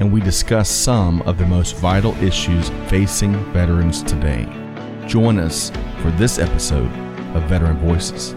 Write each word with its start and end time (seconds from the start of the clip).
and 0.00 0.10
we 0.10 0.20
discuss 0.20 0.68
some 0.68 1.22
of 1.22 1.36
the 1.36 1.46
most 1.46 1.76
vital 1.76 2.16
issues 2.22 2.70
facing 2.88 3.32
veterans 3.52 4.02
today. 4.02 4.46
Join 5.06 5.38
us 5.38 5.70
for 6.00 6.10
this 6.12 6.38
episode 6.38 6.90
of 7.36 7.42
Veteran 7.44 7.76
Voices. 7.76 8.34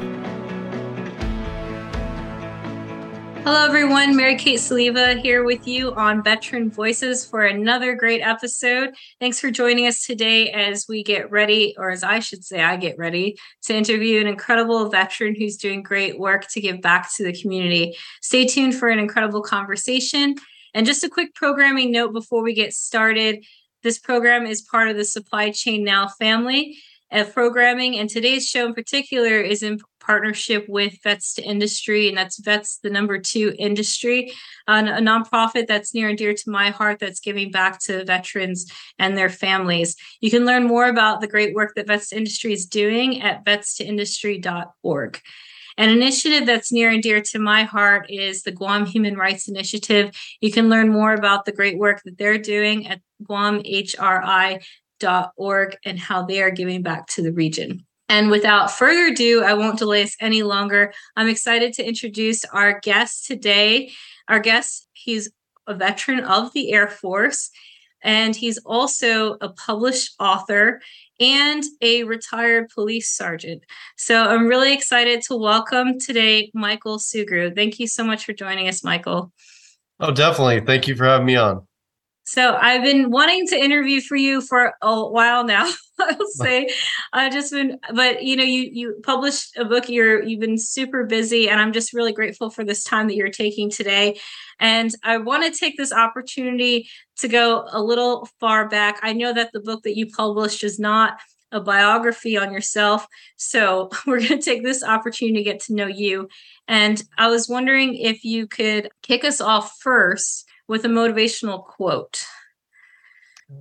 Hello, 3.46 3.66
everyone. 3.66 4.16
Mary 4.16 4.38
Kate 4.38 4.60
Soliva 4.60 5.20
here 5.20 5.44
with 5.44 5.68
you 5.68 5.94
on 5.96 6.24
Veteran 6.24 6.70
Voices 6.70 7.26
for 7.26 7.44
another 7.44 7.94
great 7.94 8.22
episode. 8.22 8.94
Thanks 9.20 9.40
for 9.40 9.52
joining 9.52 9.86
us 9.86 10.06
today 10.06 10.50
as 10.52 10.86
we 10.88 11.04
get 11.04 11.30
ready, 11.30 11.76
or 11.78 11.92
as 11.92 12.04
I 12.04 12.20
should 12.20 12.44
say, 12.46 12.62
I 12.62 12.78
get 12.78 12.98
ready 12.98 13.38
to 13.64 13.76
interview 13.76 14.22
an 14.22 14.28
incredible 14.28 14.90
veteran 14.90 15.36
who's 15.36 15.58
doing 15.58 15.84
great 15.84 16.20
work 16.20 16.48
to 16.52 16.62
give 16.62 16.82
back 16.82 17.14
to 17.16 17.24
the 17.24 17.34
community. 17.34 17.98
Stay 18.22 18.46
tuned 18.46 18.76
for 18.76 18.88
an 18.88 19.00
incredible 19.00 19.42
conversation. 19.42 20.36
And 20.74 20.86
just 20.86 21.04
a 21.04 21.10
quick 21.10 21.34
programming 21.36 21.92
note 21.92 22.14
before 22.14 22.44
we 22.44 22.54
get 22.54 22.74
started 22.74 23.46
this 23.84 24.00
program 24.00 24.46
is 24.46 24.62
part 24.62 24.88
of 24.88 24.96
the 24.96 25.06
Supply 25.06 25.52
Chain 25.52 25.84
Now 25.84 26.08
family 26.08 26.78
of 27.12 27.34
programming. 27.34 28.00
And 28.00 28.10
today's 28.10 28.48
show 28.48 28.66
in 28.66 28.74
particular 28.74 29.40
is 29.40 29.62
in 29.62 29.80
partnership 30.00 30.66
with 30.68 30.98
Vets 31.04 31.36
to 31.36 31.44
Industry, 31.44 32.08
and 32.08 32.18
that's 32.18 32.40
Vets, 32.40 32.80
the 32.82 32.90
number 32.90 33.20
two 33.20 33.54
industry, 33.60 34.34
a 34.68 34.74
nonprofit 34.74 35.68
that's 35.68 35.94
near 35.94 36.10
and 36.10 36.18
dear 36.18 36.34
to 36.34 36.50
my 36.50 36.72
heart 36.72 37.00
that's 37.00 37.20
giving 37.20 37.52
back 37.52 37.80
to 37.82 38.04
veterans 38.06 38.72
and 38.98 39.16
their 39.16 39.30
families. 39.30 39.96
You 40.22 40.32
can 40.32 40.46
learn 40.46 40.64
more 40.64 40.88
about 40.88 41.22
the 41.22 41.28
great 41.28 41.54
work 41.54 41.74
that 41.76 41.88
Vets 41.88 42.10
to 42.10 42.18
Industry 42.18 42.54
is 42.54 42.66
doing 42.66 43.22
at 43.22 43.46
vetstoindustry.org. 43.46 45.22
An 45.78 45.90
initiative 45.90 46.46
that's 46.46 46.72
near 46.72 46.90
and 46.90 47.02
dear 47.02 47.22
to 47.22 47.40
my 47.40 47.64
heart 47.64 48.06
is 48.10 48.44
the 48.44 48.52
Guam 48.52 48.86
Human 48.86 49.18
Rights 49.18 49.48
Initiative. 49.48 50.12
You 50.42 50.52
can 50.52 50.70
learn 50.70 50.90
more 50.90 51.14
about 51.14 51.46
the 51.46 51.52
great 51.52 51.78
work 51.78 52.02
that 52.06 52.18
they're 52.18 52.38
doing 52.38 52.88
at 52.88 53.02
guamhri.org 53.24 54.68
and 55.86 56.00
how 56.00 56.26
they 56.26 56.42
are 56.42 56.52
giving 56.52 56.82
back 56.82 57.08
to 57.08 57.22
the 57.22 57.32
region. 57.32 57.86
And 58.10 58.30
without 58.30 58.70
further 58.70 59.08
ado, 59.08 59.44
I 59.44 59.54
won't 59.56 59.80
delay 59.80 60.04
us 60.04 60.16
any 60.20 60.44
longer. 60.44 60.94
I'm 61.16 61.28
excited 61.30 61.74
to 61.74 61.88
introduce 61.88 62.46
our 62.46 62.80
guest 62.82 63.26
today. 63.26 63.92
Our 64.28 64.40
guest, 64.40 64.88
he's 64.94 65.32
a 65.66 65.74
veteran 65.74 66.20
of 66.20 66.54
the 66.54 66.72
Air 66.74 66.88
Force, 66.88 67.50
and 68.04 68.36
he's 68.36 68.60
also 68.60 69.38
a 69.42 69.50
published 69.50 70.14
author 70.20 70.82
and 71.20 71.64
a 71.82 72.04
retired 72.04 72.70
police 72.74 73.16
sergeant. 73.16 73.64
So 73.98 74.24
I'm 74.24 74.48
really 74.48 74.74
excited 74.74 75.22
to 75.28 75.38
welcome 75.38 76.00
today 76.00 76.52
Michael 76.54 76.98
Sugrue. 76.98 77.56
Thank 77.56 77.80
you 77.80 77.88
so 77.88 78.04
much 78.04 78.26
for 78.26 78.34
joining 78.34 78.68
us, 78.68 78.84
Michael. 78.84 79.32
Oh, 80.00 80.12
definitely. 80.12 80.62
Thank 80.62 80.88
you 80.88 80.96
for 80.96 81.06
having 81.06 81.26
me 81.26 81.36
on. 81.36 81.66
So 82.26 82.58
I've 82.60 82.84
been 82.84 83.12
wanting 83.12 83.48
to 83.48 83.58
interview 83.58 84.00
for 84.00 84.16
you 84.16 84.42
for 84.42 84.74
a 84.82 85.08
while 85.08 85.44
now. 85.44 85.70
I'll 86.00 86.28
say 86.32 86.70
I've 87.12 87.34
just 87.34 87.52
been, 87.52 87.80
but 87.94 88.24
you 88.24 88.36
know, 88.36 88.44
you 88.44 88.70
you 88.72 88.96
published 89.04 89.58
a 89.58 89.66
book. 89.66 89.90
You're 89.90 90.24
you've 90.24 90.40
been 90.40 90.58
super 90.58 91.04
busy, 91.04 91.50
and 91.50 91.60
I'm 91.60 91.74
just 91.74 91.94
really 91.94 92.14
grateful 92.14 92.50
for 92.50 92.64
this 92.64 92.84
time 92.84 93.08
that 93.08 93.16
you're 93.16 93.30
taking 93.30 93.70
today. 93.70 94.20
And 94.60 94.94
I 95.04 95.18
want 95.18 95.44
to 95.44 95.58
take 95.58 95.78
this 95.78 95.94
opportunity 95.94 96.88
to 97.18 97.28
go 97.28 97.68
a 97.72 97.82
little 97.82 98.28
far 98.40 98.68
back. 98.68 99.00
I 99.04 99.14
know 99.14 99.34
that 99.34 99.52
the 99.54 99.60
book 99.60 99.84
that 99.84 99.98
you 99.98 100.10
published 100.10 100.64
is 100.64 100.80
not 100.80 101.20
a 101.52 101.62
biography 101.62 102.36
on 102.36 102.52
yourself. 102.52 103.06
So 103.38 103.90
we're 104.08 104.20
going 104.20 104.40
to 104.40 104.42
take 104.42 104.64
this 104.64 104.84
opportunity 104.84 105.38
to 105.38 105.44
get 105.44 105.60
to 105.66 105.76
know 105.76 105.88
you. 105.88 106.28
And 106.68 107.02
I 107.18 107.28
was 107.28 107.48
wondering 107.48 107.96
if 107.96 108.26
you 108.26 108.48
could 108.48 108.90
kick 109.04 109.24
us 109.24 109.40
off 109.40 109.78
first 109.80 110.46
with 110.68 110.86
a 110.86 110.90
motivational 110.90 111.64
quote. 111.66 112.26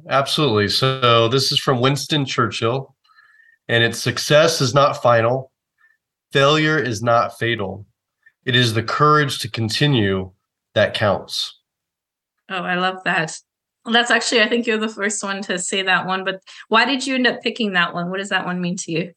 Absolutely. 0.08 0.68
So 0.68 1.28
this 1.28 1.52
is 1.52 1.58
from 1.58 1.80
Winston 1.80 2.24
Churchill, 2.24 2.94
and 3.68 3.84
it's 3.84 3.98
success 3.98 4.60
is 4.60 4.74
not 4.74 5.02
final, 5.02 5.52
failure 6.32 6.78
is 6.78 7.02
not 7.02 7.38
fatal. 7.38 7.86
It 8.44 8.56
is 8.56 8.74
the 8.74 8.82
courage 8.82 9.38
to 9.40 9.50
continue 9.50 10.32
that 10.74 10.94
counts. 10.94 11.58
Oh, 12.48 12.62
I 12.62 12.76
love 12.76 13.04
that. 13.04 13.38
Well, 13.84 13.92
that's 13.92 14.10
actually, 14.10 14.42
I 14.42 14.48
think 14.48 14.66
you're 14.66 14.78
the 14.78 14.88
first 14.88 15.22
one 15.22 15.42
to 15.42 15.58
say 15.58 15.82
that 15.82 16.06
one, 16.06 16.24
but 16.24 16.40
why 16.68 16.84
did 16.84 17.06
you 17.06 17.16
end 17.16 17.26
up 17.26 17.42
picking 17.42 17.72
that 17.72 17.94
one? 17.94 18.10
What 18.10 18.18
does 18.18 18.28
that 18.30 18.46
one 18.46 18.60
mean 18.60 18.76
to 18.76 18.92
you? 18.92 19.12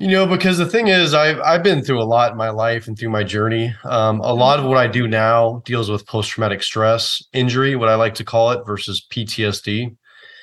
You 0.00 0.08
know, 0.08 0.26
because 0.26 0.56
the 0.56 0.64
thing 0.64 0.88
is, 0.88 1.12
I've 1.12 1.38
I've 1.40 1.62
been 1.62 1.84
through 1.84 2.02
a 2.02 2.04
lot 2.04 2.32
in 2.32 2.38
my 2.38 2.48
life 2.48 2.88
and 2.88 2.98
through 2.98 3.10
my 3.10 3.22
journey. 3.22 3.74
Um, 3.84 4.20
a 4.20 4.32
lot 4.32 4.58
of 4.58 4.64
what 4.64 4.78
I 4.78 4.86
do 4.86 5.06
now 5.06 5.60
deals 5.66 5.90
with 5.90 6.06
post 6.06 6.30
traumatic 6.30 6.62
stress 6.62 7.22
injury, 7.34 7.76
what 7.76 7.90
I 7.90 7.96
like 7.96 8.14
to 8.14 8.24
call 8.24 8.50
it, 8.52 8.64
versus 8.64 9.06
PTSD. 9.12 9.94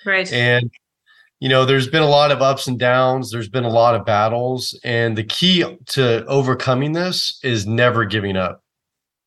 Right. 0.06 0.32
And 0.32 0.70
you 1.40 1.50
know, 1.50 1.66
there's 1.66 1.88
been 1.88 2.04
a 2.04 2.08
lot 2.08 2.32
of 2.32 2.44
ups 2.44 2.68
and 2.68 2.78
downs. 2.78 3.32
There's 3.32 3.50
been 3.50 3.64
a 3.64 3.70
lot 3.70 3.96
of 3.96 4.06
battles, 4.06 4.80
and 4.84 5.18
the 5.18 5.24
key 5.24 5.66
to 5.88 6.24
overcoming 6.28 6.92
this 6.92 7.40
is 7.44 7.66
never 7.66 8.06
giving 8.06 8.38
up, 8.38 8.62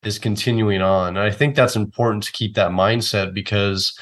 is 0.03 0.17
continuing 0.17 0.81
on. 0.81 1.17
And 1.17 1.25
I 1.25 1.31
think 1.31 1.55
that's 1.55 1.75
important 1.75 2.23
to 2.23 2.31
keep 2.31 2.55
that 2.55 2.71
mindset 2.71 3.33
because, 3.33 3.93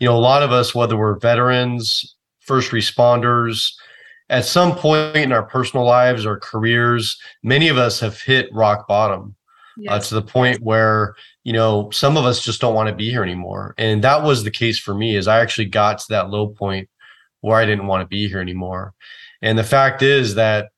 you 0.00 0.06
know, 0.06 0.16
a 0.16 0.20
lot 0.20 0.42
of 0.42 0.52
us, 0.52 0.74
whether 0.74 0.98
we're 0.98 1.18
veterans, 1.18 2.14
first 2.40 2.72
responders 2.72 3.72
at 4.30 4.44
some 4.44 4.74
point 4.74 5.16
in 5.16 5.32
our 5.32 5.42
personal 5.42 5.84
lives 5.84 6.26
or 6.26 6.38
careers, 6.38 7.18
many 7.42 7.68
of 7.68 7.78
us 7.78 8.00
have 8.00 8.20
hit 8.20 8.52
rock 8.52 8.86
bottom 8.86 9.34
uh, 9.78 9.80
yes. 9.82 9.92
uh, 9.92 10.08
to 10.08 10.14
the 10.16 10.22
point 10.22 10.60
where 10.60 11.14
you 11.44 11.52
know 11.52 11.90
some 11.90 12.16
of 12.16 12.24
us 12.24 12.42
just 12.42 12.60
don't 12.60 12.74
want 12.74 12.88
to 12.88 12.94
be 12.94 13.10
here 13.10 13.22
anymore. 13.22 13.74
And 13.78 14.04
that 14.04 14.22
was 14.22 14.44
the 14.44 14.50
case 14.50 14.78
for 14.78 14.94
me. 14.94 15.16
Is 15.16 15.28
I 15.28 15.40
actually 15.40 15.66
got 15.66 15.98
to 16.00 16.06
that 16.10 16.30
low 16.30 16.48
point 16.48 16.88
where 17.40 17.58
I 17.58 17.64
didn't 17.64 17.86
want 17.86 18.02
to 18.02 18.08
be 18.08 18.28
here 18.28 18.40
anymore. 18.40 18.94
And 19.42 19.56
the 19.56 19.64
fact 19.64 20.02
is 20.02 20.34
that 20.34 20.70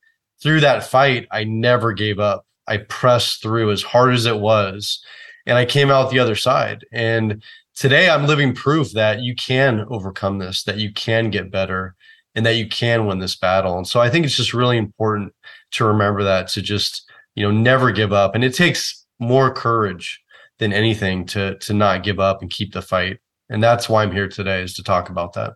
through 0.42 0.60
that 0.60 0.84
fight, 0.84 1.26
I 1.30 1.44
never 1.44 1.92
gave 1.92 2.18
up. 2.18 2.46
I 2.66 2.78
pressed 2.78 3.42
through 3.42 3.72
as 3.72 3.82
hard 3.82 4.14
as 4.14 4.26
it 4.26 4.38
was, 4.38 5.02
and 5.46 5.58
I 5.58 5.64
came 5.64 5.90
out 5.90 6.10
the 6.10 6.18
other 6.18 6.36
side. 6.36 6.84
And 6.92 7.42
today, 7.74 8.08
I'm 8.08 8.26
living 8.26 8.54
proof 8.54 8.92
that 8.92 9.20
you 9.20 9.34
can 9.34 9.86
overcome 9.88 10.38
this, 10.38 10.62
that 10.64 10.76
you 10.76 10.92
can 10.92 11.30
get 11.30 11.50
better 11.50 11.96
and 12.34 12.46
that 12.46 12.56
you 12.56 12.68
can 12.68 13.06
win 13.06 13.18
this 13.18 13.36
battle. 13.36 13.76
And 13.76 13.86
so 13.86 14.00
I 14.00 14.10
think 14.10 14.24
it's 14.24 14.36
just 14.36 14.54
really 14.54 14.76
important 14.76 15.32
to 15.72 15.84
remember 15.84 16.22
that 16.22 16.48
to 16.48 16.62
just, 16.62 17.10
you 17.34 17.44
know, 17.44 17.50
never 17.50 17.90
give 17.92 18.12
up. 18.12 18.34
And 18.34 18.44
it 18.44 18.54
takes 18.54 19.06
more 19.18 19.52
courage 19.52 20.20
than 20.58 20.72
anything 20.72 21.26
to 21.26 21.58
to 21.58 21.72
not 21.72 22.02
give 22.02 22.20
up 22.20 22.42
and 22.42 22.50
keep 22.50 22.72
the 22.72 22.82
fight. 22.82 23.18
And 23.48 23.62
that's 23.62 23.88
why 23.88 24.02
I'm 24.02 24.12
here 24.12 24.28
today 24.28 24.62
is 24.62 24.74
to 24.74 24.82
talk 24.82 25.08
about 25.08 25.32
that. 25.32 25.54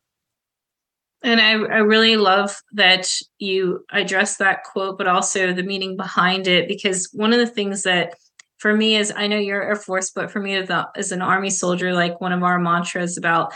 And 1.22 1.40
I, 1.40 1.52
I 1.52 1.78
really 1.78 2.16
love 2.16 2.60
that 2.72 3.08
you 3.38 3.84
address 3.92 4.36
that 4.36 4.64
quote, 4.64 4.98
but 4.98 5.06
also 5.06 5.52
the 5.52 5.62
meaning 5.62 5.96
behind 5.96 6.46
it, 6.46 6.68
because 6.68 7.08
one 7.14 7.32
of 7.32 7.38
the 7.38 7.46
things 7.46 7.82
that 7.84 8.14
for 8.58 8.74
me 8.74 8.96
is 8.96 9.12
I 9.16 9.26
know 9.26 9.38
you're 9.38 9.62
Air 9.62 9.76
Force, 9.76 10.10
but 10.10 10.30
for 10.30 10.40
me 10.40 10.54
as, 10.54 10.68
a, 10.70 10.86
as 10.96 11.12
an 11.12 11.22
Army 11.22 11.50
soldier, 11.50 11.94
like 11.94 12.20
one 12.20 12.32
of 12.32 12.42
our 12.42 12.58
mantras 12.58 13.16
about 13.16 13.54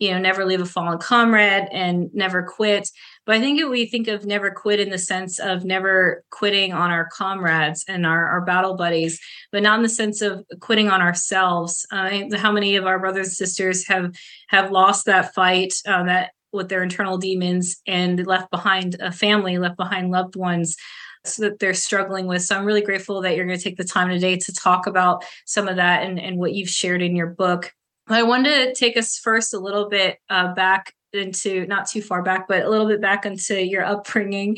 you 0.00 0.10
know 0.10 0.18
never 0.18 0.44
leave 0.44 0.60
a 0.60 0.66
fallen 0.66 0.98
comrade 0.98 1.68
and 1.70 2.12
never 2.12 2.42
quit 2.42 2.90
but 3.26 3.36
i 3.36 3.40
think 3.40 3.62
we 3.70 3.86
think 3.86 4.08
of 4.08 4.26
never 4.26 4.50
quit 4.50 4.80
in 4.80 4.90
the 4.90 4.98
sense 4.98 5.38
of 5.38 5.64
never 5.64 6.24
quitting 6.30 6.72
on 6.72 6.90
our 6.90 7.08
comrades 7.12 7.84
and 7.86 8.04
our, 8.04 8.26
our 8.26 8.40
battle 8.40 8.76
buddies 8.76 9.20
but 9.52 9.62
not 9.62 9.78
in 9.78 9.82
the 9.82 9.88
sense 9.88 10.20
of 10.20 10.44
quitting 10.60 10.88
on 10.88 11.00
ourselves 11.00 11.86
uh, 11.92 12.10
how 12.36 12.50
many 12.50 12.74
of 12.74 12.86
our 12.86 12.98
brothers 12.98 13.28
and 13.28 13.36
sisters 13.36 13.86
have 13.86 14.12
have 14.48 14.72
lost 14.72 15.04
that 15.04 15.32
fight 15.34 15.72
uh, 15.86 16.02
that 16.02 16.32
with 16.52 16.68
their 16.68 16.82
internal 16.82 17.16
demons 17.16 17.76
and 17.86 18.26
left 18.26 18.50
behind 18.50 18.96
a 19.00 19.12
family 19.12 19.58
left 19.58 19.76
behind 19.76 20.10
loved 20.10 20.34
ones 20.34 20.76
so 21.24 21.42
that 21.42 21.58
they're 21.58 21.74
struggling 21.74 22.26
with. 22.26 22.42
So 22.42 22.56
I'm 22.56 22.64
really 22.64 22.80
grateful 22.80 23.20
that 23.20 23.36
you're 23.36 23.46
going 23.46 23.58
to 23.58 23.62
take 23.62 23.76
the 23.76 23.84
time 23.84 24.08
today 24.08 24.36
to 24.36 24.52
talk 24.52 24.86
about 24.86 25.22
some 25.44 25.68
of 25.68 25.76
that 25.76 26.02
and, 26.02 26.18
and 26.18 26.38
what 26.38 26.54
you've 26.54 26.70
shared 26.70 27.02
in 27.02 27.14
your 27.14 27.26
book. 27.26 27.74
I 28.14 28.22
wanted 28.22 28.66
to 28.66 28.74
take 28.74 28.96
us 28.96 29.18
first 29.18 29.54
a 29.54 29.58
little 29.58 29.88
bit 29.88 30.18
uh, 30.28 30.54
back 30.54 30.94
into 31.12 31.66
not 31.66 31.88
too 31.88 32.00
far 32.02 32.22
back, 32.22 32.46
but 32.48 32.64
a 32.64 32.70
little 32.70 32.86
bit 32.86 33.00
back 33.00 33.26
into 33.26 33.64
your 33.66 33.84
upbringing. 33.84 34.56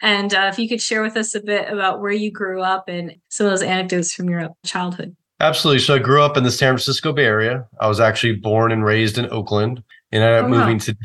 And 0.00 0.34
uh, 0.34 0.50
if 0.52 0.58
you 0.58 0.68
could 0.68 0.80
share 0.82 1.02
with 1.02 1.16
us 1.16 1.34
a 1.34 1.40
bit 1.40 1.68
about 1.72 2.00
where 2.00 2.12
you 2.12 2.30
grew 2.32 2.60
up 2.60 2.88
and 2.88 3.14
some 3.28 3.46
of 3.46 3.52
those 3.52 3.62
anecdotes 3.62 4.12
from 4.12 4.28
your 4.28 4.48
childhood. 4.64 5.14
Absolutely. 5.40 5.80
So 5.80 5.94
I 5.94 5.98
grew 5.98 6.22
up 6.22 6.36
in 6.36 6.44
the 6.44 6.50
San 6.50 6.70
Francisco 6.72 7.12
Bay 7.12 7.24
Area. 7.24 7.66
I 7.80 7.88
was 7.88 8.00
actually 8.00 8.34
born 8.36 8.72
and 8.72 8.84
raised 8.84 9.18
in 9.18 9.28
Oakland. 9.30 9.82
and 10.12 10.22
I 10.22 10.26
ended 10.26 10.44
up 10.44 10.46
Oh, 10.46 10.52
wow. 10.52 10.58
moving 10.66 10.78
to 10.80 10.96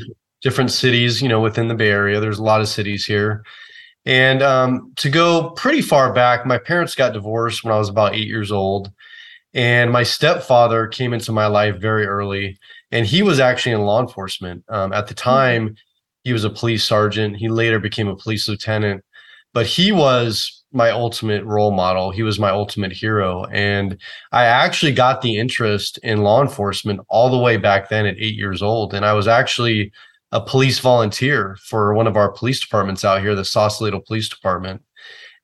different 0.42 0.72
cities, 0.72 1.22
you 1.22 1.28
know, 1.30 1.42
within 1.42 1.68
the 1.68 1.76
Bay 1.76 1.90
Area. 1.90 2.20
There's 2.20 2.40
a 2.40 2.44
lot 2.44 2.62
of 2.62 2.68
cities 2.68 3.06
here. 3.06 3.44
And 4.06 4.42
um, 4.42 4.94
to 4.98 5.10
go 5.10 5.50
pretty 5.52 5.82
far 5.82 6.14
back, 6.14 6.46
my 6.46 6.58
parents 6.58 6.96
got 6.96 7.14
divorced 7.14 7.64
when 7.64 7.74
I 7.74 7.78
was 7.78 7.90
about 7.90 8.16
eight 8.16 8.28
years 8.28 8.52
old. 8.52 8.92
And 9.58 9.92
my 9.92 10.04
stepfather 10.04 10.86
came 10.86 11.14
into 11.14 11.32
my 11.32 11.48
life 11.48 11.78
very 11.78 12.06
early. 12.06 12.60
And 12.92 13.06
he 13.08 13.24
was 13.24 13.40
actually 13.40 13.72
in 13.74 13.82
law 13.82 14.00
enforcement. 14.00 14.64
Um, 14.70 14.94
at 14.94 15.08
the 15.08 15.16
time, 15.16 15.76
he 16.24 16.32
was 16.32 16.44
a 16.44 16.50
police 16.50 16.84
sergeant. 16.84 17.38
He 17.38 17.50
later 17.50 17.80
became 17.80 18.08
a 18.08 18.16
police 18.16 18.48
lieutenant. 18.48 19.04
But 19.54 19.66
he 19.66 19.92
was 19.92 20.64
my 20.72 20.92
ultimate 20.92 21.44
role 21.44 21.72
model. 21.72 22.12
He 22.12 22.22
was 22.22 22.40
my 22.40 22.52
ultimate 22.52 22.92
hero. 22.92 23.46
And 23.46 24.00
I 24.32 24.46
actually 24.46 24.92
got 24.92 25.22
the 25.22 25.38
interest 25.38 25.98
in 26.04 26.22
law 26.22 26.42
enforcement 26.42 27.02
all 27.10 27.32
the 27.32 27.40
way 27.40 27.58
back 27.58 27.90
then 27.90 28.06
at 28.06 28.18
eight 28.20 28.36
years 28.36 28.62
old. 28.62 28.94
And 28.94 29.04
I 29.04 29.14
was 29.14 29.28
actually 29.28 29.92
a 30.32 30.40
police 30.40 30.78
volunteer 30.78 31.58
for 31.64 31.96
one 31.96 32.06
of 32.06 32.16
our 32.16 32.32
police 32.32 32.60
departments 32.60 33.04
out 33.04 33.22
here, 33.22 33.34
the 33.34 33.46
Sausalito 33.46 34.02
Police 34.06 34.30
Department. 34.30 34.84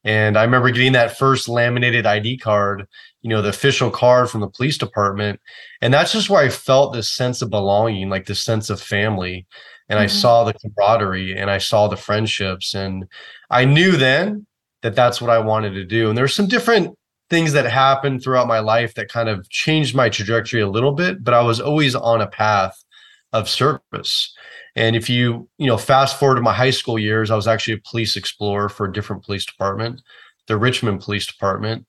And 0.03 0.37
I 0.37 0.43
remember 0.43 0.69
getting 0.69 0.91
that 0.93 1.17
first 1.17 1.47
laminated 1.47 2.05
ID 2.05 2.37
card, 2.37 2.85
you 3.23 3.29
know, 3.29 3.41
the 3.41 3.49
official 3.49 3.89
card 3.89 4.29
from 4.29 4.41
the 4.41 4.49
police 4.49 4.77
department. 4.77 5.39
And 5.81 5.93
that's 5.93 6.11
just 6.11 6.29
where 6.29 6.43
I 6.43 6.49
felt 6.49 6.93
this 6.93 7.09
sense 7.09 7.41
of 7.41 7.49
belonging, 7.49 8.09
like 8.09 8.25
this 8.25 8.41
sense 8.41 8.69
of 8.69 8.81
family. 8.81 9.47
And 9.89 9.97
I 9.97 10.05
Mhm. 10.05 10.11
saw 10.11 10.43
the 10.43 10.53
camaraderie 10.53 11.37
and 11.37 11.49
I 11.49 11.57
saw 11.57 11.87
the 11.87 11.97
friendships. 11.97 12.75
And 12.75 13.05
I 13.49 13.65
knew 13.65 13.93
then 13.93 14.45
that 14.81 14.95
that's 14.95 15.21
what 15.21 15.31
I 15.31 15.39
wanted 15.39 15.71
to 15.71 15.85
do. 15.85 16.09
And 16.09 16.17
there's 16.17 16.35
some 16.35 16.47
different 16.47 16.97
things 17.29 17.53
that 17.53 17.65
happened 17.65 18.21
throughout 18.21 18.47
my 18.47 18.59
life 18.59 18.93
that 18.95 19.09
kind 19.09 19.29
of 19.29 19.49
changed 19.49 19.95
my 19.95 20.09
trajectory 20.09 20.61
a 20.61 20.69
little 20.69 20.91
bit, 20.91 21.23
but 21.23 21.33
I 21.33 21.41
was 21.41 21.59
always 21.59 21.95
on 21.95 22.21
a 22.21 22.27
path 22.27 22.83
of 23.31 23.49
service. 23.49 24.33
And 24.75 24.95
if 24.95 25.09
you, 25.09 25.47
you 25.57 25.67
know, 25.67 25.77
fast 25.77 26.19
forward 26.19 26.35
to 26.35 26.41
my 26.41 26.53
high 26.53 26.71
school 26.71 26.99
years, 26.99 27.31
I 27.31 27.35
was 27.35 27.47
actually 27.47 27.75
a 27.75 27.89
police 27.89 28.15
explorer 28.15 28.69
for 28.69 28.85
a 28.85 28.91
different 28.91 29.23
police 29.23 29.45
department, 29.45 30.01
the 30.47 30.57
Richmond 30.57 31.01
Police 31.01 31.25
Department. 31.25 31.85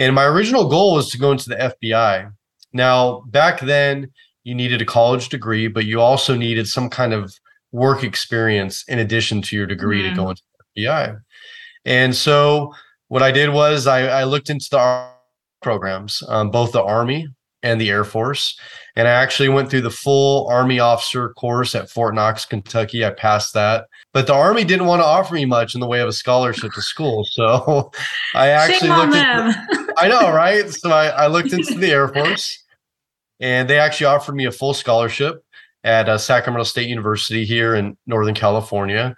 And 0.00 0.14
my 0.14 0.24
original 0.24 0.66
goal 0.68 0.94
was 0.94 1.10
to 1.10 1.18
go 1.18 1.30
into 1.30 1.50
the 1.50 1.56
FBI. 1.56 2.32
Now, 2.72 3.20
back 3.28 3.60
then, 3.60 4.10
you 4.44 4.54
needed 4.54 4.80
a 4.80 4.86
college 4.86 5.28
degree, 5.28 5.68
but 5.68 5.84
you 5.84 6.00
also 6.00 6.34
needed 6.34 6.66
some 6.66 6.88
kind 6.88 7.12
of 7.12 7.34
work 7.70 8.02
experience 8.02 8.82
in 8.88 8.98
addition 8.98 9.42
to 9.42 9.56
your 9.56 9.66
degree 9.66 10.02
Mhm. 10.02 10.10
to 10.10 10.16
go 10.16 10.30
into 10.30 10.42
the 10.74 10.82
FBI. 10.86 11.16
And 11.84 12.16
so 12.16 12.74
what 13.08 13.22
I 13.22 13.30
did 13.30 13.50
was 13.50 13.86
I, 13.86 14.20
I 14.20 14.24
looked 14.24 14.48
into 14.48 14.66
the 14.70 15.06
programs, 15.62 16.22
um, 16.28 16.50
both 16.50 16.72
the 16.72 16.82
Army 16.82 17.28
and 17.62 17.78
the 17.78 17.90
Air 17.90 18.04
Force. 18.04 18.58
And 18.96 19.06
I 19.06 19.10
actually 19.10 19.50
went 19.50 19.68
through 19.70 19.82
the 19.82 19.90
full 19.90 20.48
Army 20.48 20.80
officer 20.80 21.28
course 21.34 21.74
at 21.74 21.90
Fort 21.90 22.14
Knox, 22.14 22.46
Kentucky. 22.46 23.04
I 23.04 23.10
passed 23.10 23.52
that. 23.52 23.84
But 24.12 24.26
the 24.26 24.34
Army 24.34 24.64
didn't 24.64 24.86
want 24.86 25.00
to 25.00 25.06
offer 25.06 25.34
me 25.34 25.44
much 25.44 25.74
in 25.74 25.80
the 25.80 25.86
way 25.86 26.00
of 26.00 26.08
a 26.08 26.12
scholarship 26.12 26.72
to 26.72 26.82
school. 26.82 27.24
So 27.32 27.92
I 28.34 28.48
actually 28.48 28.88
Shame 28.88 29.10
looked. 29.10 29.96
I 29.98 30.08
know, 30.08 30.30
right? 30.34 30.68
So 30.68 30.90
I, 30.90 31.06
I 31.06 31.26
looked 31.28 31.52
into 31.52 31.74
the 31.74 31.90
Air 31.90 32.08
Force 32.08 32.64
and 33.38 33.68
they 33.68 33.78
actually 33.78 34.06
offered 34.06 34.34
me 34.34 34.46
a 34.46 34.52
full 34.52 34.74
scholarship 34.74 35.44
at 35.84 36.08
uh, 36.08 36.18
Sacramento 36.18 36.64
State 36.64 36.88
University 36.88 37.44
here 37.44 37.74
in 37.74 37.96
Northern 38.06 38.34
California. 38.34 39.16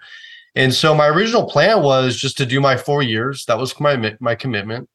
And 0.55 0.73
so 0.73 0.93
my 0.93 1.07
original 1.07 1.45
plan 1.45 1.81
was 1.81 2.15
just 2.15 2.37
to 2.37 2.45
do 2.45 2.61
my 2.61 2.77
four 2.77 3.01
years. 3.01 3.45
That 3.45 3.57
was 3.57 3.77
my 3.79 4.15
my 4.19 4.35
commitment. 4.35 4.89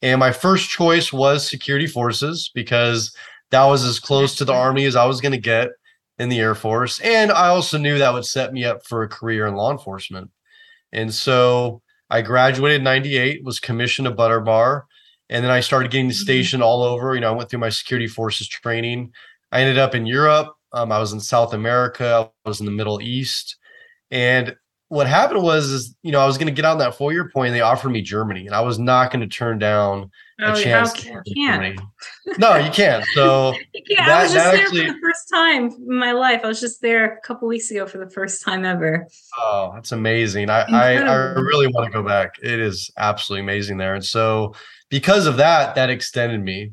And 0.00 0.18
my 0.18 0.32
first 0.32 0.68
choice 0.68 1.12
was 1.12 1.48
security 1.48 1.86
forces 1.86 2.50
because 2.54 3.14
that 3.50 3.64
was 3.64 3.84
as 3.84 4.00
close 4.00 4.34
to 4.36 4.44
the 4.44 4.52
army 4.54 4.84
as 4.86 4.96
I 4.96 5.04
was 5.04 5.20
going 5.20 5.32
to 5.32 5.38
get 5.38 5.68
in 6.18 6.28
the 6.28 6.40
Air 6.40 6.54
Force. 6.54 7.00
And 7.00 7.32
I 7.32 7.48
also 7.48 7.78
knew 7.78 7.98
that 7.98 8.12
would 8.12 8.24
set 8.26 8.52
me 8.52 8.64
up 8.64 8.86
for 8.86 9.02
a 9.02 9.08
career 9.08 9.46
in 9.46 9.54
law 9.56 9.70
enforcement. 9.72 10.30
And 10.92 11.12
so 11.12 11.82
I 12.10 12.22
graduated 12.22 12.78
in 12.78 12.84
98, 12.84 13.44
was 13.44 13.60
commissioned 13.60 14.08
a 14.08 14.12
butter 14.12 14.40
bar, 14.40 14.86
and 15.28 15.44
then 15.44 15.50
I 15.50 15.60
started 15.60 15.90
getting 15.90 16.10
Mhm. 16.10 16.14
stationed 16.14 16.62
all 16.62 16.82
over. 16.82 17.14
You 17.14 17.20
know, 17.20 17.28
I 17.32 17.36
went 17.36 17.50
through 17.50 17.60
my 17.60 17.70
security 17.70 18.06
forces 18.06 18.48
training. 18.48 19.12
I 19.52 19.60
ended 19.62 19.78
up 19.78 19.94
in 19.94 20.06
Europe. 20.06 20.54
Um, 20.72 20.92
I 20.92 20.98
was 20.98 21.12
in 21.12 21.20
South 21.20 21.54
America. 21.54 22.30
I 22.44 22.48
was 22.48 22.60
in 22.60 22.66
the 22.66 22.72
Middle 22.72 23.00
East. 23.02 23.56
And 24.10 24.56
what 24.92 25.06
happened 25.06 25.42
was, 25.42 25.70
is 25.70 25.94
you 26.02 26.12
know, 26.12 26.20
I 26.20 26.26
was 26.26 26.36
going 26.36 26.48
to 26.48 26.52
get 26.52 26.66
on 26.66 26.76
that 26.78 26.94
four-year 26.96 27.30
point, 27.32 27.48
and 27.48 27.56
they 27.56 27.62
offered 27.62 27.88
me 27.88 28.02
Germany, 28.02 28.46
and 28.46 28.54
I 28.54 28.60
was 28.60 28.78
not 28.78 29.10
going 29.10 29.22
to 29.22 29.26
turn 29.26 29.58
down 29.58 30.10
Oh, 30.38 30.52
a 30.52 30.62
chance. 30.62 30.90
how 30.90 30.94
to 30.94 31.02
can- 31.02 31.14
work 31.14 31.26
in 31.28 31.34
can't. 31.34 31.62
Germany. 31.62 32.38
No, 32.38 32.56
you 32.56 32.70
can't. 32.70 33.02
So 33.14 33.54
Yeah, 33.88 34.18
I 34.18 34.22
was 34.24 34.32
just 34.34 34.52
there 34.52 34.60
actually- 34.62 34.86
for 34.88 34.92
the 34.92 34.98
first 35.00 35.28
time 35.32 35.70
in 35.88 35.98
my 35.98 36.12
life. 36.12 36.42
I 36.44 36.46
was 36.48 36.60
just 36.60 36.82
there 36.82 37.04
a 37.14 37.20
couple 37.22 37.48
weeks 37.48 37.70
ago 37.70 37.86
for 37.86 37.96
the 37.98 38.10
first 38.10 38.44
time 38.44 38.64
ever. 38.66 39.06
Oh, 39.38 39.70
that's 39.74 39.92
amazing. 39.92 40.50
I, 40.50 40.60
I, 40.62 40.92
I 40.96 41.14
really 41.40 41.68
want 41.68 41.86
to 41.86 41.92
go 41.92 42.02
back. 42.06 42.34
It 42.42 42.60
is 42.60 42.90
absolutely 42.98 43.44
amazing 43.44 43.78
there. 43.78 43.94
And 43.94 44.04
so 44.04 44.54
because 44.90 45.26
of 45.26 45.38
that, 45.38 45.74
that 45.76 45.88
extended 45.90 46.42
me. 46.42 46.72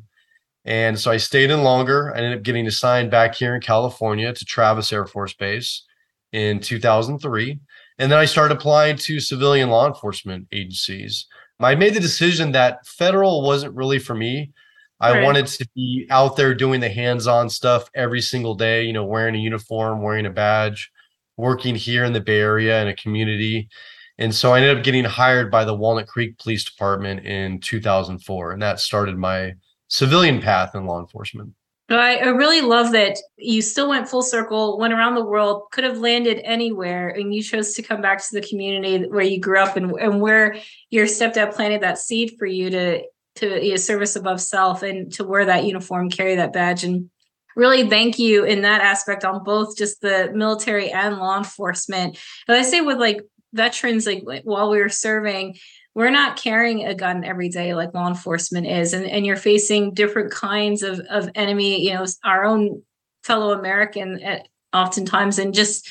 And 0.66 0.98
so 0.98 1.10
I 1.10 1.16
stayed 1.16 1.50
in 1.50 1.62
longer. 1.62 2.12
I 2.14 2.18
ended 2.18 2.36
up 2.38 2.42
getting 2.44 2.66
assigned 2.66 3.10
back 3.10 3.34
here 3.34 3.54
in 3.54 3.62
California 3.62 4.30
to 4.32 4.44
Travis 4.44 4.92
Air 4.92 5.06
Force 5.06 5.32
Base 5.32 5.84
in 6.32 6.60
2003. 6.60 7.58
And 8.00 8.10
then 8.10 8.18
I 8.18 8.24
started 8.24 8.56
applying 8.56 8.96
to 8.96 9.20
civilian 9.20 9.68
law 9.68 9.86
enforcement 9.86 10.48
agencies. 10.52 11.26
I 11.60 11.74
made 11.74 11.92
the 11.92 12.00
decision 12.00 12.52
that 12.52 12.86
federal 12.86 13.42
wasn't 13.42 13.76
really 13.76 13.98
for 13.98 14.14
me. 14.14 14.52
I 15.00 15.12
Right. 15.12 15.22
wanted 15.22 15.46
to 15.48 15.68
be 15.74 16.06
out 16.08 16.36
there 16.36 16.54
doing 16.54 16.80
the 16.80 16.88
hands-on 16.88 17.50
stuff 17.50 17.90
every 17.94 18.22
single 18.22 18.54
day, 18.54 18.84
you 18.84 18.94
know, 18.94 19.04
wearing 19.04 19.34
a 19.34 19.38
uniform, 19.38 20.02
wearing 20.02 20.24
a 20.24 20.30
badge, 20.30 20.90
working 21.36 21.74
here 21.74 22.04
in 22.04 22.14
the 22.14 22.20
Bay 22.20 22.40
Area 22.40 22.80
in 22.80 22.88
a 22.88 22.96
community. 22.96 23.68
And 24.16 24.34
so 24.34 24.54
I 24.54 24.60
ended 24.60 24.78
up 24.78 24.84
getting 24.84 25.04
hired 25.04 25.50
by 25.50 25.66
the 25.66 25.74
Walnut 25.74 26.06
Creek 26.06 26.38
Police 26.38 26.64
Department 26.64 27.26
in 27.26 27.60
2004. 27.60 28.52
And 28.52 28.62
that 28.62 28.80
started 28.80 29.18
my 29.18 29.52
civilian 29.88 30.40
path 30.40 30.74
in 30.74 30.86
law 30.86 31.00
enforcement. 31.00 31.52
I 31.98 32.28
really 32.28 32.60
love 32.60 32.92
that 32.92 33.16
you 33.36 33.62
still 33.62 33.88
went 33.88 34.08
full 34.08 34.22
circle, 34.22 34.78
went 34.78 34.92
around 34.92 35.16
the 35.16 35.24
world, 35.24 35.64
could 35.72 35.82
have 35.82 35.98
landed 35.98 36.40
anywhere, 36.44 37.08
and 37.08 37.34
you 37.34 37.42
chose 37.42 37.74
to 37.74 37.82
come 37.82 38.00
back 38.00 38.18
to 38.18 38.28
the 38.32 38.46
community 38.46 39.08
where 39.08 39.24
you 39.24 39.40
grew 39.40 39.58
up 39.58 39.76
and, 39.76 39.90
and 39.98 40.20
where 40.20 40.56
your 40.90 41.06
stepdad 41.06 41.54
planted 41.54 41.80
that 41.80 41.98
seed 41.98 42.36
for 42.38 42.46
you 42.46 42.70
to 42.70 43.02
to 43.36 43.64
you 43.64 43.70
know, 43.70 43.76
service 43.76 44.16
above 44.16 44.40
self 44.40 44.82
and 44.82 45.12
to 45.12 45.24
wear 45.24 45.44
that 45.46 45.64
uniform, 45.64 46.10
carry 46.10 46.36
that 46.36 46.52
badge, 46.52 46.84
and 46.84 47.10
really 47.56 47.88
thank 47.88 48.18
you 48.18 48.44
in 48.44 48.62
that 48.62 48.80
aspect 48.80 49.24
on 49.24 49.42
both 49.42 49.76
just 49.76 50.00
the 50.00 50.30
military 50.34 50.90
and 50.90 51.18
law 51.18 51.38
enforcement. 51.38 52.18
And 52.46 52.56
I 52.56 52.62
say 52.62 52.80
with 52.80 52.98
like 52.98 53.20
veterans, 53.52 54.06
like 54.06 54.42
while 54.44 54.70
we 54.70 54.78
were 54.78 54.88
serving, 54.88 55.56
we're 55.94 56.10
not 56.10 56.36
carrying 56.36 56.86
a 56.86 56.94
gun 56.94 57.24
every 57.24 57.48
day 57.48 57.74
like 57.74 57.94
law 57.94 58.08
enforcement 58.08 58.66
is. 58.66 58.92
And, 58.92 59.06
and 59.06 59.26
you're 59.26 59.36
facing 59.36 59.94
different 59.94 60.30
kinds 60.30 60.82
of, 60.82 61.00
of 61.10 61.30
enemy 61.34 61.84
you 61.86 61.94
know 61.94 62.04
our 62.24 62.44
own 62.44 62.82
fellow 63.22 63.52
american 63.52 64.20
at, 64.22 64.48
oftentimes 64.72 65.38
and 65.38 65.54
just 65.54 65.88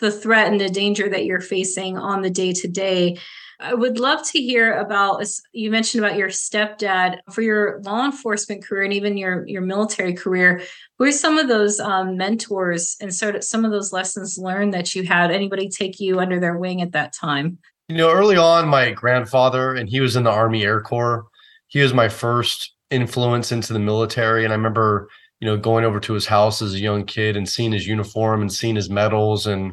the 0.00 0.10
threat 0.10 0.50
and 0.50 0.60
the 0.60 0.68
danger 0.68 1.08
that 1.08 1.24
you're 1.24 1.40
facing 1.40 1.98
on 1.98 2.22
the 2.22 2.30
day 2.30 2.52
to 2.52 2.68
day 2.68 3.18
i 3.60 3.74
would 3.74 3.98
love 3.98 4.26
to 4.30 4.40
hear 4.40 4.72
about 4.74 5.24
you 5.52 5.70
mentioned 5.70 6.04
about 6.04 6.16
your 6.16 6.28
stepdad 6.28 7.18
for 7.30 7.42
your 7.42 7.80
law 7.82 8.04
enforcement 8.04 8.64
career 8.64 8.84
and 8.84 8.92
even 8.92 9.16
your 9.16 9.46
your 9.46 9.62
military 9.62 10.14
career 10.14 10.62
who 10.98 11.04
are 11.04 11.12
some 11.12 11.36
of 11.36 11.48
those 11.48 11.80
um, 11.80 12.16
mentors 12.16 12.96
and 13.00 13.12
sort 13.12 13.36
of 13.36 13.44
some 13.44 13.64
of 13.64 13.72
those 13.72 13.92
lessons 13.92 14.38
learned 14.38 14.72
that 14.72 14.94
you 14.94 15.02
had? 15.02 15.32
Anybody 15.32 15.68
take 15.68 15.98
you 15.98 16.20
under 16.20 16.38
their 16.38 16.56
wing 16.56 16.80
at 16.80 16.92
that 16.92 17.12
time 17.12 17.58
You 17.88 17.96
know, 17.96 18.10
early 18.10 18.36
on, 18.36 18.68
my 18.68 18.90
grandfather, 18.92 19.74
and 19.74 19.88
he 19.88 20.00
was 20.00 20.16
in 20.16 20.24
the 20.24 20.30
Army 20.30 20.64
Air 20.64 20.80
Corps. 20.80 21.24
He 21.68 21.80
was 21.80 21.92
my 21.92 22.08
first 22.08 22.72
influence 22.90 23.52
into 23.52 23.72
the 23.72 23.78
military. 23.78 24.44
And 24.44 24.52
I 24.52 24.56
remember, 24.56 25.08
you 25.40 25.46
know, 25.46 25.56
going 25.56 25.84
over 25.84 25.98
to 26.00 26.12
his 26.12 26.26
house 26.26 26.62
as 26.62 26.74
a 26.74 26.78
young 26.78 27.04
kid 27.04 27.36
and 27.36 27.48
seeing 27.48 27.72
his 27.72 27.86
uniform 27.86 28.40
and 28.42 28.52
seeing 28.52 28.76
his 28.76 28.88
medals. 28.90 29.46
And 29.46 29.72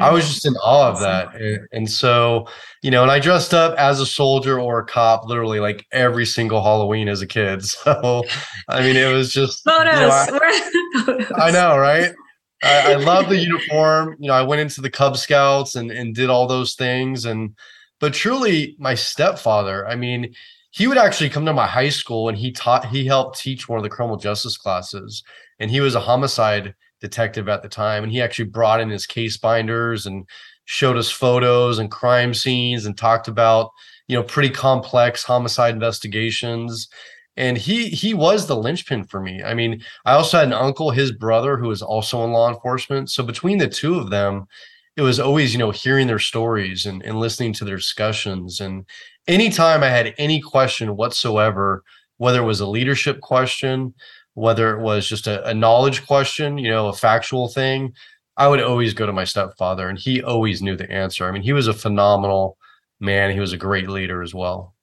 I 0.00 0.10
was 0.12 0.26
just 0.26 0.46
in 0.46 0.54
awe 0.56 0.88
of 0.88 1.00
that. 1.00 1.34
And, 1.34 1.58
and 1.72 1.90
so, 1.90 2.46
you 2.82 2.90
know, 2.90 3.02
and 3.02 3.10
I 3.10 3.18
dressed 3.18 3.52
up 3.52 3.76
as 3.78 4.00
a 4.00 4.06
soldier 4.06 4.58
or 4.58 4.78
a 4.78 4.86
cop 4.86 5.26
literally 5.26 5.60
like 5.60 5.84
every 5.92 6.24
single 6.24 6.62
Halloween 6.62 7.08
as 7.08 7.20
a 7.20 7.26
kid. 7.26 7.62
So, 7.64 8.22
I 8.68 8.80
mean, 8.82 8.96
it 8.96 9.12
was 9.12 9.32
just 9.32 9.62
you 9.66 9.72
know, 10.00 10.08
I- 10.12 10.26
photos. 10.96 11.32
I 11.36 11.50
know, 11.50 11.76
right? 11.76 12.12
I, 12.62 12.92
I 12.92 12.96
love 12.96 13.28
the 13.28 13.38
uniform. 13.50 14.16
You 14.18 14.28
know, 14.28 14.34
I 14.34 14.42
went 14.42 14.60
into 14.60 14.80
the 14.80 14.90
Cub 14.90 15.16
Scouts 15.16 15.74
and 15.74 15.90
and 15.90 16.14
did 16.14 16.30
all 16.30 16.46
those 16.46 16.74
things. 16.74 17.24
And 17.24 17.54
but 18.00 18.14
truly, 18.14 18.76
my 18.78 18.94
stepfather, 18.94 19.86
I 19.86 19.96
mean, 19.96 20.34
he 20.70 20.86
would 20.86 20.98
actually 20.98 21.30
come 21.30 21.46
to 21.46 21.52
my 21.52 21.66
high 21.66 21.88
school 21.88 22.28
and 22.28 22.38
he 22.38 22.52
taught 22.52 22.86
he 22.86 23.06
helped 23.06 23.38
teach 23.38 23.68
one 23.68 23.78
of 23.78 23.82
the 23.82 23.90
criminal 23.90 24.16
justice 24.16 24.56
classes. 24.56 25.22
And 25.58 25.70
he 25.70 25.80
was 25.80 25.94
a 25.94 26.00
homicide 26.00 26.74
detective 27.00 27.48
at 27.48 27.62
the 27.62 27.68
time. 27.68 28.04
And 28.04 28.12
he 28.12 28.20
actually 28.20 28.46
brought 28.46 28.80
in 28.80 28.88
his 28.88 29.06
case 29.06 29.36
binders 29.36 30.06
and 30.06 30.26
showed 30.64 30.96
us 30.96 31.10
photos 31.10 31.78
and 31.78 31.90
crime 31.90 32.32
scenes 32.32 32.86
and 32.86 32.96
talked 32.96 33.26
about, 33.26 33.70
you 34.06 34.16
know, 34.16 34.22
pretty 34.22 34.50
complex 34.50 35.24
homicide 35.24 35.74
investigations. 35.74 36.88
And 37.36 37.56
he 37.56 37.88
he 37.88 38.14
was 38.14 38.46
the 38.46 38.56
linchpin 38.56 39.04
for 39.04 39.20
me. 39.20 39.42
I 39.42 39.54
mean, 39.54 39.82
I 40.04 40.14
also 40.14 40.38
had 40.38 40.48
an 40.48 40.52
uncle, 40.52 40.90
his 40.90 41.12
brother, 41.12 41.56
who 41.56 41.68
was 41.68 41.82
also 41.82 42.24
in 42.24 42.32
law 42.32 42.48
enforcement. 42.52 43.10
So 43.10 43.22
between 43.22 43.58
the 43.58 43.68
two 43.68 43.98
of 43.98 44.10
them, 44.10 44.46
it 44.96 45.02
was 45.02 45.20
always 45.20 45.52
you 45.52 45.58
know 45.58 45.70
hearing 45.70 46.06
their 46.06 46.18
stories 46.18 46.86
and, 46.86 47.02
and 47.02 47.18
listening 47.18 47.52
to 47.54 47.64
their 47.64 47.76
discussions. 47.76 48.60
And 48.60 48.84
anytime 49.28 49.82
I 49.82 49.88
had 49.88 50.14
any 50.18 50.40
question 50.40 50.96
whatsoever, 50.96 51.82
whether 52.18 52.42
it 52.42 52.46
was 52.46 52.60
a 52.60 52.66
leadership 52.66 53.20
question, 53.20 53.94
whether 54.34 54.76
it 54.76 54.82
was 54.82 55.08
just 55.08 55.26
a, 55.26 55.46
a 55.48 55.54
knowledge 55.54 56.06
question, 56.06 56.58
you 56.58 56.70
know, 56.70 56.88
a 56.88 56.92
factual 56.92 57.48
thing, 57.48 57.94
I 58.36 58.48
would 58.48 58.60
always 58.60 58.94
go 58.94 59.06
to 59.06 59.12
my 59.12 59.24
stepfather, 59.24 59.88
and 59.88 59.98
he 59.98 60.22
always 60.22 60.62
knew 60.62 60.76
the 60.76 60.90
answer. 60.90 61.26
I 61.26 61.30
mean, 61.30 61.42
he 61.42 61.52
was 61.52 61.68
a 61.68 61.74
phenomenal 61.74 62.56
man. 62.98 63.32
He 63.32 63.40
was 63.40 63.52
a 63.52 63.58
great 63.58 63.88
leader 63.88 64.22
as 64.22 64.34
well. 64.34 64.74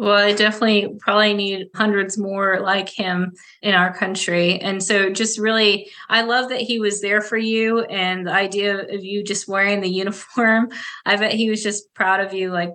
Well, 0.00 0.16
I 0.16 0.32
definitely 0.32 0.96
probably 0.98 1.34
need 1.34 1.68
hundreds 1.74 2.16
more 2.16 2.58
like 2.60 2.88
him 2.88 3.34
in 3.60 3.74
our 3.74 3.92
country. 3.92 4.58
And 4.58 4.82
so, 4.82 5.10
just 5.10 5.38
really, 5.38 5.90
I 6.08 6.22
love 6.22 6.48
that 6.48 6.62
he 6.62 6.78
was 6.80 7.02
there 7.02 7.20
for 7.20 7.36
you 7.36 7.80
and 7.80 8.26
the 8.26 8.32
idea 8.32 8.78
of 8.78 9.04
you 9.04 9.22
just 9.22 9.46
wearing 9.46 9.82
the 9.82 9.90
uniform. 10.02 10.70
I 11.04 11.16
bet 11.16 11.34
he 11.34 11.50
was 11.50 11.62
just 11.62 11.92
proud 11.92 12.20
of 12.20 12.32
you, 12.32 12.50
like, 12.50 12.70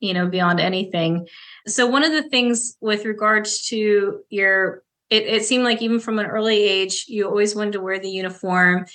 you 0.00 0.14
know, 0.14 0.26
beyond 0.26 0.58
anything. 0.58 1.28
So, 1.66 1.86
one 1.86 2.02
of 2.02 2.12
the 2.12 2.30
things 2.30 2.78
with 2.80 3.04
regards 3.04 3.66
to 3.66 4.20
your, 4.30 4.84
it, 5.10 5.24
it 5.24 5.44
seemed 5.44 5.64
like 5.64 5.82
even 5.82 6.00
from 6.00 6.18
an 6.18 6.24
early 6.24 6.62
age, 6.62 7.04
you 7.08 7.28
always 7.28 7.54
wanted 7.54 7.74
to 7.74 7.82
wear 7.82 7.98
the 7.98 8.08
uniform 8.08 8.86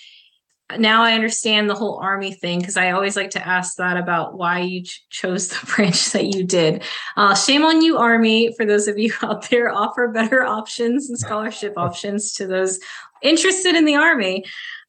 now 0.77 1.03
I 1.03 1.13
understand 1.13 1.69
the 1.69 1.75
whole 1.75 1.97
army 1.97 2.33
thing 2.33 2.59
because 2.59 2.77
I 2.77 2.91
always 2.91 3.15
like 3.15 3.31
to 3.31 3.47
ask 3.47 3.77
that 3.77 3.97
about 3.97 4.37
why 4.37 4.59
you 4.59 4.83
ch- 4.83 5.03
chose 5.09 5.47
the 5.47 5.65
branch 5.75 6.11
that 6.11 6.25
you 6.25 6.43
did. 6.43 6.83
Uh, 7.17 7.33
shame 7.33 7.65
on 7.65 7.81
you, 7.81 7.97
Army. 7.97 8.53
For 8.55 8.65
those 8.65 8.87
of 8.87 8.99
you 8.99 9.13
out 9.23 9.49
there, 9.49 9.69
offer 9.69 10.07
better 10.09 10.43
options 10.43 11.09
and 11.09 11.17
scholarship 11.17 11.73
options 11.77 12.33
to 12.33 12.45
those 12.45 12.79
interested 13.21 13.75
in 13.75 13.85
the 13.85 13.95
Army, 13.95 14.45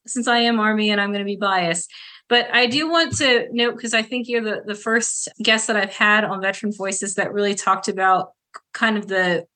since 0.07 0.29
I 0.29 0.39
am 0.39 0.61
Army 0.61 0.91
and 0.91 1.01
I'm 1.01 1.11
going 1.11 1.21
to 1.21 1.25
be 1.25 1.37
biased. 1.37 1.91
But 2.29 2.49
I 2.53 2.67
do 2.67 2.89
want 2.89 3.17
to 3.17 3.49
note 3.51 3.75
because 3.75 3.93
I 3.93 4.03
think 4.03 4.29
you're 4.29 4.43
the, 4.43 4.63
the 4.65 4.75
first 4.75 5.29
guest 5.43 5.67
that 5.67 5.77
I've 5.77 5.95
had 5.95 6.25
on 6.25 6.41
Veteran 6.41 6.73
Voices 6.73 7.15
that 7.15 7.33
really 7.33 7.55
talked 7.55 7.89
about 7.89 8.33
kind 8.73 8.97
of 8.97 9.09
the 9.09 9.47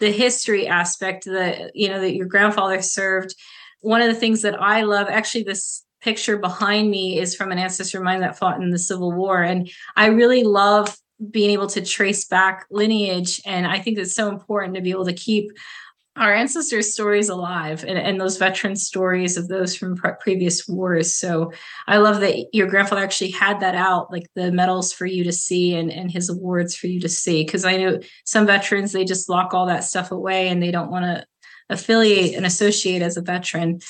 the 0.00 0.10
history 0.10 0.66
aspect 0.66 1.26
that 1.26 1.70
you 1.74 1.88
know 1.88 2.00
that 2.00 2.14
your 2.14 2.26
grandfather 2.26 2.82
served 2.82 3.34
one 3.82 4.00
of 4.00 4.08
the 4.08 4.18
things 4.18 4.42
that 4.42 4.60
I 4.60 4.82
love, 4.82 5.08
actually, 5.08 5.44
this 5.44 5.84
picture 6.00 6.36
behind 6.36 6.90
me 6.90 7.18
is 7.18 7.36
from 7.36 7.52
an 7.52 7.58
ancestor 7.58 7.98
of 7.98 8.04
mine 8.04 8.20
that 8.20 8.38
fought 8.38 8.60
in 8.60 8.70
the 8.70 8.78
Civil 8.78 9.12
War. 9.12 9.42
And 9.42 9.70
I 9.94 10.06
really 10.06 10.42
love 10.42 10.96
being 11.30 11.50
able 11.50 11.68
to 11.68 11.84
trace 11.84 12.24
back 12.24 12.66
lineage. 12.70 13.40
And 13.46 13.66
I 13.66 13.78
think 13.78 13.98
it's 13.98 14.14
so 14.14 14.28
important 14.28 14.74
to 14.74 14.80
be 14.80 14.90
able 14.90 15.04
to 15.04 15.12
keep 15.12 15.52
our 16.16 16.34
ancestors' 16.34 16.92
stories 16.92 17.30
alive 17.30 17.84
and, 17.88 17.96
and 17.96 18.20
those 18.20 18.36
veteran 18.36 18.76
stories 18.76 19.38
of 19.38 19.48
those 19.48 19.74
from 19.74 19.96
pre- 19.96 20.12
previous 20.20 20.68
wars. 20.68 21.16
So 21.16 21.52
I 21.86 21.96
love 21.98 22.20
that 22.20 22.36
your 22.52 22.66
grandfather 22.66 23.02
actually 23.02 23.30
had 23.30 23.60
that 23.60 23.74
out, 23.74 24.12
like 24.12 24.26
the 24.34 24.52
medals 24.52 24.92
for 24.92 25.06
you 25.06 25.24
to 25.24 25.32
see 25.32 25.74
and, 25.74 25.90
and 25.90 26.10
his 26.10 26.28
awards 26.28 26.76
for 26.76 26.88
you 26.88 27.00
to 27.00 27.08
see. 27.08 27.44
Because 27.44 27.64
I 27.64 27.78
know 27.78 27.98
some 28.26 28.46
veterans, 28.46 28.92
they 28.92 29.04
just 29.04 29.30
lock 29.30 29.54
all 29.54 29.66
that 29.66 29.84
stuff 29.84 30.10
away 30.10 30.48
and 30.48 30.62
they 30.62 30.70
don't 30.70 30.90
want 30.90 31.04
to 31.04 31.24
affiliate 31.72 32.34
and 32.36 32.46
associate 32.46 33.02
as 33.02 33.16
a 33.16 33.22
veteran. 33.22 33.80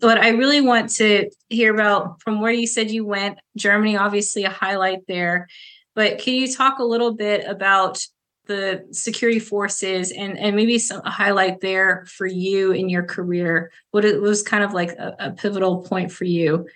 But 0.00 0.18
I 0.18 0.28
really 0.28 0.60
want 0.60 0.90
to 0.96 1.28
hear 1.48 1.74
about 1.74 2.22
from 2.22 2.40
where 2.40 2.52
you 2.52 2.66
said 2.66 2.90
you 2.90 3.04
went, 3.04 3.38
Germany, 3.56 3.96
obviously 3.96 4.44
a 4.44 4.50
highlight 4.50 5.00
there. 5.08 5.48
But 5.94 6.18
can 6.18 6.34
you 6.34 6.52
talk 6.52 6.78
a 6.78 6.84
little 6.84 7.14
bit 7.14 7.44
about 7.44 7.98
the 8.46 8.86
security 8.92 9.40
forces 9.40 10.10
and, 10.12 10.38
and 10.38 10.54
maybe 10.54 10.78
some 10.78 11.02
a 11.04 11.10
highlight 11.10 11.60
there 11.60 12.06
for 12.06 12.26
you 12.26 12.72
in 12.72 12.88
your 12.88 13.02
career? 13.02 13.72
What 13.90 14.04
it 14.04 14.20
was 14.20 14.42
kind 14.42 14.62
of 14.62 14.72
like 14.72 14.92
a, 14.92 15.16
a 15.18 15.30
pivotal 15.32 15.82
point 15.82 16.12
for 16.12 16.24
you? 16.24 16.68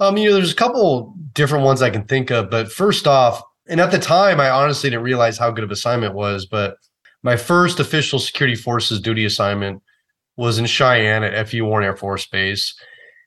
Um, 0.00 0.16
you 0.16 0.28
know, 0.28 0.36
there's 0.36 0.52
a 0.52 0.56
couple 0.56 1.14
different 1.32 1.64
ones 1.64 1.82
I 1.82 1.90
can 1.90 2.04
think 2.04 2.30
of, 2.30 2.50
but 2.50 2.70
first 2.70 3.06
off, 3.06 3.42
and 3.68 3.80
at 3.80 3.90
the 3.90 3.98
time, 3.98 4.40
I 4.40 4.48
honestly 4.48 4.90
didn't 4.90 5.02
realize 5.02 5.38
how 5.38 5.50
good 5.50 5.64
of 5.64 5.70
assignment 5.70 6.14
was, 6.14 6.46
but 6.46 6.76
my 7.22 7.36
first 7.36 7.80
official 7.80 8.18
security 8.18 8.56
forces 8.56 9.00
duty 9.00 9.24
assignment 9.24 9.82
was 10.36 10.58
in 10.58 10.66
Cheyenne 10.66 11.24
at 11.24 11.34
F.E. 11.34 11.60
Warren 11.60 11.84
Air 11.84 11.96
Force 11.96 12.26
Base, 12.26 12.74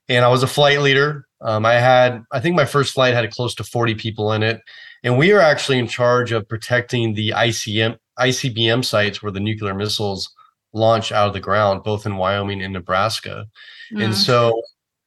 and 0.08 0.24
I 0.24 0.28
was 0.28 0.42
a 0.42 0.46
flight 0.46 0.80
leader. 0.80 1.26
Um, 1.40 1.66
I 1.66 1.74
had, 1.74 2.22
I 2.32 2.40
think, 2.40 2.56
my 2.56 2.64
first 2.64 2.94
flight 2.94 3.14
had 3.14 3.30
close 3.30 3.54
to 3.56 3.64
40 3.64 3.94
people 3.96 4.32
in 4.32 4.42
it, 4.42 4.60
and 5.02 5.18
we 5.18 5.32
were 5.32 5.40
actually 5.40 5.78
in 5.78 5.88
charge 5.88 6.32
of 6.32 6.48
protecting 6.48 7.14
the 7.14 7.30
ICM 7.30 7.98
ICBM 8.18 8.84
sites 8.84 9.22
where 9.22 9.32
the 9.32 9.40
nuclear 9.40 9.74
missiles 9.74 10.32
launch 10.72 11.12
out 11.12 11.28
of 11.28 11.32
the 11.32 11.40
ground, 11.40 11.82
both 11.82 12.06
in 12.06 12.16
Wyoming 12.16 12.62
and 12.62 12.72
Nebraska. 12.72 13.46
Mm. 13.92 14.04
And 14.04 14.14
so 14.14 14.60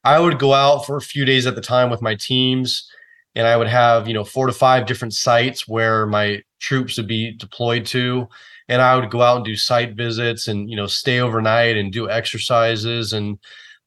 I 0.04 0.20
would 0.20 0.40
go 0.40 0.54
out 0.54 0.86
for 0.86 0.98
a 0.98 1.02
few 1.02 1.26
days 1.26 1.46
at 1.46 1.56
the 1.56 1.62
time 1.62 1.90
with 1.90 2.02
my 2.02 2.16
teams, 2.16 2.90
and 3.36 3.48
I 3.48 3.58
would 3.58 3.68
have, 3.68 4.08
you 4.08 4.14
know, 4.14 4.24
four 4.24 4.48
to 4.48 4.54
five 4.54 4.86
different 4.86 5.14
sites 5.14 5.68
where 5.68 6.06
my 6.06 6.42
troops 6.60 6.98
would 6.98 7.08
be 7.08 7.36
deployed 7.36 7.86
to 7.88 8.28
and 8.68 8.82
I 8.82 8.96
would 8.96 9.12
go 9.12 9.22
out 9.22 9.38
and 9.38 9.46
do 9.46 9.56
site 9.56 9.96
visits 9.96 10.48
and 10.48 10.70
you 10.70 10.76
know 10.76 10.88
stay 10.88 11.20
overnight 11.20 11.78
and 11.78 11.92
do 11.92 12.10
exercises 12.10 13.14
and 13.14 13.38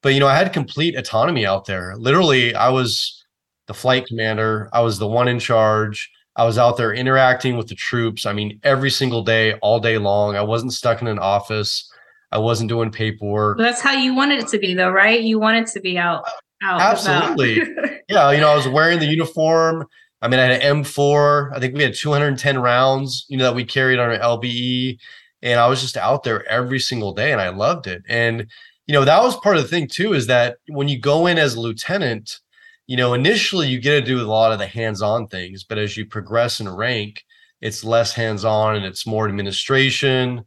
but 0.03 0.15
you 0.15 0.21
know 0.21 0.29
I 0.29 0.37
had 0.37 0.53
complete 0.53 0.97
autonomy 0.97 1.45
out 1.47 1.67
there. 1.67 1.97
Literally, 1.97 2.55
I 2.55 2.69
was 2.69 3.25
the 3.67 3.75
flight 3.75 4.07
commander. 4.07 4.69
I 4.73 4.81
was 4.81 4.99
the 4.99 5.09
one 5.09 5.29
in 5.29 5.39
charge. 5.39 6.11
I 6.37 6.45
was 6.45 6.57
out 6.57 6.77
there 6.77 6.95
interacting 6.95 7.57
with 7.57 7.67
the 7.67 7.75
troops. 7.75 8.25
I 8.25 8.33
mean, 8.33 8.61
every 8.63 8.91
single 8.91 9.23
day, 9.23 9.55
all 9.55 9.81
day 9.81 9.99
long. 9.99 10.37
I 10.37 10.43
wasn't 10.43 10.73
stuck 10.73 11.03
in 11.03 11.09
an 11.09 11.19
office. 11.19 11.91
I 12.31 12.39
wasn't 12.39 12.69
doing 12.69 12.93
paperwork. 12.93 13.59
That's 13.59 13.81
how 13.81 13.93
you 13.93 14.15
wanted 14.15 14.41
it 14.41 14.49
to 14.49 14.59
be, 14.59 14.75
though, 14.75 14.91
right? 14.91 15.21
You 15.21 15.41
wanted 15.41 15.67
to 15.69 15.81
be 15.81 15.99
out. 15.99 16.25
out 16.63 16.81
Absolutely. 16.81 17.57
yeah, 18.09 18.31
you 18.31 18.41
know, 18.41 18.51
I 18.51 18.55
was 18.55 18.69
wearing 18.69 19.01
the 19.01 19.07
uniform. 19.07 19.87
I 20.21 20.29
mean, 20.29 20.41
I 20.41 20.45
had 20.45 20.63
an 20.63 20.83
M4. 20.83 21.55
I 21.55 21.61
think 21.61 21.75
we 21.75 21.83
had 21.83 21.95
210 21.95 22.59
rounds, 22.59 23.25
you 23.29 23.37
know, 23.37 23.45
that 23.45 23.55
we 23.55 23.65
carried 23.65 23.99
on 23.99 24.11
our 24.11 24.19
LBE. 24.19 24.99
And 25.43 25.61
I 25.61 25.69
was 25.69 25.81
just 25.81 25.97
out 25.97 26.25
there 26.25 26.47
every 26.49 26.81
single 26.81 27.13
day 27.13 27.31
and 27.33 27.41
I 27.41 27.51
loved 27.51 27.87
it. 27.87 28.03
And, 28.09 28.47
you 28.87 28.93
know, 28.93 29.05
that 29.05 29.23
was 29.23 29.37
part 29.37 29.57
of 29.57 29.63
the 29.63 29.69
thing 29.69 29.87
too, 29.87 30.15
is 30.15 30.27
that 30.27 30.57
when 30.69 30.89
you 30.89 30.99
go 30.99 31.27
in 31.27 31.39
as 31.39 31.55
a 31.55 31.61
lieutenant, 31.61 32.41
you 32.89 32.97
know, 32.97 33.15
initially 33.15 33.69
you 33.69 33.81
get 33.81 34.01
to 34.01 34.07
do 34.07 34.21
a 34.21 34.27
lot 34.27 34.51
of 34.51 34.59
the 34.59 34.67
hands-on 34.67 35.29
things, 35.29 35.63
but 35.63 35.79
as 35.79 35.97
you 35.97 36.07
progress 36.07 36.59
in 36.59 36.69
rank, 36.69 37.23
it's 37.61 37.85
less 37.85 38.15
hands-on 38.15 38.77
and 38.77 38.85
it's 38.85 39.07
more 39.07 39.29
administration, 39.29 40.45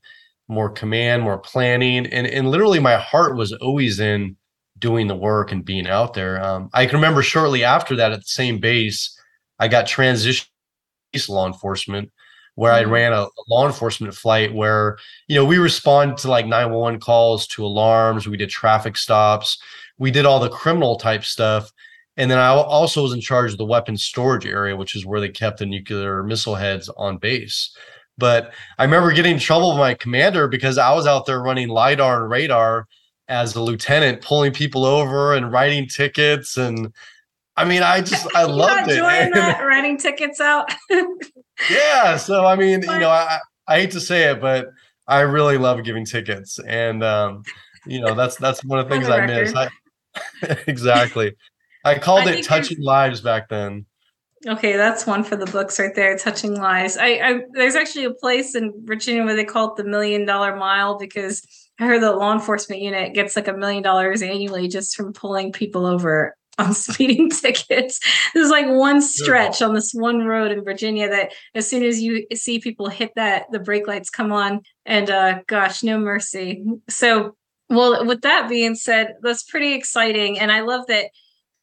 more 0.47 0.69
command, 0.69 1.23
more 1.23 1.37
planning. 1.37 2.05
And 2.07 2.27
and 2.27 2.49
literally 2.49 2.79
my 2.79 2.97
heart 2.97 3.37
was 3.37 3.53
always 3.53 3.99
in 3.99 4.35
doing 4.79 5.07
the 5.07 5.15
work 5.15 5.51
and 5.51 5.63
being 5.63 5.87
out 5.87 6.13
there. 6.13 6.43
Um, 6.43 6.69
I 6.73 6.85
can 6.87 6.95
remember 6.95 7.21
shortly 7.21 7.63
after 7.63 7.95
that 7.95 8.11
at 8.11 8.19
the 8.19 8.25
same 8.25 8.59
base, 8.59 9.17
I 9.61 9.67
got 9.67 9.85
transitioned 9.85 10.47
to 11.13 11.31
law 11.31 11.47
enforcement 11.47 12.11
where 12.55 12.73
I 12.73 12.81
mm-hmm. 12.81 12.91
ran 12.91 13.13
a, 13.13 13.27
law 13.47 13.65
enforcement 13.65 14.13
flight 14.13 14.53
where, 14.53 14.97
you 15.27 15.35
know, 15.35 15.45
we 15.45 15.57
respond 15.57 16.17
to 16.17 16.29
like 16.29 16.45
911 16.45 16.99
calls, 16.99 17.47
to 17.47 17.65
alarms, 17.65 18.27
we 18.27 18.37
did 18.37 18.49
traffic 18.49 18.97
stops, 18.97 19.57
we 19.97 20.11
did 20.11 20.25
all 20.25 20.39
the 20.39 20.49
criminal 20.49 20.97
type 20.97 21.23
stuff. 21.23 21.71
And 22.17 22.29
then 22.29 22.39
I 22.39 22.49
also 22.49 23.03
was 23.03 23.13
in 23.13 23.21
charge 23.21 23.51
of 23.51 23.57
the 23.57 23.65
weapons 23.65 24.03
storage 24.03 24.45
area, 24.45 24.75
which 24.75 24.95
is 24.95 25.05
where 25.05 25.21
they 25.21 25.29
kept 25.29 25.59
the 25.59 25.65
nuclear 25.65 26.23
missile 26.23 26.55
heads 26.55 26.89
on 26.97 27.17
base. 27.17 27.73
But 28.17 28.53
I 28.77 28.83
remember 28.83 29.13
getting 29.13 29.33
in 29.33 29.39
trouble 29.39 29.69
with 29.69 29.79
my 29.79 29.93
commander 29.93 30.47
because 30.47 30.77
I 30.77 30.93
was 30.93 31.07
out 31.07 31.25
there 31.25 31.41
running 31.41 31.69
LIDAR 31.69 32.21
and 32.23 32.29
radar 32.29 32.87
as 33.29 33.55
a 33.55 33.61
lieutenant, 33.61 34.21
pulling 34.21 34.51
people 34.51 34.85
over 34.85 35.33
and 35.33 35.51
writing 35.51 35.87
tickets 35.87 36.57
and 36.57 36.93
I 37.61 37.65
mean, 37.65 37.83
I 37.83 38.01
just 38.01 38.27
I 38.35 38.43
loved 38.45 38.89
it. 38.89 38.97
Enjoying 38.97 39.31
That, 39.33 39.61
writing 39.61 39.97
tickets 39.97 40.41
out. 40.41 40.73
yeah. 41.69 42.17
So 42.17 42.45
I 42.45 42.55
mean, 42.55 42.81
you 42.81 42.99
know, 42.99 43.09
I, 43.09 43.39
I 43.67 43.79
hate 43.81 43.91
to 43.91 44.01
say 44.01 44.31
it, 44.31 44.41
but 44.41 44.67
I 45.07 45.21
really 45.21 45.57
love 45.57 45.83
giving 45.83 46.05
tickets, 46.05 46.59
and 46.59 47.03
um, 47.03 47.43
you 47.85 48.01
know, 48.01 48.15
that's 48.15 48.35
that's 48.37 48.63
one 48.65 48.79
of 48.79 48.89
the 48.89 48.95
things 48.95 49.09
I 49.09 49.25
miss. 49.27 49.53
I, 49.55 49.69
exactly. 50.67 51.35
I 51.85 51.99
called 51.99 52.27
I 52.27 52.33
it 52.33 52.43
touching 52.43 52.81
lives 52.81 53.21
back 53.21 53.49
then. 53.49 53.85
Okay, 54.47 54.75
that's 54.75 55.05
one 55.05 55.23
for 55.23 55.35
the 55.35 55.45
books 55.45 55.79
right 55.79 55.93
there. 55.93 56.17
Touching 56.17 56.59
lives. 56.59 56.97
I, 56.97 57.07
I 57.07 57.41
there's 57.53 57.75
actually 57.75 58.05
a 58.05 58.13
place 58.13 58.55
in 58.55 58.73
Virginia 58.85 59.23
where 59.23 59.35
they 59.35 59.45
call 59.45 59.71
it 59.71 59.75
the 59.75 59.87
million 59.87 60.25
dollar 60.25 60.55
mile 60.55 60.97
because 60.97 61.45
I 61.79 61.85
heard 61.85 62.01
the 62.01 62.11
law 62.11 62.33
enforcement 62.33 62.81
unit 62.81 63.13
gets 63.13 63.35
like 63.35 63.47
a 63.47 63.53
million 63.53 63.83
dollars 63.83 64.23
annually 64.23 64.67
just 64.67 64.95
from 64.95 65.13
pulling 65.13 65.51
people 65.51 65.85
over 65.85 66.35
on 66.57 66.73
speeding 66.73 67.29
tickets. 67.29 67.99
There's 68.33 68.49
like 68.49 68.67
one 68.67 69.01
stretch 69.01 69.61
on 69.61 69.73
this 69.73 69.93
one 69.93 70.25
road 70.25 70.51
in 70.51 70.63
Virginia 70.63 71.09
that 71.09 71.31
as 71.55 71.67
soon 71.67 71.83
as 71.83 72.01
you 72.01 72.27
see 72.33 72.59
people 72.59 72.89
hit 72.89 73.11
that, 73.15 73.45
the 73.51 73.59
brake 73.59 73.87
lights 73.87 74.09
come 74.09 74.31
on 74.31 74.61
and 74.85 75.09
uh 75.09 75.39
gosh, 75.47 75.81
no 75.83 75.97
mercy. 75.97 76.63
So 76.89 77.35
well, 77.69 78.05
with 78.05 78.21
that 78.21 78.49
being 78.49 78.75
said, 78.75 79.15
that's 79.21 79.43
pretty 79.43 79.73
exciting. 79.73 80.37
And 80.37 80.51
I 80.51 80.59
love 80.59 80.87
that 80.87 81.05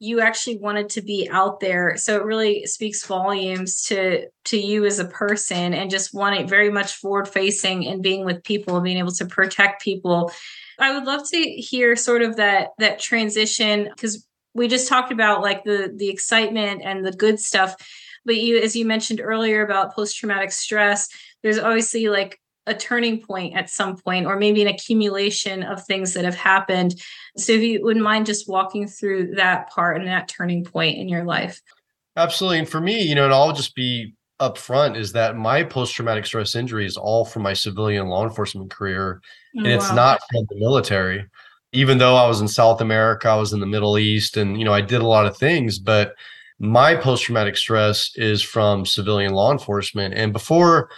you 0.00 0.20
actually 0.20 0.56
wanted 0.56 0.88
to 0.88 1.02
be 1.02 1.28
out 1.30 1.58
there 1.58 1.96
so 1.96 2.16
it 2.16 2.24
really 2.24 2.64
speaks 2.66 3.04
volumes 3.04 3.82
to 3.82 4.26
to 4.44 4.56
you 4.56 4.84
as 4.84 5.00
a 5.00 5.04
person 5.04 5.74
and 5.74 5.90
just 5.90 6.14
wanting 6.14 6.46
very 6.46 6.70
much 6.70 6.94
forward 6.94 7.26
facing 7.26 7.86
and 7.86 8.02
being 8.02 8.24
with 8.24 8.42
people 8.44 8.76
and 8.76 8.84
being 8.84 8.98
able 8.98 9.10
to 9.10 9.26
protect 9.26 9.82
people 9.82 10.30
i 10.78 10.94
would 10.94 11.04
love 11.04 11.28
to 11.28 11.38
hear 11.38 11.96
sort 11.96 12.22
of 12.22 12.36
that 12.36 12.68
that 12.78 13.00
transition 13.00 13.88
because 13.92 14.24
we 14.54 14.68
just 14.68 14.88
talked 14.88 15.12
about 15.12 15.42
like 15.42 15.64
the 15.64 15.92
the 15.96 16.08
excitement 16.08 16.82
and 16.84 17.04
the 17.04 17.12
good 17.12 17.38
stuff 17.38 17.74
but 18.24 18.36
you 18.36 18.58
as 18.58 18.74
you 18.74 18.84
mentioned 18.84 19.20
earlier 19.22 19.64
about 19.64 19.94
post 19.94 20.16
traumatic 20.16 20.52
stress 20.52 21.08
there's 21.42 21.58
obviously 21.58 22.08
like 22.08 22.40
a 22.66 22.74
turning 22.74 23.20
point 23.20 23.56
at 23.56 23.70
some 23.70 23.96
point 23.96 24.26
or 24.26 24.36
maybe 24.36 24.60
an 24.60 24.68
accumulation 24.68 25.62
of 25.62 25.82
things 25.86 26.12
that 26.12 26.26
have 26.26 26.34
happened. 26.34 27.00
So 27.38 27.52
if 27.52 27.62
you 27.62 27.82
wouldn't 27.82 28.04
mind 28.04 28.26
just 28.26 28.46
walking 28.46 28.86
through 28.86 29.36
that 29.36 29.70
part 29.70 29.96
and 29.96 30.06
that 30.06 30.28
turning 30.28 30.64
point 30.64 30.98
in 30.98 31.08
your 31.08 31.24
life. 31.24 31.62
Absolutely. 32.14 32.58
And 32.58 32.68
for 32.68 32.80
me 32.80 33.00
you 33.00 33.14
know 33.14 33.24
and 33.24 33.32
i'll 33.32 33.52
just 33.52 33.74
be 33.74 34.14
upfront 34.40 34.96
is 34.96 35.12
that 35.12 35.36
my 35.36 35.64
post-traumatic 35.64 36.24
stress 36.24 36.54
injury 36.54 36.86
is 36.86 36.96
all 36.96 37.24
from 37.24 37.42
my 37.42 37.52
civilian 37.52 38.06
law 38.06 38.24
enforcement 38.24 38.70
career 38.70 39.20
and 39.54 39.66
oh, 39.66 39.70
wow. 39.70 39.76
it's 39.76 39.92
not 39.92 40.20
from 40.30 40.46
the 40.48 40.56
military 40.56 41.24
even 41.72 41.98
though 41.98 42.16
i 42.16 42.26
was 42.26 42.40
in 42.40 42.48
south 42.48 42.80
america 42.80 43.28
i 43.28 43.36
was 43.36 43.52
in 43.52 43.60
the 43.60 43.66
middle 43.66 43.98
east 43.98 44.36
and 44.36 44.58
you 44.58 44.64
know 44.64 44.72
i 44.72 44.80
did 44.80 45.00
a 45.00 45.06
lot 45.06 45.26
of 45.26 45.36
things 45.36 45.78
but 45.78 46.14
my 46.60 46.96
post-traumatic 46.96 47.56
stress 47.56 48.10
is 48.16 48.42
from 48.42 48.84
civilian 48.84 49.32
law 49.32 49.52
enforcement 49.52 50.14
and 50.14 50.32
before 50.32 50.88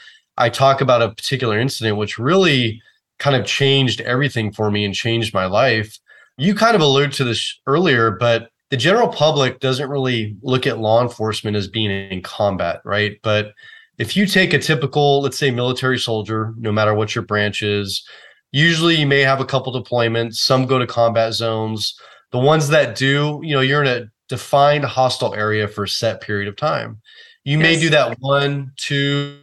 I 0.40 0.48
talk 0.48 0.80
about 0.80 1.02
a 1.02 1.10
particular 1.10 1.58
incident 1.58 1.98
which 1.98 2.18
really 2.18 2.80
kind 3.18 3.36
of 3.36 3.46
changed 3.46 4.00
everything 4.00 4.50
for 4.50 4.70
me 4.70 4.84
and 4.86 4.94
changed 4.94 5.34
my 5.34 5.44
life. 5.44 5.98
You 6.38 6.54
kind 6.54 6.74
of 6.74 6.80
alluded 6.80 7.12
to 7.14 7.24
this 7.24 7.60
earlier, 7.66 8.10
but 8.10 8.50
the 8.70 8.78
general 8.78 9.08
public 9.08 9.60
doesn't 9.60 9.90
really 9.90 10.34
look 10.42 10.66
at 10.66 10.78
law 10.78 11.02
enforcement 11.02 11.56
as 11.56 11.68
being 11.68 11.90
in 11.90 12.22
combat, 12.22 12.80
right? 12.84 13.18
But 13.22 13.52
if 13.98 14.16
you 14.16 14.24
take 14.24 14.54
a 14.54 14.58
typical, 14.58 15.20
let's 15.20 15.38
say, 15.38 15.50
military 15.50 15.98
soldier, 15.98 16.54
no 16.56 16.72
matter 16.72 16.94
what 16.94 17.14
your 17.14 17.24
branch 17.24 17.60
is, 17.60 18.02
usually 18.52 18.96
you 18.96 19.06
may 19.06 19.20
have 19.20 19.40
a 19.40 19.44
couple 19.44 19.72
deployments. 19.72 20.36
Some 20.36 20.66
go 20.66 20.78
to 20.78 20.86
combat 20.86 21.34
zones. 21.34 21.98
The 22.32 22.38
ones 22.38 22.68
that 22.68 22.96
do, 22.96 23.40
you 23.42 23.54
know, 23.54 23.60
you're 23.60 23.82
in 23.82 23.88
a 23.88 24.06
defined 24.28 24.84
hostile 24.84 25.34
area 25.34 25.66
for 25.66 25.84
a 25.84 25.88
set 25.88 26.20
period 26.20 26.48
of 26.48 26.56
time. 26.56 27.00
You 27.44 27.58
yes. 27.58 27.62
may 27.62 27.80
do 27.80 27.90
that 27.90 28.16
one, 28.20 28.72
two, 28.76 29.38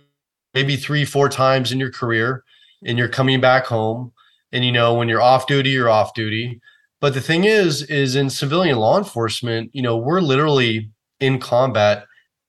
maybe 0.53 0.77
three, 0.77 1.03
four 1.03 1.29
times 1.29 1.71
in 1.71 1.79
your 1.79 1.91
career, 1.91 2.43
and 2.85 2.97
you're 2.97 3.09
coming 3.09 3.41
back 3.41 3.65
home. 3.65 4.13
And 4.51 4.63
you 4.63 4.71
know, 4.71 4.93
when 4.93 5.09
you're 5.09 5.21
off 5.21 5.47
duty, 5.47 5.71
you're 5.71 5.89
off 5.89 6.13
duty. 6.13 6.61
But 7.01 7.13
the 7.13 7.21
thing 7.21 7.43
is, 7.43 7.83
is 7.83 8.15
in 8.15 8.29
civilian 8.29 8.77
law 8.77 8.97
enforcement, 8.97 9.71
you 9.73 9.81
know, 9.81 9.97
we're 9.97 10.21
literally 10.21 10.89
in 11.19 11.39
combat 11.39 12.05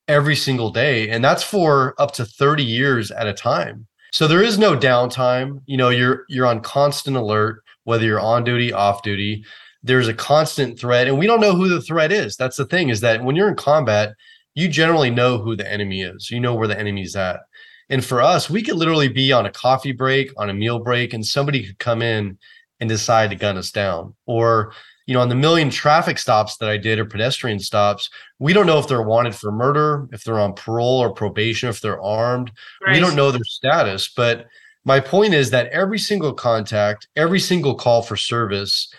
every 0.07 0.37
single 0.37 0.71
day. 0.71 1.11
And 1.11 1.25
that's 1.25 1.43
for 1.43 1.95
up 1.99 2.13
to 2.13 2.25
30 2.25 2.65
years 2.65 3.11
at 3.11 3.27
a 3.27 3.35
time. 3.35 3.88
So 4.13 4.27
there 4.27 4.43
is 4.43 4.59
no 4.59 4.77
downtime. 4.77 5.61
You 5.67 5.77
know, 5.77 5.91
you're 5.91 6.25
you're 6.29 6.47
on 6.47 6.61
constant 6.61 7.17
alert, 7.17 7.63
whether 7.85 8.05
you're 8.05 8.21
on 8.21 8.45
duty, 8.45 8.73
off 8.73 9.03
duty. 9.03 9.45
There's 9.83 10.09
a 10.09 10.15
constant 10.15 10.79
threat. 10.79 11.07
And 11.07 11.19
we 11.19 11.27
don't 11.27 11.41
know 11.41 11.55
who 11.55 11.69
the 11.69 11.81
threat 11.81 12.11
is. 12.11 12.37
That's 12.37 12.57
the 12.57 12.67
thing, 12.67 12.89
is 12.89 13.01
that 13.01 13.23
when 13.23 13.37
you're 13.37 13.49
in 13.49 13.55
combat, 13.55 14.15
you 14.55 14.69
generally 14.69 15.11
know 15.11 15.39
who 15.39 15.55
the 15.55 15.71
enemy 15.71 16.03
is. 16.03 16.31
You 16.31 16.41
know 16.41 16.55
where 16.55 16.69
the 16.69 16.79
enemy's 16.79 17.15
at. 17.15 17.41
And 17.89 18.05
for 18.05 18.21
us, 18.21 18.51
we 18.51 18.63
could 18.63 18.77
literally 18.77 19.09
be 19.09 19.33
on 19.33 19.47
a 19.47 19.53
coffee 19.53 19.93
break, 19.93 20.31
on 20.37 20.51
a 20.51 20.55
meal 20.55 20.79
break, 20.81 21.15
and 21.15 21.25
somebody 21.25 21.65
could 21.65 21.79
come 21.79 22.03
in 22.03 22.39
and 22.81 22.89
decide 22.89 23.31
to 23.31 23.37
gun 23.37 23.57
us 23.57 23.71
down. 23.71 24.15
Or, 24.27 24.73
you 25.09 25.15
know, 25.15 25.23
on 25.23 25.31
the 25.31 25.35
million 25.35 25.71
traffic 25.71 26.19
stops 26.19 26.59
that 26.59 26.69
I 26.69 26.77
did 26.77 26.99
or 26.99 27.07
pedestrian 27.07 27.61
stops, 27.61 28.11
we 28.39 28.53
don't 28.53 28.67
know 28.67 28.79
if 28.79 28.89
they're 28.89 29.01
wanted 29.01 29.35
for 29.35 29.51
murder, 29.51 30.07
if 30.13 30.23
they're 30.23 30.39
on 30.39 30.53
parole 30.53 30.99
or 30.99 31.11
probation, 31.15 31.71
if 31.71 31.81
they're 31.81 32.01
armed. 32.03 32.53
Right. 32.87 32.93
We 32.93 33.01
don't 33.01 33.17
know 33.17 33.31
their 33.31 33.43
status. 33.43 34.13
But 34.15 34.49
my 34.85 35.01
point 35.01 35.33
is 35.33 35.49
that 35.49 35.69
every 35.69 35.99
single 35.99 36.35
contact, 36.35 37.09
every 37.17 37.41
single 37.41 37.75
call 37.75 38.03
for 38.03 38.17
service, 38.17 38.93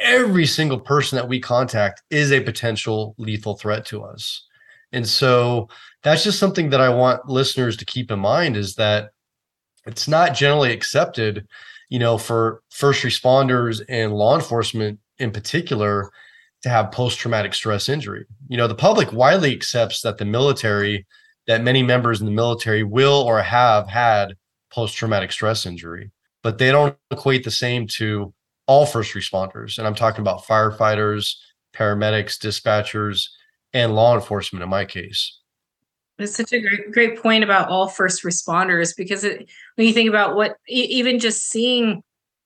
every 0.00 0.46
single 0.46 0.80
person 0.80 1.16
that 1.16 1.28
we 1.28 1.40
contact 1.40 2.02
is 2.08 2.32
a 2.32 2.40
potential 2.40 3.14
lethal 3.18 3.58
threat 3.58 3.84
to 3.86 4.02
us. 4.02 4.46
And 4.92 5.06
so 5.06 5.68
that's 6.02 6.24
just 6.24 6.38
something 6.38 6.70
that 6.70 6.80
I 6.80 6.88
want 6.88 7.28
listeners 7.28 7.76
to 7.76 7.84
keep 7.84 8.10
in 8.10 8.18
mind 8.18 8.56
is 8.56 8.76
that 8.76 9.10
it's 9.84 10.08
not 10.08 10.32
generally 10.34 10.72
accepted, 10.72 11.46
you 11.90 11.98
know, 11.98 12.16
for 12.16 12.62
first 12.70 13.02
responders 13.02 13.82
and 13.90 14.14
law 14.14 14.36
enforcement 14.36 15.00
in 15.18 15.30
particular 15.30 16.10
to 16.62 16.68
have 16.68 16.92
post 16.92 17.18
traumatic 17.18 17.54
stress 17.54 17.88
injury. 17.88 18.24
You 18.48 18.56
know, 18.56 18.66
the 18.66 18.74
public 18.74 19.12
widely 19.12 19.52
accepts 19.52 20.00
that 20.02 20.18
the 20.18 20.24
military, 20.24 21.06
that 21.46 21.62
many 21.62 21.82
members 21.82 22.20
in 22.20 22.26
the 22.26 22.32
military 22.32 22.82
will 22.82 23.22
or 23.22 23.42
have 23.42 23.86
had 23.86 24.34
post 24.70 24.96
traumatic 24.96 25.30
stress 25.30 25.66
injury, 25.66 26.10
but 26.42 26.58
they 26.58 26.70
don't 26.70 26.96
equate 27.10 27.44
the 27.44 27.50
same 27.50 27.86
to 27.86 28.32
all 28.66 28.86
first 28.86 29.14
responders. 29.14 29.78
And 29.78 29.86
I'm 29.86 29.94
talking 29.94 30.22
about 30.22 30.44
firefighters, 30.44 31.34
paramedics, 31.74 32.38
dispatchers, 32.38 33.28
and 33.74 33.94
law 33.94 34.14
enforcement 34.14 34.62
in 34.62 34.68
my 34.68 34.84
case. 34.84 35.40
It's 36.18 36.36
such 36.36 36.52
a 36.52 36.60
great 36.60 36.92
great 36.92 37.20
point 37.20 37.42
about 37.42 37.68
all 37.68 37.88
first 37.88 38.22
responders 38.22 38.96
because 38.96 39.24
it, 39.24 39.50
when 39.74 39.86
you 39.86 39.92
think 39.92 40.08
about 40.08 40.36
what 40.36 40.56
even 40.68 41.18
just 41.18 41.48
seeing 41.48 42.02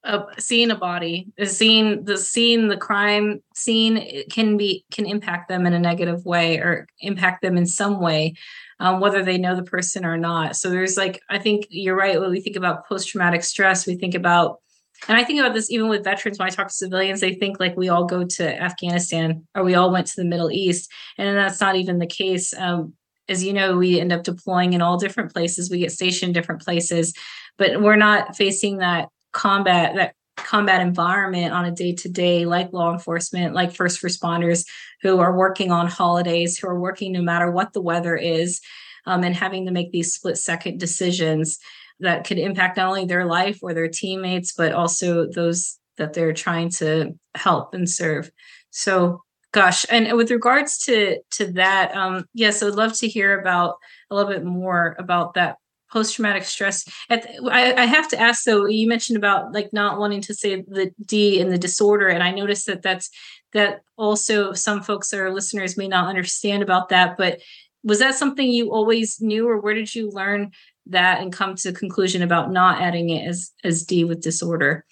a 0.08 0.24
seeing 0.38 0.70
a 0.70 0.74
body, 0.74 1.28
seeing 1.44 2.04
the 2.04 2.16
seeing 2.16 2.68
the 2.68 2.76
crime 2.76 3.42
scene 3.54 4.24
can 4.30 4.56
be 4.56 4.84
can 4.90 5.06
impact 5.06 5.48
them 5.48 5.66
in 5.66 5.74
a 5.74 5.78
negative 5.78 6.24
way 6.24 6.56
or 6.56 6.88
impact 7.00 7.42
them 7.42 7.56
in 7.58 7.66
some 7.66 8.00
way, 8.00 8.34
um, 8.80 9.00
whether 9.00 9.22
they 9.22 9.38
know 9.38 9.54
the 9.54 9.62
person 9.62 10.04
or 10.04 10.16
not. 10.16 10.56
So 10.56 10.70
there's 10.70 10.96
like 10.96 11.20
I 11.28 11.38
think 11.38 11.66
you're 11.68 11.96
right 11.96 12.20
when 12.20 12.30
we 12.30 12.40
think 12.40 12.56
about 12.56 12.88
post 12.88 13.08
traumatic 13.08 13.44
stress, 13.44 13.86
we 13.86 13.96
think 13.96 14.14
about 14.14 14.60
and 15.06 15.16
I 15.16 15.24
think 15.24 15.38
about 15.38 15.54
this 15.54 15.70
even 15.70 15.88
with 15.88 16.04
veterans 16.04 16.38
when 16.38 16.48
I 16.48 16.50
talk 16.50 16.68
to 16.68 16.74
civilians, 16.74 17.20
they 17.20 17.34
think 17.34 17.60
like 17.60 17.76
we 17.76 17.90
all 17.90 18.04
go 18.04 18.24
to 18.24 18.62
Afghanistan 18.62 19.46
or 19.54 19.62
we 19.62 19.74
all 19.74 19.92
went 19.92 20.06
to 20.08 20.16
the 20.16 20.24
Middle 20.24 20.50
East. 20.50 20.90
And 21.18 21.36
that's 21.36 21.60
not 21.60 21.76
even 21.76 21.98
the 21.98 22.06
case. 22.06 22.52
Um, 22.54 22.94
as 23.28 23.44
you 23.44 23.52
know, 23.52 23.76
we 23.76 24.00
end 24.00 24.12
up 24.12 24.24
deploying 24.24 24.72
in 24.72 24.82
all 24.82 24.96
different 24.96 25.32
places. 25.32 25.70
We 25.70 25.78
get 25.78 25.92
stationed 25.92 26.34
different 26.34 26.62
places, 26.62 27.12
but 27.58 27.80
we're 27.80 27.96
not 27.96 28.36
facing 28.36 28.78
that 28.78 29.10
combat, 29.32 29.94
that 29.96 30.14
combat 30.36 30.80
environment 30.80 31.52
on 31.52 31.64
a 31.64 31.70
day 31.70 31.94
to 31.94 32.08
day, 32.08 32.44
like 32.44 32.72
law 32.72 32.92
enforcement, 32.92 33.54
like 33.54 33.74
first 33.74 34.02
responders 34.02 34.64
who 35.02 35.18
are 35.18 35.36
working 35.36 35.70
on 35.70 35.86
holidays, 35.86 36.58
who 36.58 36.68
are 36.68 36.80
working 36.80 37.12
no 37.12 37.22
matter 37.22 37.50
what 37.50 37.72
the 37.72 37.82
weather 37.82 38.16
is, 38.16 38.60
um, 39.06 39.24
and 39.24 39.34
having 39.34 39.66
to 39.66 39.72
make 39.72 39.90
these 39.92 40.14
split 40.14 40.38
second 40.38 40.78
decisions 40.78 41.58
that 42.00 42.24
could 42.24 42.38
impact 42.38 42.76
not 42.76 42.88
only 42.88 43.04
their 43.04 43.26
life 43.26 43.58
or 43.62 43.74
their 43.74 43.88
teammates, 43.88 44.52
but 44.52 44.72
also 44.72 45.26
those 45.26 45.78
that 45.96 46.12
they're 46.12 46.32
trying 46.32 46.70
to 46.70 47.12
help 47.34 47.74
and 47.74 47.90
serve. 47.90 48.30
So 48.70 49.22
gosh 49.52 49.86
and 49.90 50.14
with 50.16 50.30
regards 50.30 50.78
to 50.78 51.18
to 51.30 51.50
that 51.52 51.94
um 51.96 52.24
yes 52.34 52.62
i 52.62 52.66
would 52.66 52.74
love 52.74 52.92
to 52.92 53.08
hear 53.08 53.40
about 53.40 53.76
a 54.10 54.14
little 54.14 54.30
bit 54.30 54.44
more 54.44 54.94
about 54.98 55.34
that 55.34 55.56
post-traumatic 55.90 56.44
stress. 56.44 56.84
At, 57.08 57.26
I, 57.50 57.74
I 57.74 57.84
have 57.86 58.08
to 58.08 58.20
ask 58.20 58.44
though 58.44 58.66
you 58.66 58.88
mentioned 58.88 59.16
about 59.16 59.52
like 59.52 59.72
not 59.72 59.98
wanting 59.98 60.20
to 60.22 60.34
say 60.34 60.62
the 60.62 60.92
d 61.04 61.40
in 61.40 61.48
the 61.50 61.58
disorder 61.58 62.08
and 62.08 62.22
i 62.22 62.30
noticed 62.30 62.66
that 62.66 62.82
that's 62.82 63.10
that 63.52 63.80
also 63.96 64.52
some 64.52 64.82
folks 64.82 65.12
are 65.14 65.32
listeners 65.32 65.76
may 65.76 65.88
not 65.88 66.08
understand 66.08 66.62
about 66.62 66.88
that 66.90 67.16
but 67.16 67.40
was 67.82 67.98
that 68.00 68.14
something 68.14 68.50
you 68.50 68.72
always 68.72 69.20
knew 69.20 69.48
or 69.48 69.60
where 69.60 69.74
did 69.74 69.94
you 69.94 70.10
learn 70.10 70.50
that 70.86 71.20
and 71.20 71.32
come 71.32 71.54
to 71.54 71.72
conclusion 71.72 72.22
about 72.22 72.50
not 72.50 72.80
adding 72.80 73.10
it 73.10 73.26
as 73.26 73.52
as 73.64 73.84
d 73.84 74.04
with 74.04 74.22
disorder 74.22 74.84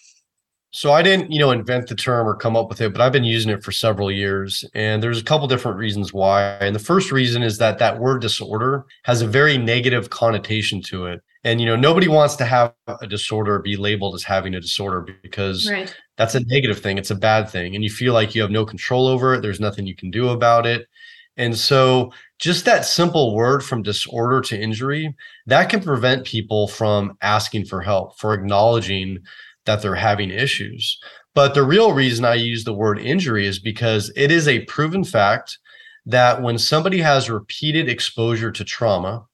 so 0.70 0.92
I 0.92 1.02
didn't, 1.02 1.32
you 1.32 1.38
know, 1.38 1.52
invent 1.52 1.88
the 1.88 1.94
term 1.94 2.26
or 2.26 2.34
come 2.34 2.56
up 2.56 2.68
with 2.68 2.80
it, 2.80 2.92
but 2.92 3.00
I've 3.00 3.12
been 3.12 3.24
using 3.24 3.50
it 3.50 3.64
for 3.64 3.72
several 3.72 4.10
years. 4.10 4.64
And 4.74 5.02
there's 5.02 5.20
a 5.20 5.24
couple 5.24 5.46
different 5.46 5.78
reasons 5.78 6.12
why. 6.12 6.56
And 6.60 6.74
the 6.74 6.80
first 6.80 7.12
reason 7.12 7.42
is 7.42 7.58
that 7.58 7.78
that 7.78 7.98
word 7.98 8.20
disorder 8.20 8.84
has 9.04 9.22
a 9.22 9.26
very 9.26 9.56
negative 9.56 10.10
connotation 10.10 10.82
to 10.82 11.06
it. 11.06 11.22
And 11.44 11.60
you 11.60 11.66
know, 11.66 11.76
nobody 11.76 12.08
wants 12.08 12.34
to 12.36 12.44
have 12.44 12.74
a 13.00 13.06
disorder 13.06 13.60
be 13.60 13.76
labeled 13.76 14.16
as 14.16 14.24
having 14.24 14.54
a 14.54 14.60
disorder 14.60 15.06
because 15.22 15.70
right. 15.70 15.94
that's 16.16 16.34
a 16.34 16.44
negative 16.44 16.80
thing. 16.80 16.98
It's 16.98 17.12
a 17.12 17.14
bad 17.14 17.48
thing. 17.48 17.74
And 17.74 17.84
you 17.84 17.90
feel 17.90 18.12
like 18.12 18.34
you 18.34 18.42
have 18.42 18.50
no 18.50 18.66
control 18.66 19.06
over 19.06 19.34
it. 19.34 19.42
There's 19.42 19.60
nothing 19.60 19.86
you 19.86 19.94
can 19.94 20.10
do 20.10 20.30
about 20.30 20.66
it. 20.66 20.88
And 21.36 21.56
so 21.56 22.12
just 22.38 22.64
that 22.64 22.84
simple 22.84 23.34
word 23.34 23.62
from 23.62 23.82
disorder 23.82 24.40
to 24.42 24.60
injury, 24.60 25.14
that 25.46 25.68
can 25.70 25.82
prevent 25.82 26.26
people 26.26 26.66
from 26.66 27.16
asking 27.22 27.66
for 27.66 27.80
help, 27.80 28.18
for 28.18 28.34
acknowledging 28.34 29.18
that 29.66 29.82
they're 29.82 29.94
having 29.94 30.30
issues. 30.30 30.98
But 31.34 31.54
the 31.54 31.62
real 31.62 31.92
reason 31.92 32.24
I 32.24 32.34
use 32.34 32.64
the 32.64 32.72
word 32.72 32.98
injury 32.98 33.46
is 33.46 33.58
because 33.58 34.10
it 34.16 34.30
is 34.30 34.48
a 34.48 34.64
proven 34.64 35.04
fact 35.04 35.58
that 36.06 36.40
when 36.40 36.56
somebody 36.56 37.00
has 37.00 37.28
repeated 37.28 37.88
exposure 37.88 38.50
to 38.52 38.64
trauma, 38.64 39.26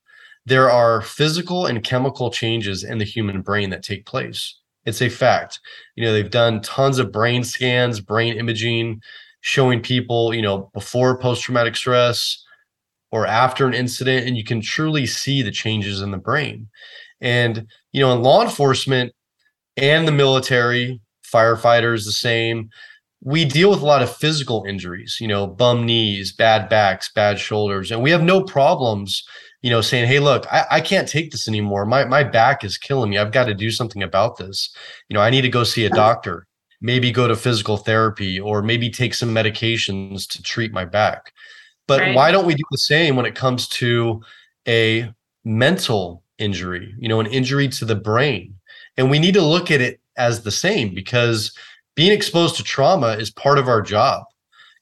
there 0.44 0.70
are 0.70 1.02
physical 1.02 1.66
and 1.66 1.84
chemical 1.84 2.30
changes 2.30 2.82
in 2.82 2.98
the 2.98 3.04
human 3.04 3.42
brain 3.42 3.70
that 3.70 3.84
take 3.84 4.06
place. 4.06 4.58
It's 4.84 5.00
a 5.00 5.08
fact. 5.08 5.60
You 5.94 6.04
know, 6.04 6.12
they've 6.12 6.30
done 6.30 6.60
tons 6.62 6.98
of 6.98 7.12
brain 7.12 7.44
scans, 7.44 8.00
brain 8.00 8.36
imaging, 8.36 9.00
showing 9.40 9.80
people, 9.80 10.34
you 10.34 10.42
know, 10.42 10.70
before 10.74 11.18
post 11.18 11.42
traumatic 11.42 11.76
stress 11.76 12.42
or 13.12 13.26
after 13.26 13.66
an 13.68 13.74
incident, 13.74 14.26
and 14.26 14.36
you 14.36 14.42
can 14.42 14.60
truly 14.60 15.06
see 15.06 15.42
the 15.42 15.50
changes 15.50 16.00
in 16.00 16.10
the 16.10 16.18
brain. 16.18 16.68
And, 17.20 17.66
you 17.92 18.00
know, 18.00 18.12
in 18.12 18.22
law 18.22 18.42
enforcement 18.42 19.12
and 19.76 20.06
the 20.06 20.12
military, 20.12 21.00
firefighters, 21.24 22.04
the 22.04 22.12
same, 22.12 22.70
we 23.24 23.44
deal 23.44 23.70
with 23.70 23.80
a 23.80 23.86
lot 23.86 24.02
of 24.02 24.14
physical 24.14 24.64
injuries, 24.68 25.18
you 25.20 25.28
know, 25.28 25.46
bum 25.46 25.86
knees, 25.86 26.32
bad 26.32 26.68
backs, 26.68 27.10
bad 27.14 27.38
shoulders, 27.38 27.90
and 27.90 28.02
we 28.02 28.10
have 28.10 28.22
no 28.22 28.42
problems, 28.42 29.24
you 29.62 29.70
know, 29.70 29.80
saying, 29.80 30.08
"Hey, 30.08 30.18
look, 30.18 30.44
I, 30.52 30.64
I 30.70 30.80
can't 30.80 31.08
take 31.08 31.30
this 31.30 31.46
anymore. 31.46 31.86
My 31.86 32.04
my 32.04 32.24
back 32.24 32.64
is 32.64 32.76
killing 32.76 33.10
me. 33.10 33.18
I've 33.18 33.32
got 33.32 33.44
to 33.44 33.54
do 33.54 33.70
something 33.70 34.02
about 34.02 34.38
this. 34.38 34.74
You 35.08 35.14
know, 35.14 35.20
I 35.20 35.30
need 35.30 35.42
to 35.42 35.48
go 35.48 35.62
see 35.62 35.84
a 35.84 35.90
doctor, 35.90 36.46
maybe 36.80 37.12
go 37.12 37.28
to 37.28 37.36
physical 37.36 37.76
therapy, 37.76 38.40
or 38.40 38.60
maybe 38.60 38.90
take 38.90 39.14
some 39.14 39.32
medications 39.32 40.26
to 40.28 40.42
treat 40.42 40.72
my 40.72 40.84
back." 40.84 41.32
But 41.86 42.00
right. 42.00 42.14
why 42.14 42.32
don't 42.32 42.46
we 42.46 42.54
do 42.54 42.64
the 42.70 42.78
same 42.78 43.16
when 43.16 43.26
it 43.26 43.34
comes 43.34 43.68
to 43.68 44.20
a 44.66 45.12
mental 45.44 46.24
injury? 46.38 46.94
You 46.98 47.08
know, 47.08 47.20
an 47.20 47.26
injury 47.26 47.68
to 47.68 47.84
the 47.84 47.96
brain, 47.96 48.54
and 48.96 49.10
we 49.10 49.18
need 49.18 49.34
to 49.34 49.42
look 49.42 49.70
at 49.70 49.80
it 49.80 50.00
as 50.16 50.42
the 50.42 50.50
same 50.50 50.94
because 50.94 51.56
being 51.94 52.12
exposed 52.12 52.56
to 52.56 52.62
trauma 52.62 53.08
is 53.08 53.30
part 53.30 53.58
of 53.58 53.68
our 53.68 53.82
job. 53.82 54.24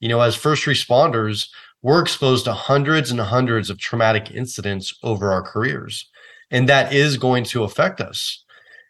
You 0.01 0.09
know, 0.09 0.21
as 0.21 0.35
first 0.35 0.65
responders, 0.65 1.49
we're 1.83 2.01
exposed 2.01 2.45
to 2.45 2.53
hundreds 2.53 3.11
and 3.11 3.21
hundreds 3.21 3.71
of 3.71 3.79
traumatic 3.79 4.31
incidents 4.31 4.95
over 5.03 5.33
our 5.33 5.43
careers, 5.43 6.09
and 6.51 6.69
that 6.69 6.93
is 6.93 7.17
going 7.17 7.45
to 7.45 7.65
affect 7.65 8.01
us. 8.01 8.45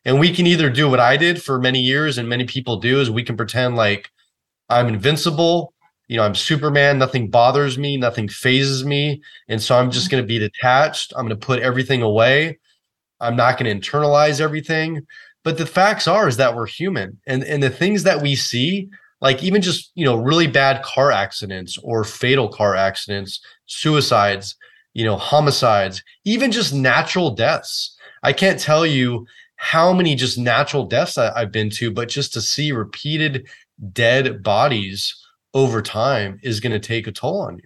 And 0.04 0.18
we 0.18 0.32
can 0.32 0.46
either 0.46 0.70
do 0.70 0.88
what 0.88 1.00
I 1.00 1.16
did 1.16 1.42
for 1.42 1.58
many 1.58 1.80
years, 1.80 2.16
and 2.16 2.28
many 2.28 2.44
people 2.44 2.78
do, 2.78 3.00
is 3.00 3.10
we 3.10 3.22
can 3.22 3.36
pretend 3.36 3.76
like 3.76 4.10
I'm 4.68 4.88
invincible. 4.88 5.74
You 6.08 6.16
know, 6.16 6.24
I'm 6.24 6.34
Superman. 6.34 6.98
Nothing 6.98 7.28
bothers 7.28 7.76
me. 7.76 7.96
Nothing 7.96 8.28
phases 8.28 8.84
me. 8.84 9.22
And 9.48 9.60
so 9.60 9.76
I'm 9.76 9.90
just 9.90 10.06
mm-hmm. 10.06 10.12
going 10.12 10.22
to 10.24 10.28
be 10.28 10.38
detached. 10.38 11.12
I'm 11.16 11.26
going 11.26 11.38
to 11.38 11.46
put 11.46 11.60
everything 11.60 12.02
away. 12.02 12.58
I'm 13.20 13.36
not 13.36 13.58
going 13.58 13.80
to 13.80 13.90
internalize 13.90 14.40
everything. 14.40 15.06
But 15.42 15.58
the 15.58 15.66
facts 15.66 16.06
are 16.06 16.28
is 16.28 16.36
that 16.36 16.54
we're 16.54 16.66
human, 16.66 17.18
and 17.26 17.42
and 17.44 17.62
the 17.62 17.70
things 17.70 18.02
that 18.02 18.20
we 18.20 18.36
see, 18.36 18.90
like 19.20 19.42
even 19.42 19.62
just 19.62 19.90
you 19.94 20.04
know 20.04 20.16
really 20.16 20.46
bad 20.46 20.82
car 20.82 21.10
accidents 21.10 21.78
or 21.82 22.04
fatal 22.04 22.48
car 22.48 22.74
accidents, 22.76 23.40
suicides, 23.66 24.54
you 24.92 25.04
know 25.04 25.16
homicides, 25.16 26.02
even 26.24 26.52
just 26.52 26.74
natural 26.74 27.30
deaths. 27.30 27.96
I 28.22 28.34
can't 28.34 28.60
tell 28.60 28.84
you 28.84 29.26
how 29.56 29.94
many 29.94 30.14
just 30.14 30.36
natural 30.36 30.84
deaths 30.84 31.16
I, 31.16 31.32
I've 31.34 31.52
been 31.52 31.70
to, 31.70 31.90
but 31.90 32.08
just 32.08 32.34
to 32.34 32.42
see 32.42 32.72
repeated 32.72 33.48
dead 33.92 34.42
bodies 34.42 35.14
over 35.54 35.80
time 35.80 36.38
is 36.42 36.60
going 36.60 36.72
to 36.72 36.78
take 36.78 37.06
a 37.06 37.12
toll 37.12 37.40
on 37.40 37.56
you. 37.56 37.64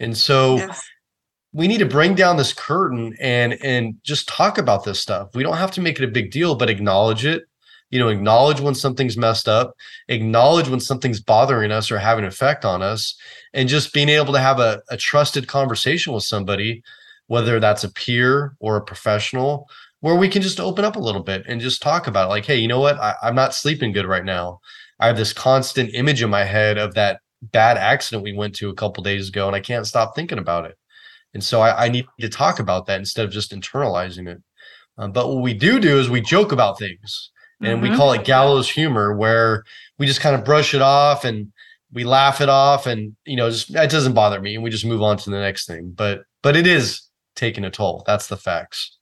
And 0.00 0.16
so 0.16 0.56
yes 0.56 0.86
we 1.56 1.66
need 1.66 1.78
to 1.78 1.86
bring 1.86 2.14
down 2.14 2.36
this 2.36 2.52
curtain 2.52 3.16
and 3.18 3.54
and 3.64 3.96
just 4.02 4.28
talk 4.28 4.58
about 4.58 4.84
this 4.84 5.00
stuff. 5.00 5.30
We 5.34 5.42
don't 5.42 5.56
have 5.56 5.70
to 5.72 5.80
make 5.80 5.98
it 5.98 6.04
a 6.04 6.08
big 6.08 6.30
deal, 6.30 6.54
but 6.54 6.68
acknowledge 6.68 7.24
it. 7.24 7.44
You 7.88 7.98
know, 7.98 8.08
acknowledge 8.08 8.60
when 8.60 8.74
something's 8.74 9.16
messed 9.16 9.48
up, 9.48 9.74
acknowledge 10.08 10.68
when 10.68 10.80
something's 10.80 11.20
bothering 11.20 11.72
us 11.72 11.90
or 11.90 11.98
having 11.98 12.24
an 12.24 12.28
effect 12.28 12.66
on 12.66 12.82
us, 12.82 13.16
and 13.54 13.70
just 13.70 13.94
being 13.94 14.10
able 14.10 14.34
to 14.34 14.40
have 14.40 14.60
a, 14.60 14.82
a 14.90 14.98
trusted 14.98 15.48
conversation 15.48 16.12
with 16.12 16.24
somebody, 16.24 16.82
whether 17.28 17.58
that's 17.58 17.84
a 17.84 17.92
peer 17.92 18.54
or 18.60 18.76
a 18.76 18.84
professional, 18.84 19.66
where 20.00 20.16
we 20.16 20.28
can 20.28 20.42
just 20.42 20.60
open 20.60 20.84
up 20.84 20.96
a 20.96 21.00
little 21.00 21.22
bit 21.22 21.42
and 21.48 21.60
just 21.60 21.80
talk 21.80 22.06
about 22.06 22.26
it. 22.26 22.30
Like, 22.30 22.44
hey, 22.44 22.56
you 22.56 22.68
know 22.68 22.80
what? 22.80 22.98
I, 22.98 23.14
I'm 23.22 23.34
not 23.34 23.54
sleeping 23.54 23.92
good 23.92 24.06
right 24.06 24.24
now. 24.24 24.60
I 25.00 25.06
have 25.06 25.16
this 25.16 25.32
constant 25.32 25.94
image 25.94 26.22
in 26.22 26.28
my 26.28 26.44
head 26.44 26.76
of 26.76 26.92
that 26.94 27.20
bad 27.40 27.78
accident 27.78 28.24
we 28.24 28.34
went 28.34 28.54
to 28.56 28.68
a 28.68 28.74
couple 28.74 29.02
days 29.02 29.30
ago, 29.30 29.46
and 29.46 29.56
I 29.56 29.60
can't 29.60 29.86
stop 29.86 30.14
thinking 30.14 30.38
about 30.38 30.66
it. 30.66 30.76
And 31.34 31.44
so 31.44 31.60
I, 31.60 31.86
I 31.86 31.88
need 31.88 32.06
to 32.20 32.28
talk 32.28 32.58
about 32.58 32.86
that 32.86 32.98
instead 32.98 33.24
of 33.24 33.30
just 33.30 33.52
internalizing 33.52 34.28
it. 34.28 34.42
Um, 34.98 35.12
but 35.12 35.28
what 35.28 35.42
we 35.42 35.52
do 35.52 35.78
do 35.78 35.98
is 35.98 36.08
we 36.08 36.22
joke 36.22 36.52
about 36.52 36.78
things 36.78 37.30
and 37.60 37.80
mm-hmm. 37.80 37.90
we 37.90 37.96
call 37.96 38.12
it 38.12 38.24
gallows 38.24 38.70
humor, 38.70 39.14
where 39.14 39.64
we 39.98 40.06
just 40.06 40.20
kind 40.20 40.34
of 40.34 40.44
brush 40.44 40.72
it 40.72 40.82
off 40.82 41.24
and 41.24 41.52
we 41.92 42.04
laugh 42.04 42.40
it 42.40 42.48
off 42.48 42.86
and 42.86 43.16
you 43.24 43.36
know 43.36 43.50
just 43.50 43.70
it 43.70 43.90
doesn't 43.90 44.14
bother 44.14 44.40
me 44.40 44.54
and 44.54 44.62
we 44.62 44.70
just 44.70 44.84
move 44.84 45.02
on 45.02 45.16
to 45.16 45.30
the 45.30 45.38
next 45.38 45.66
thing 45.66 45.92
but 45.94 46.22
but 46.42 46.56
it 46.56 46.66
is 46.66 47.02
taking 47.34 47.64
a 47.64 47.70
toll 47.70 48.02
that's 48.06 48.26
the 48.26 48.36
facts 48.36 48.98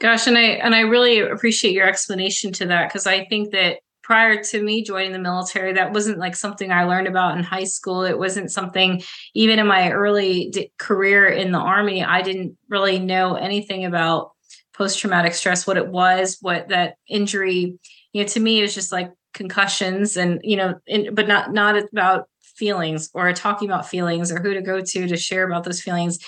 gosh 0.00 0.26
and 0.26 0.38
i 0.38 0.42
and 0.42 0.74
i 0.74 0.80
really 0.80 1.20
appreciate 1.20 1.72
your 1.72 1.86
explanation 1.86 2.52
to 2.52 2.66
that 2.66 2.88
because 2.88 3.06
i 3.06 3.24
think 3.26 3.50
that 3.50 3.78
prior 4.08 4.42
to 4.42 4.62
me 4.62 4.82
joining 4.82 5.12
the 5.12 5.18
military 5.18 5.74
that 5.74 5.92
wasn't 5.92 6.16
like 6.16 6.34
something 6.34 6.72
i 6.72 6.84
learned 6.84 7.06
about 7.06 7.36
in 7.36 7.44
high 7.44 7.64
school. 7.64 8.04
It 8.04 8.18
wasn't 8.18 8.50
something 8.50 9.02
even 9.34 9.58
in 9.58 9.66
my 9.66 9.90
early 9.90 10.48
d- 10.48 10.72
career 10.78 11.26
in 11.26 11.52
the 11.52 11.58
army 11.58 12.02
i 12.02 12.22
didn't 12.22 12.56
really 12.70 12.98
know 12.98 13.34
anything 13.34 13.84
about 13.84 14.32
post-traumatic 14.72 15.34
stress 15.34 15.66
what 15.66 15.76
it 15.76 15.88
was 15.88 16.38
what 16.40 16.68
that 16.70 16.94
injury 17.06 17.78
you 18.14 18.22
know 18.22 18.28
to 18.28 18.40
me 18.40 18.60
it 18.60 18.62
was 18.62 18.74
just 18.74 18.92
like 18.92 19.12
concussions 19.34 20.16
and 20.16 20.40
you 20.42 20.56
know 20.56 20.80
in, 20.86 21.14
but 21.14 21.28
not 21.28 21.52
not 21.52 21.76
about 21.76 22.28
feelings 22.40 23.10
or 23.12 23.30
talking 23.34 23.68
about 23.68 23.86
feelings 23.86 24.32
or 24.32 24.40
who 24.40 24.54
to 24.54 24.62
go 24.62 24.80
to 24.80 25.06
to 25.06 25.16
share 25.18 25.46
about 25.46 25.64
those 25.64 25.82
feelings. 25.82 26.18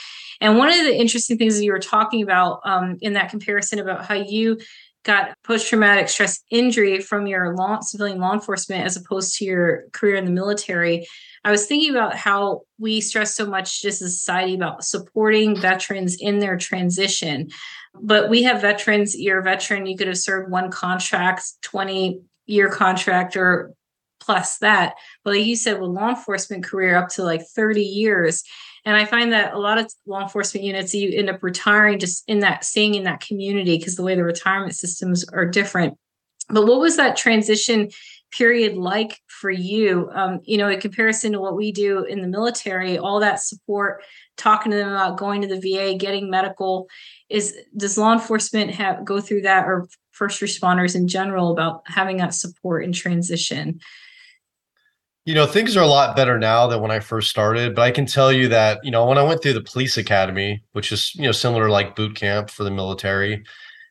And 0.41 0.57
one 0.57 0.71
of 0.71 0.77
the 0.77 0.97
interesting 0.99 1.37
things 1.37 1.57
that 1.57 1.65
you 1.65 1.73
were 1.73 1.79
talking 1.79 2.23
about 2.23 2.61
um, 2.65 2.97
in 3.01 3.15
that 3.15 3.31
comparison 3.31 3.79
about 3.79 4.07
how 4.07 4.15
you 4.15 4.59
got 5.05 5.33
post 5.45 5.69
traumatic 5.69 6.09
stress 6.09 6.43
injury 6.51 7.01
from 7.01 7.27
your 7.27 7.55
law, 7.57 7.81
civilian 7.81 8.19
law 8.19 8.35
enforcement 8.35 8.85
as 8.85 8.97
opposed 8.97 9.37
to 9.37 9.45
your 9.45 9.85
career 9.93 10.17
in 10.17 10.25
the 10.25 10.31
military. 10.31 11.07
I 11.45 11.51
was 11.51 11.67
thinking 11.67 11.91
about 11.91 12.17
how 12.17 12.63
we 12.79 13.01
stress 13.01 13.35
so 13.35 13.47
much 13.47 13.81
just 13.81 14.03
as 14.03 14.19
society 14.19 14.55
about 14.55 14.85
supporting 14.85 15.59
veterans 15.59 16.17
in 16.21 16.39
their 16.39 16.59
transition. 16.59 17.49
But 17.95 18.29
we 18.29 18.43
have 18.43 18.61
veterans, 18.61 19.19
you're 19.19 19.41
a 19.41 19.43
veteran, 19.43 19.87
you 19.87 19.97
could 19.97 20.09
have 20.09 20.19
served 20.19 20.51
one 20.51 20.71
contract, 20.71 21.45
20 21.63 22.21
year 22.47 22.69
contract 22.69 23.37
or 23.37 23.73
plus 24.21 24.59
that. 24.59 24.95
But 25.25 25.35
like 25.35 25.47
you 25.47 25.57
said, 25.57 25.81
with 25.81 25.91
law 25.91 26.11
enforcement 26.11 26.65
career 26.65 26.97
up 26.97 27.09
to 27.11 27.23
like 27.23 27.43
30 27.43 27.83
years. 27.83 28.45
And 28.85 28.97
I 28.97 29.05
find 29.05 29.33
that 29.33 29.53
a 29.53 29.59
lot 29.59 29.79
of 29.79 29.93
law 30.07 30.23
enforcement 30.23 30.65
units, 30.65 30.95
you 30.95 31.17
end 31.17 31.31
up 31.31 31.43
retiring 31.43 31.99
just 31.99 32.25
in 32.27 32.41
that, 32.41 32.65
staying 32.65 32.95
in 32.95 33.05
that 33.05 33.21
community 33.21 33.79
because 33.79 33.97
the 33.97 34.03
way 34.03 34.15
the 34.15 34.25
retirement 34.25 34.75
systems 34.75 35.29
are 35.29 35.47
different. 35.47 35.99
But 36.49 36.67
what 36.67 36.81
was 36.81 36.97
that 36.97 37.17
transition 37.17 37.91
period 38.33 38.77
like 38.77 39.19
for 39.29 39.51
you? 39.51 40.11
Um, 40.13 40.41
you 40.45 40.59
know, 40.59 40.69
in 40.69 40.81
comparison 40.81 41.33
to 41.33 41.41
what 41.41 41.57
we 41.57 41.73
do 41.73 42.05
in 42.05 42.21
the 42.21 42.29
military, 42.29 42.99
all 42.99 43.21
that 43.21 43.41
support, 43.41 44.03
talking 44.37 44.73
to 44.73 44.79
them 44.79 44.91
about 44.91 45.19
going 45.19 45.43
to 45.43 45.49
the 45.49 45.61
VA, 45.61 45.97
getting 45.97 46.31
medical, 46.31 46.89
is 47.29 47.57
does 47.77 47.99
law 47.99 48.13
enforcement 48.13 48.73
have 48.73 49.05
go 49.05 49.21
through 49.21 49.43
that 49.43 49.67
or 49.67 49.89
first 50.13 50.41
responders 50.41 50.97
in 50.97 51.07
general 51.07 51.53
about 51.53 51.83
having 51.87 52.17
that 52.17 52.35
support 52.35 52.85
in 52.85 52.93
transition? 52.93 53.81
You 55.31 55.37
know, 55.37 55.47
things 55.47 55.77
are 55.77 55.83
a 55.85 55.87
lot 55.87 56.17
better 56.17 56.41
now 56.41 56.67
than 56.67 56.81
when 56.81 56.91
I 56.91 56.99
first 56.99 57.31
started, 57.31 57.77
but 57.77 57.83
I 57.83 57.93
can 57.93 58.05
tell 58.05 58.33
you 58.33 58.49
that, 58.49 58.85
you 58.85 58.91
know, 58.91 59.07
when 59.07 59.17
I 59.17 59.23
went 59.23 59.41
through 59.41 59.53
the 59.53 59.61
police 59.61 59.97
academy, 59.97 60.61
which 60.73 60.91
is, 60.91 61.15
you 61.15 61.23
know, 61.23 61.31
similar 61.31 61.69
to 61.69 61.73
like 61.73 61.95
boot 61.95 62.17
camp 62.17 62.51
for 62.51 62.65
the 62.65 62.71
military, 62.73 63.45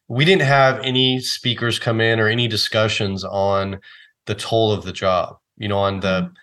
we 0.10 0.26
didn't 0.26 0.42
have 0.42 0.82
any 0.82 1.22
speakers 1.22 1.80
come 1.80 2.02
in 2.02 2.20
or 2.20 2.28
any 2.28 2.50
discussions 2.50 3.24
on 3.24 3.80
the 4.26 4.36
toll 4.36 4.74
of 4.74 4.84
the 4.84 4.92
job, 4.92 5.38
you 5.56 5.70
know, 5.70 5.78
on 5.78 6.02
the 6.02 6.24
mm-hmm. 6.24 6.34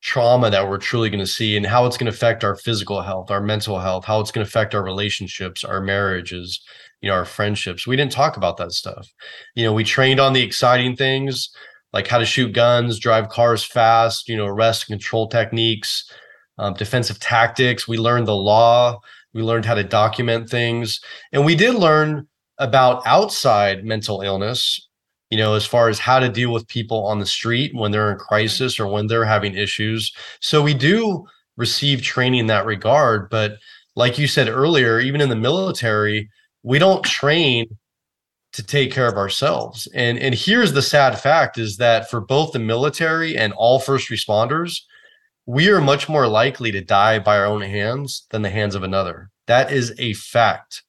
trauma 0.00 0.50
that 0.50 0.68
we're 0.68 0.76
truly 0.76 1.08
going 1.08 1.20
to 1.20 1.26
see 1.26 1.56
and 1.56 1.64
how 1.64 1.86
it's 1.86 1.96
going 1.96 2.10
to 2.10 2.12
affect 2.12 2.42
our 2.42 2.56
physical 2.56 3.00
health, 3.00 3.30
our 3.30 3.40
mental 3.40 3.78
health, 3.78 4.04
how 4.04 4.18
it's 4.18 4.32
going 4.32 4.44
to 4.44 4.48
affect 4.48 4.74
our 4.74 4.82
relationships, 4.82 5.62
our 5.62 5.80
marriages, 5.80 6.60
you 7.00 7.08
know, 7.08 7.14
our 7.14 7.24
friendships. 7.24 7.86
We 7.86 7.94
didn't 7.94 8.10
talk 8.10 8.36
about 8.36 8.56
that 8.56 8.72
stuff. 8.72 9.08
You 9.54 9.66
know, 9.66 9.72
we 9.72 9.84
trained 9.84 10.18
on 10.18 10.32
the 10.32 10.42
exciting 10.42 10.96
things 10.96 11.48
like 11.92 12.06
how 12.06 12.18
to 12.18 12.24
shoot 12.24 12.52
guns, 12.52 12.98
drive 12.98 13.28
cars 13.28 13.64
fast, 13.64 14.28
you 14.28 14.36
know, 14.36 14.46
arrest 14.46 14.88
and 14.88 14.98
control 14.98 15.28
techniques, 15.28 16.10
um, 16.58 16.74
defensive 16.74 17.18
tactics. 17.18 17.86
We 17.86 17.98
learned 17.98 18.26
the 18.26 18.36
law. 18.36 19.00
We 19.34 19.42
learned 19.42 19.64
how 19.64 19.74
to 19.74 19.84
document 19.84 20.48
things. 20.48 21.00
And 21.32 21.44
we 21.44 21.54
did 21.54 21.74
learn 21.74 22.26
about 22.58 23.02
outside 23.06 23.84
mental 23.84 24.20
illness, 24.20 24.88
you 25.30 25.38
know, 25.38 25.54
as 25.54 25.66
far 25.66 25.88
as 25.88 25.98
how 25.98 26.18
to 26.18 26.28
deal 26.28 26.52
with 26.52 26.68
people 26.68 27.04
on 27.06 27.18
the 27.18 27.26
street 27.26 27.74
when 27.74 27.90
they're 27.90 28.12
in 28.12 28.18
crisis 28.18 28.78
or 28.78 28.86
when 28.86 29.06
they're 29.06 29.24
having 29.24 29.54
issues. 29.54 30.12
So 30.40 30.62
we 30.62 30.74
do 30.74 31.26
receive 31.56 32.02
training 32.02 32.40
in 32.40 32.46
that 32.48 32.66
regard. 32.66 33.30
But 33.30 33.58
like 33.96 34.18
you 34.18 34.26
said 34.26 34.48
earlier, 34.48 35.00
even 35.00 35.20
in 35.20 35.28
the 35.28 35.36
military, 35.36 36.30
we 36.62 36.78
don't 36.78 37.04
train 37.04 37.66
to 38.52 38.62
take 38.62 38.92
care 38.92 39.06
of 39.08 39.16
ourselves. 39.16 39.88
And 39.94 40.18
and 40.18 40.34
here's 40.34 40.72
the 40.72 40.82
sad 40.82 41.18
fact 41.18 41.58
is 41.58 41.78
that 41.78 42.10
for 42.10 42.20
both 42.20 42.52
the 42.52 42.58
military 42.58 43.36
and 43.36 43.52
all 43.54 43.78
first 43.78 44.10
responders, 44.10 44.80
we 45.46 45.68
are 45.70 45.80
much 45.80 46.08
more 46.08 46.26
likely 46.26 46.70
to 46.72 46.80
die 46.80 47.18
by 47.18 47.38
our 47.38 47.46
own 47.46 47.62
hands 47.62 48.26
than 48.30 48.42
the 48.42 48.50
hands 48.50 48.74
of 48.74 48.82
another. 48.82 49.30
That 49.46 49.72
is 49.72 49.94
a 49.98 50.12
fact. 50.14 50.82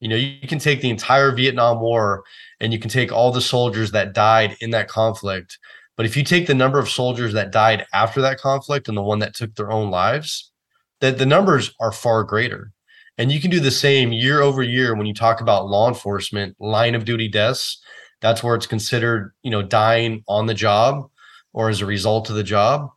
You 0.00 0.08
know, 0.08 0.16
you 0.16 0.46
can 0.48 0.58
take 0.58 0.80
the 0.80 0.90
entire 0.90 1.32
Vietnam 1.32 1.80
War 1.80 2.24
and 2.60 2.72
you 2.72 2.78
can 2.78 2.90
take 2.90 3.12
all 3.12 3.32
the 3.32 3.40
soldiers 3.40 3.92
that 3.92 4.12
died 4.12 4.56
in 4.60 4.70
that 4.70 4.88
conflict. 4.88 5.58
But 5.96 6.04
if 6.04 6.16
you 6.16 6.24
take 6.24 6.46
the 6.46 6.54
number 6.54 6.78
of 6.78 6.90
soldiers 6.90 7.32
that 7.32 7.52
died 7.52 7.86
after 7.92 8.20
that 8.22 8.38
conflict 8.38 8.88
and 8.88 8.96
the 8.96 9.02
one 9.02 9.20
that 9.20 9.34
took 9.34 9.54
their 9.54 9.70
own 9.70 9.90
lives, 9.90 10.52
that 11.00 11.18
the 11.18 11.26
numbers 11.26 11.72
are 11.80 11.92
far 11.92 12.24
greater. 12.24 12.72
And 13.18 13.32
you 13.32 13.40
can 13.40 13.50
do 13.50 13.60
the 13.60 13.70
same 13.70 14.12
year 14.12 14.42
over 14.42 14.62
year 14.62 14.94
when 14.94 15.06
you 15.06 15.14
talk 15.14 15.40
about 15.40 15.68
law 15.68 15.88
enforcement, 15.88 16.56
line 16.60 16.94
of 16.94 17.04
duty 17.04 17.28
deaths. 17.28 17.82
That's 18.20 18.42
where 18.42 18.54
it's 18.54 18.66
considered, 18.66 19.32
you 19.42 19.50
know, 19.50 19.62
dying 19.62 20.22
on 20.28 20.46
the 20.46 20.54
job 20.54 21.08
or 21.52 21.68
as 21.68 21.80
a 21.80 21.86
result 21.86 22.28
of 22.28 22.36
the 22.36 22.44
job. 22.44 22.90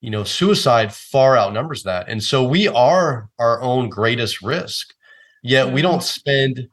You 0.00 0.10
know, 0.10 0.22
suicide 0.22 0.92
far 0.92 1.36
outnumbers 1.36 1.82
that. 1.84 2.08
And 2.08 2.22
so 2.22 2.44
we 2.44 2.68
are 2.68 3.28
our 3.38 3.60
own 3.62 3.88
greatest 3.88 4.42
risk. 4.42 4.92
Yet 5.42 5.72
we 5.72 5.82
don't 5.82 6.02
spend 6.02 6.68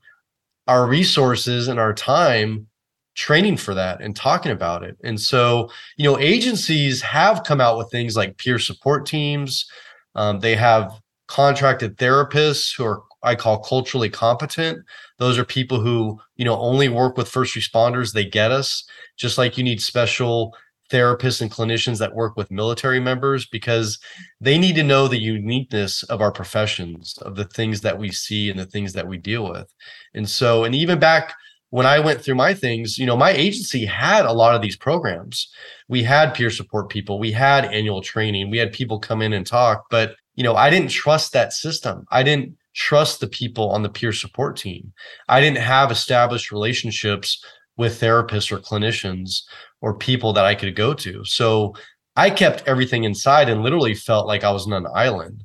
our 0.67 0.85
resources 0.85 1.67
and 1.67 1.79
our 1.79 1.93
time 1.93 2.67
training 3.15 3.57
for 3.57 3.73
that 3.73 4.01
and 4.01 4.15
talking 4.15 4.51
about 4.51 4.83
it. 4.83 4.97
And 5.03 5.19
so, 5.19 5.69
you 5.97 6.05
know, 6.05 6.17
agencies 6.19 7.01
have 7.01 7.43
come 7.43 7.59
out 7.59 7.77
with 7.77 7.91
things 7.91 8.15
like 8.15 8.37
peer 8.37 8.59
support 8.59 9.05
teams. 9.05 9.69
Um, 10.15 10.39
they 10.39 10.55
have 10.55 11.00
contracted 11.31 11.97
therapists 11.97 12.75
who 12.75 12.83
are 12.83 13.03
I 13.23 13.35
call 13.35 13.59
culturally 13.59 14.09
competent. 14.09 14.83
Those 15.17 15.37
are 15.37 15.45
people 15.45 15.79
who, 15.79 16.19
you 16.37 16.43
know, 16.43 16.59
only 16.59 16.89
work 16.89 17.17
with 17.17 17.29
first 17.29 17.55
responders. 17.55 18.13
They 18.13 18.25
get 18.25 18.51
us, 18.51 18.83
just 19.15 19.37
like 19.37 19.57
you 19.57 19.63
need 19.63 19.79
special 19.79 20.55
therapists 20.91 21.39
and 21.39 21.51
clinicians 21.51 21.99
that 21.99 22.15
work 22.15 22.35
with 22.35 22.51
military 22.51 22.99
members 22.99 23.45
because 23.45 23.99
they 24.41 24.57
need 24.57 24.75
to 24.75 24.83
know 24.83 25.07
the 25.07 25.19
uniqueness 25.19 26.03
of 26.03 26.19
our 26.19 26.31
professions, 26.31 27.17
of 27.21 27.35
the 27.35 27.45
things 27.45 27.81
that 27.81 27.97
we 27.97 28.11
see 28.11 28.49
and 28.49 28.59
the 28.59 28.65
things 28.65 28.91
that 28.93 29.07
we 29.07 29.17
deal 29.17 29.49
with. 29.49 29.71
And 30.15 30.27
so, 30.27 30.63
and 30.63 30.73
even 30.73 30.99
back 30.99 31.33
when 31.69 31.85
I 31.85 31.99
went 31.99 32.21
through 32.21 32.35
my 32.35 32.53
things, 32.55 32.97
you 32.97 33.05
know, 33.05 33.15
my 33.15 33.31
agency 33.31 33.85
had 33.85 34.25
a 34.25 34.33
lot 34.33 34.55
of 34.55 34.61
these 34.61 34.75
programs. 34.75 35.47
We 35.87 36.03
had 36.03 36.33
peer 36.33 36.49
support 36.49 36.89
people, 36.89 37.19
we 37.19 37.31
had 37.31 37.65
annual 37.65 38.01
training, 38.01 38.49
we 38.49 38.57
had 38.57 38.73
people 38.73 38.99
come 38.99 39.21
in 39.21 39.31
and 39.31 39.45
talk, 39.45 39.85
but 39.91 40.15
you 40.41 40.43
know, 40.43 40.55
I 40.55 40.71
didn't 40.71 40.89
trust 40.89 41.33
that 41.33 41.53
system. 41.53 42.03
I 42.09 42.23
didn't 42.23 42.57
trust 42.73 43.19
the 43.19 43.27
people 43.27 43.69
on 43.69 43.83
the 43.83 43.89
peer 43.89 44.11
support 44.11 44.57
team. 44.57 44.91
I 45.29 45.39
didn't 45.39 45.59
have 45.59 45.91
established 45.91 46.51
relationships 46.51 47.45
with 47.77 48.01
therapists 48.01 48.51
or 48.51 48.57
clinicians 48.57 49.43
or 49.81 49.95
people 49.95 50.33
that 50.33 50.45
I 50.45 50.55
could 50.55 50.75
go 50.75 50.95
to. 50.95 51.23
So 51.25 51.75
I 52.15 52.31
kept 52.31 52.67
everything 52.67 53.03
inside 53.03 53.49
and 53.49 53.61
literally 53.61 53.93
felt 53.93 54.25
like 54.25 54.43
I 54.43 54.49
was 54.49 54.65
on 54.65 54.73
an 54.73 54.87
island. 54.95 55.43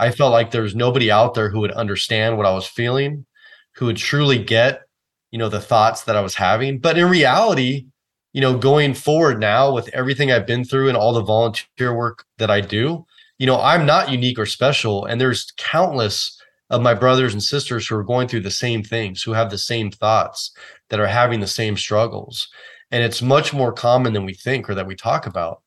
I 0.00 0.12
felt 0.12 0.32
like 0.32 0.50
there 0.50 0.62
was 0.62 0.74
nobody 0.74 1.10
out 1.10 1.34
there 1.34 1.50
who 1.50 1.60
would 1.60 1.72
understand 1.72 2.38
what 2.38 2.46
I 2.46 2.54
was 2.54 2.66
feeling, 2.66 3.26
who 3.74 3.84
would 3.84 3.98
truly 3.98 4.42
get, 4.42 4.80
you 5.30 5.38
know, 5.38 5.50
the 5.50 5.60
thoughts 5.60 6.04
that 6.04 6.16
I 6.16 6.22
was 6.22 6.36
having. 6.36 6.78
But 6.78 6.96
in 6.96 7.10
reality, 7.10 7.88
you 8.32 8.40
know, 8.40 8.56
going 8.56 8.94
forward 8.94 9.40
now 9.40 9.74
with 9.74 9.88
everything 9.88 10.32
I've 10.32 10.46
been 10.46 10.64
through 10.64 10.88
and 10.88 10.96
all 10.96 11.12
the 11.12 11.22
volunteer 11.22 11.94
work 11.94 12.24
that 12.38 12.50
I 12.50 12.62
do, 12.62 13.04
you 13.38 13.46
know, 13.46 13.60
I'm 13.60 13.86
not 13.86 14.10
unique 14.10 14.38
or 14.38 14.46
special. 14.46 15.04
And 15.04 15.20
there's 15.20 15.52
countless 15.56 16.40
of 16.70 16.82
my 16.82 16.92
brothers 16.92 17.32
and 17.32 17.42
sisters 17.42 17.86
who 17.86 17.96
are 17.96 18.04
going 18.04 18.28
through 18.28 18.40
the 18.40 18.50
same 18.50 18.82
things, 18.82 19.22
who 19.22 19.32
have 19.32 19.50
the 19.50 19.58
same 19.58 19.90
thoughts, 19.90 20.52
that 20.90 21.00
are 21.00 21.06
having 21.06 21.40
the 21.40 21.46
same 21.46 21.76
struggles. 21.76 22.48
And 22.90 23.02
it's 23.02 23.22
much 23.22 23.52
more 23.52 23.72
common 23.72 24.12
than 24.12 24.24
we 24.24 24.34
think 24.34 24.68
or 24.68 24.74
that 24.74 24.86
we 24.86 24.94
talk 24.94 25.26
about. 25.26 25.62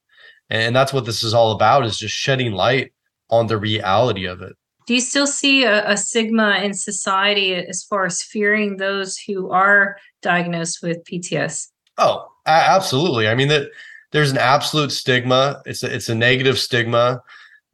And 0.49 0.75
that's 0.75 0.93
what 0.93 1.05
this 1.05 1.23
is 1.23 1.33
all 1.33 1.53
about 1.53 1.85
is 1.85 1.97
just 1.97 2.13
shedding 2.13 2.51
light 2.51 2.91
on 3.29 3.47
the 3.47 3.57
reality 3.57 4.25
of 4.25 4.41
it. 4.41 4.53
Do 4.85 4.95
you 4.95 5.01
still 5.01 5.27
see 5.27 5.63
a, 5.63 5.89
a 5.89 5.95
stigma 5.95 6.59
in 6.61 6.73
society 6.73 7.53
as 7.55 7.83
far 7.83 8.05
as 8.05 8.21
fearing 8.21 8.77
those 8.77 9.17
who 9.17 9.49
are 9.51 9.95
diagnosed 10.21 10.79
with 10.83 11.03
PTS? 11.05 11.69
Oh, 11.97 12.27
absolutely. 12.45 13.29
I 13.29 13.35
mean 13.35 13.47
that 13.47 13.69
there's 14.11 14.31
an 14.31 14.37
absolute 14.37 14.91
stigma. 14.91 15.61
It's 15.65 15.83
a, 15.83 15.93
it's 15.93 16.09
a 16.09 16.15
negative 16.15 16.59
stigma. 16.59 17.21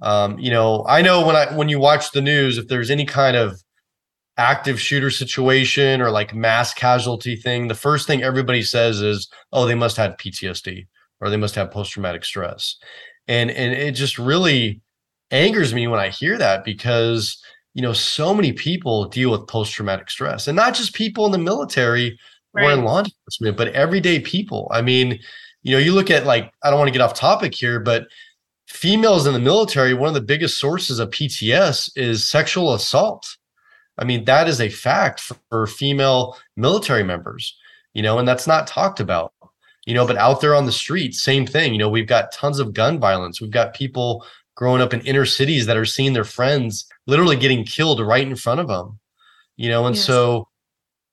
Um, 0.01 0.37
you 0.37 0.51
know, 0.51 0.85
I 0.87 1.01
know 1.01 1.25
when 1.25 1.35
I 1.35 1.51
when 1.55 1.69
you 1.69 1.79
watch 1.79 2.11
the 2.11 2.21
news, 2.21 2.57
if 2.57 2.67
there's 2.67 2.91
any 2.91 3.05
kind 3.05 3.35
of 3.35 3.61
active 4.37 4.79
shooter 4.79 5.09
situation 5.09 6.01
or 6.01 6.11
like 6.11 6.35
mass 6.35 6.73
casualty 6.73 7.35
thing, 7.35 7.67
the 7.67 7.75
first 7.75 8.05
thing 8.05 8.23
everybody 8.23 8.61
says 8.61 9.01
is, 9.01 9.27
"Oh, 9.51 9.65
they 9.65 9.75
must 9.75 9.97
have 9.97 10.17
PTSD 10.17 10.85
or 11.19 11.29
they 11.29 11.37
must 11.37 11.55
have 11.55 11.71
post 11.71 11.91
traumatic 11.91 12.25
stress," 12.25 12.75
and 13.27 13.49
and 13.49 13.73
it 13.73 13.93
just 13.93 14.19
really 14.19 14.81
angers 15.31 15.73
me 15.73 15.87
when 15.87 15.99
I 15.99 16.09
hear 16.09 16.37
that 16.37 16.63
because 16.63 17.41
you 17.73 17.81
know 17.81 17.93
so 17.93 18.33
many 18.33 18.53
people 18.53 19.05
deal 19.05 19.31
with 19.31 19.47
post 19.47 19.73
traumatic 19.73 20.09
stress, 20.11 20.47
and 20.47 20.55
not 20.55 20.75
just 20.75 20.93
people 20.93 21.25
in 21.25 21.31
the 21.31 21.37
military 21.39 22.19
right. 22.53 22.65
or 22.65 22.71
in 22.71 22.83
law 22.83 22.99
enforcement, 22.99 23.57
but 23.57 23.69
everyday 23.69 24.19
people. 24.19 24.69
I 24.71 24.81
mean, 24.81 25.19
you 25.63 25.71
know, 25.71 25.79
you 25.79 25.93
look 25.93 26.11
at 26.11 26.25
like 26.25 26.51
I 26.63 26.69
don't 26.69 26.79
want 26.79 26.89
to 26.89 26.93
get 26.93 27.01
off 27.01 27.13
topic 27.13 27.55
here, 27.55 27.79
but 27.79 28.07
females 28.67 29.25
in 29.25 29.33
the 29.33 29.39
military, 29.39 29.93
one 29.93 30.09
of 30.09 30.13
the 30.13 30.21
biggest 30.21 30.59
sources 30.59 30.99
of 30.99 31.09
PTS 31.09 31.91
is 31.95 32.27
sexual 32.27 32.73
assault. 32.73 33.37
I 33.97 34.03
mean, 34.03 34.25
that 34.25 34.47
is 34.47 34.61
a 34.61 34.69
fact 34.69 35.19
for, 35.19 35.37
for, 35.49 35.67
female 35.67 36.37
military 36.55 37.03
members, 37.03 37.57
you 37.93 38.03
know, 38.03 38.19
and 38.19 38.27
that's 38.27 38.45
not 38.45 38.67
talked 38.67 38.99
about, 38.99 39.33
you 39.85 39.93
know, 39.93 40.05
but 40.05 40.17
out 40.17 40.41
there 40.41 40.53
on 40.53 40.65
the 40.65 40.71
street, 40.71 41.15
same 41.15 41.47
thing. 41.47 41.73
You 41.73 41.79
know, 41.79 41.89
we've 41.89 42.07
got 42.07 42.31
tons 42.31 42.59
of 42.59 42.73
gun 42.73 42.99
violence. 42.99 43.41
We've 43.41 43.49
got 43.49 43.73
people 43.73 44.25
growing 44.55 44.81
up 44.81 44.93
in 44.93 45.01
inner 45.01 45.25
cities 45.25 45.65
that 45.65 45.77
are 45.77 45.85
seeing 45.85 46.13
their 46.13 46.23
friends 46.23 46.87
literally 47.07 47.37
getting 47.37 47.63
killed 47.63 47.99
right 47.99 48.27
in 48.27 48.35
front 48.35 48.59
of 48.59 48.67
them, 48.67 48.99
you 49.55 49.69
know, 49.69 49.87
and 49.87 49.95
yes. 49.95 50.05
so 50.05 50.47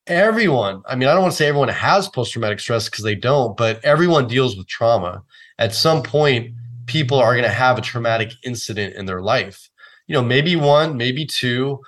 everyone, 0.06 0.82
I 0.86 0.96
mean, 0.96 1.08
I 1.08 1.12
don't 1.12 1.22
want 1.22 1.32
to 1.32 1.36
say 1.36 1.46
everyone 1.46 1.68
has 1.68 2.08
post 2.08 2.32
traumatic 2.32 2.60
stress 2.60 2.88
because 2.90 3.04
they 3.04 3.14
don't, 3.14 3.56
but 3.56 3.82
everyone 3.84 4.28
deals 4.28 4.56
with 4.56 4.66
trauma 4.66 5.22
at 5.58 5.74
some 5.74 6.02
point 6.02 6.54
people 6.86 7.18
are 7.18 7.32
going 7.32 7.44
to 7.44 7.50
have 7.50 7.78
a 7.78 7.82
traumatic 7.82 8.32
incident 8.44 8.94
in 8.94 9.06
their 9.06 9.22
life. 9.22 9.68
You 10.06 10.14
know, 10.14 10.22
maybe 10.22 10.56
one, 10.56 10.96
maybe 10.96 11.24
two, 11.24 11.80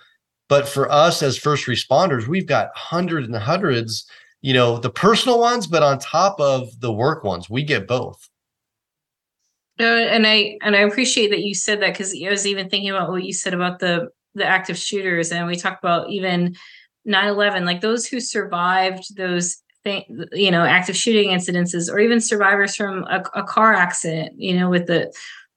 but 0.49 0.69
for 0.69 0.91
us 0.91 1.23
as 1.23 1.37
first 1.37 1.67
responders, 1.67 2.27
we've 2.27 2.47
got 2.47 2.71
hundreds 2.75 3.27
and 3.27 3.37
hundreds, 3.37 4.09
you 4.41 4.55
know, 4.55 4.79
the 4.79 4.91
personal 4.91 5.39
ones, 5.39 5.67
but 5.67 5.83
on 5.83 5.99
top 5.99 6.41
of 6.41 6.81
the 6.81 6.93
work 6.93 7.25
ones, 7.25 7.51
we 7.51 7.63
get 7.63 7.87
both. 7.87 8.29
Uh, 9.79 9.85
and 9.85 10.27
I 10.27 10.57
and 10.63 10.75
I 10.75 10.81
appreciate 10.81 11.31
that 11.31 11.43
you 11.43 11.55
said 11.55 11.83
that 11.83 11.93
because 11.93 12.15
I 12.15 12.31
was 12.31 12.47
even 12.47 12.71
thinking 12.71 12.91
about 12.91 13.11
what 13.11 13.25
you 13.25 13.35
said 13.35 13.53
about 13.53 13.79
the 13.79 14.09
the 14.35 14.47
active 14.47 14.79
shooters, 14.79 15.33
and 15.33 15.47
we 15.47 15.57
talked 15.57 15.83
about 15.83 16.11
even 16.11 16.55
9-11, 17.07 17.65
like 17.65 17.81
those 17.81 18.07
who 18.07 18.21
survived 18.21 19.17
those 19.17 19.59
you 20.33 20.51
know 20.51 20.65
active 20.65 20.97
shooting 20.97 21.31
incidences 21.31 21.91
or 21.91 21.99
even 21.99 22.21
survivors 22.21 22.75
from 22.75 23.05
a, 23.05 23.23
a 23.35 23.43
car 23.43 23.73
accident 23.73 24.33
you 24.37 24.59
know 24.59 24.69
with 24.69 24.87
the 24.87 25.13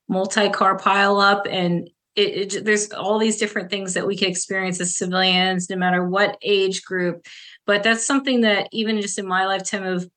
multi-car 0.09 0.77
pile 0.77 1.19
up. 1.19 1.45
And 1.49 1.89
it, 2.15 2.53
it, 2.53 2.65
there's 2.65 2.91
all 2.91 3.19
these 3.19 3.37
different 3.37 3.69
things 3.69 3.93
that 3.93 4.05
we 4.05 4.17
can 4.17 4.29
experience 4.29 4.81
as 4.81 4.97
civilians 4.97 5.69
no 5.69 5.77
matter 5.77 6.03
what 6.03 6.37
age 6.41 6.83
group. 6.83 7.25
But 7.65 7.83
that's 7.83 8.05
something 8.05 8.41
that 8.41 8.67
even 8.73 8.99
just 8.99 9.19
in 9.19 9.27
my 9.27 9.45
lifetime 9.45 9.85
of 9.85 10.09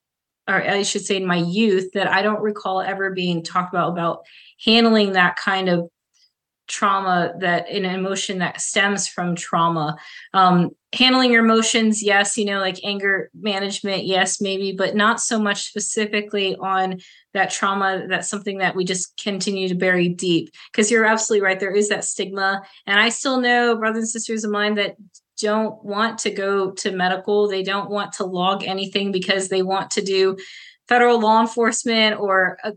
or 0.49 0.57
i 0.57 0.83
should 0.83 1.07
say 1.07 1.17
in 1.17 1.25
my 1.25 1.37
youth 1.37 1.93
that 1.93 2.09
i 2.09 2.21
don't 2.21 2.43
recall 2.43 2.81
ever 2.81 3.13
being 3.13 3.45
talked 3.45 3.73
about 3.73 3.93
about 3.93 4.25
handling 4.65 5.13
that 5.13 5.37
kind 5.37 5.69
of 5.69 5.89
trauma 6.69 7.33
that 7.41 7.69
an 7.69 7.85
emotion 7.85 8.39
that 8.39 8.61
stems 8.61 9.09
from 9.09 9.35
trauma. 9.35 9.97
Um, 10.33 10.71
handling 10.95 11.33
your 11.33 11.43
emotions 11.43 12.03
yes 12.03 12.37
you 12.37 12.45
know 12.45 12.61
like 12.61 12.79
anger 12.85 13.31
management 13.41 14.05
yes 14.05 14.43
maybe 14.43 14.73
but 14.73 14.95
not 14.95 15.21
so 15.21 15.39
much 15.39 15.69
specifically 15.69 16.55
on 16.57 16.99
that 17.33 17.51
trauma 17.51 18.05
that's 18.11 18.29
something 18.29 18.59
that 18.59 18.77
we 18.77 18.85
just 18.85 19.17
continue 19.17 19.69
to 19.69 19.75
bury 19.75 20.07
deep. 20.09 20.51
Because 20.71 20.91
you're 20.91 21.07
absolutely 21.07 21.45
right 21.45 21.59
there 21.59 21.75
is 21.75 21.89
that 21.89 22.05
stigma 22.05 22.63
and 22.87 23.01
i 23.01 23.09
still 23.09 23.41
know 23.41 23.77
brothers 23.77 24.03
and 24.03 24.09
sisters 24.09 24.45
of 24.45 24.51
mine 24.51 24.75
that 24.75 24.97
don't 25.41 25.83
want 25.83 26.19
to 26.19 26.31
go 26.31 26.71
to 26.73 26.93
medical 26.93 27.49
they 27.49 27.63
don't 27.63 27.91
want 27.91 28.13
to 28.13 28.25
log 28.25 28.63
anything 28.63 29.11
because 29.13 29.49
they 29.49 29.63
want 29.63 29.91
to 29.93 30.03
do 30.03 30.37
federal 30.89 31.19
law 31.19 31.41
enforcement 31.41 32.21
or 32.21 32.59
a 32.65 32.73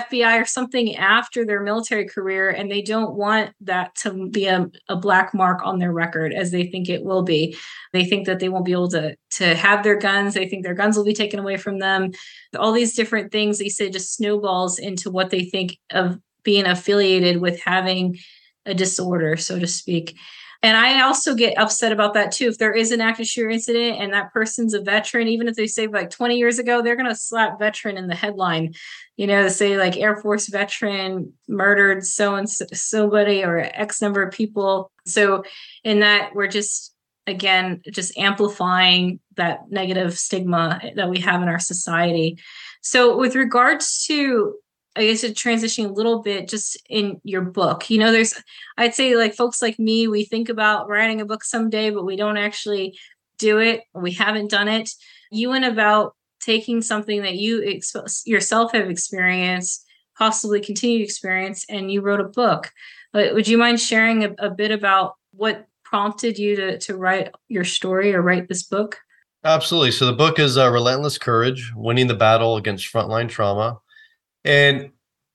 FBI 0.00 0.40
or 0.40 0.44
something 0.44 0.96
after 0.96 1.44
their 1.44 1.62
military 1.62 2.06
career, 2.06 2.50
and 2.50 2.70
they 2.70 2.82
don't 2.82 3.14
want 3.14 3.50
that 3.60 3.94
to 3.96 4.28
be 4.30 4.46
a, 4.46 4.66
a, 4.88 4.96
black 4.96 5.34
mark 5.34 5.60
on 5.64 5.78
their 5.78 5.92
record 5.92 6.32
as 6.32 6.50
they 6.50 6.66
think 6.66 6.88
it 6.88 7.04
will 7.04 7.22
be. 7.22 7.56
They 7.92 8.04
think 8.04 8.26
that 8.26 8.40
they 8.40 8.48
won't 8.48 8.64
be 8.64 8.72
able 8.72 8.88
to, 8.90 9.16
to 9.32 9.54
have 9.54 9.82
their 9.82 9.98
guns. 9.98 10.34
They 10.34 10.48
think 10.48 10.64
their 10.64 10.74
guns 10.74 10.96
will 10.96 11.04
be 11.04 11.12
taken 11.12 11.38
away 11.38 11.56
from 11.56 11.78
them. 11.78 12.12
All 12.58 12.72
these 12.72 12.94
different 12.94 13.32
things 13.32 13.58
they 13.58 13.68
say 13.68 13.90
just 13.90 14.14
snowballs 14.14 14.78
into 14.78 15.10
what 15.10 15.30
they 15.30 15.44
think 15.44 15.78
of 15.90 16.18
being 16.42 16.66
affiliated 16.66 17.40
with 17.40 17.60
having 17.60 18.18
a 18.66 18.74
disorder, 18.74 19.36
so 19.36 19.58
to 19.58 19.66
speak. 19.66 20.16
And 20.62 20.76
I 20.76 21.00
also 21.00 21.34
get 21.34 21.58
upset 21.58 21.90
about 21.90 22.14
that 22.14 22.30
too. 22.30 22.46
If 22.46 22.58
there 22.58 22.72
is 22.72 22.92
an 22.92 23.00
active 23.00 23.26
shooter 23.26 23.50
incident 23.50 24.00
and 24.00 24.12
that 24.12 24.32
person's 24.32 24.74
a 24.74 24.80
veteran, 24.80 25.26
even 25.26 25.48
if 25.48 25.56
they 25.56 25.66
say 25.66 25.88
like 25.88 26.10
20 26.10 26.36
years 26.36 26.60
ago, 26.60 26.80
they're 26.80 26.96
going 26.96 27.08
to 27.08 27.16
slap 27.16 27.58
veteran 27.58 27.96
in 27.96 28.06
the 28.06 28.14
headline, 28.14 28.74
you 29.16 29.26
know, 29.26 29.48
say 29.48 29.76
like 29.76 29.96
Air 29.96 30.16
Force 30.16 30.46
veteran 30.48 31.32
murdered 31.48 32.06
so 32.06 32.36
and 32.36 32.48
so 32.48 32.66
somebody 32.72 33.42
or 33.42 33.58
X 33.58 34.00
number 34.00 34.22
of 34.22 34.32
people. 34.32 34.92
So, 35.04 35.42
in 35.82 36.00
that, 36.00 36.30
we're 36.32 36.46
just, 36.46 36.94
again, 37.26 37.82
just 37.90 38.16
amplifying 38.16 39.18
that 39.36 39.68
negative 39.68 40.16
stigma 40.16 40.80
that 40.94 41.10
we 41.10 41.18
have 41.20 41.42
in 41.42 41.48
our 41.48 41.58
society. 41.58 42.38
So, 42.82 43.16
with 43.16 43.34
regards 43.34 44.04
to, 44.04 44.54
I 44.94 45.06
guess, 45.06 45.24
transitioning 45.24 45.88
a 45.88 45.92
little 45.92 46.22
bit 46.22 46.48
just 46.48 46.76
in 46.88 47.20
your 47.24 47.42
book, 47.42 47.88
you 47.88 47.98
know, 47.98 48.12
there's, 48.12 48.34
I'd 48.76 48.94
say, 48.94 49.16
like 49.16 49.34
folks 49.34 49.62
like 49.62 49.78
me, 49.78 50.06
we 50.06 50.24
think 50.24 50.48
about 50.48 50.88
writing 50.88 51.20
a 51.20 51.24
book 51.24 51.44
someday, 51.44 51.90
but 51.90 52.04
we 52.04 52.16
don't 52.16 52.36
actually 52.36 52.98
do 53.38 53.58
it. 53.58 53.82
We 53.94 54.12
haven't 54.12 54.50
done 54.50 54.68
it. 54.68 54.90
You 55.30 55.48
went 55.48 55.64
about 55.64 56.14
taking 56.40 56.82
something 56.82 57.22
that 57.22 57.36
you 57.36 57.64
ex- 57.64 58.22
yourself 58.26 58.72
have 58.72 58.90
experienced, 58.90 59.86
possibly 60.18 60.60
continue 60.60 61.02
experience, 61.02 61.64
and 61.68 61.90
you 61.90 62.02
wrote 62.02 62.20
a 62.20 62.24
book. 62.24 62.70
But 63.12 63.34
would 63.34 63.48
you 63.48 63.58
mind 63.58 63.80
sharing 63.80 64.24
a, 64.24 64.34
a 64.38 64.50
bit 64.50 64.70
about 64.70 65.14
what 65.32 65.66
prompted 65.84 66.38
you 66.38 66.56
to, 66.56 66.78
to 66.78 66.96
write 66.96 67.30
your 67.48 67.64
story 67.64 68.14
or 68.14 68.22
write 68.22 68.48
this 68.48 68.62
book? 68.62 68.98
Absolutely. 69.44 69.90
So 69.90 70.06
the 70.06 70.12
book 70.12 70.38
is 70.38 70.56
uh, 70.56 70.70
Relentless 70.70 71.18
Courage 71.18 71.72
Winning 71.74 72.06
the 72.06 72.14
Battle 72.14 72.56
Against 72.56 72.92
Frontline 72.92 73.28
Trauma. 73.28 73.80
And 74.44 74.90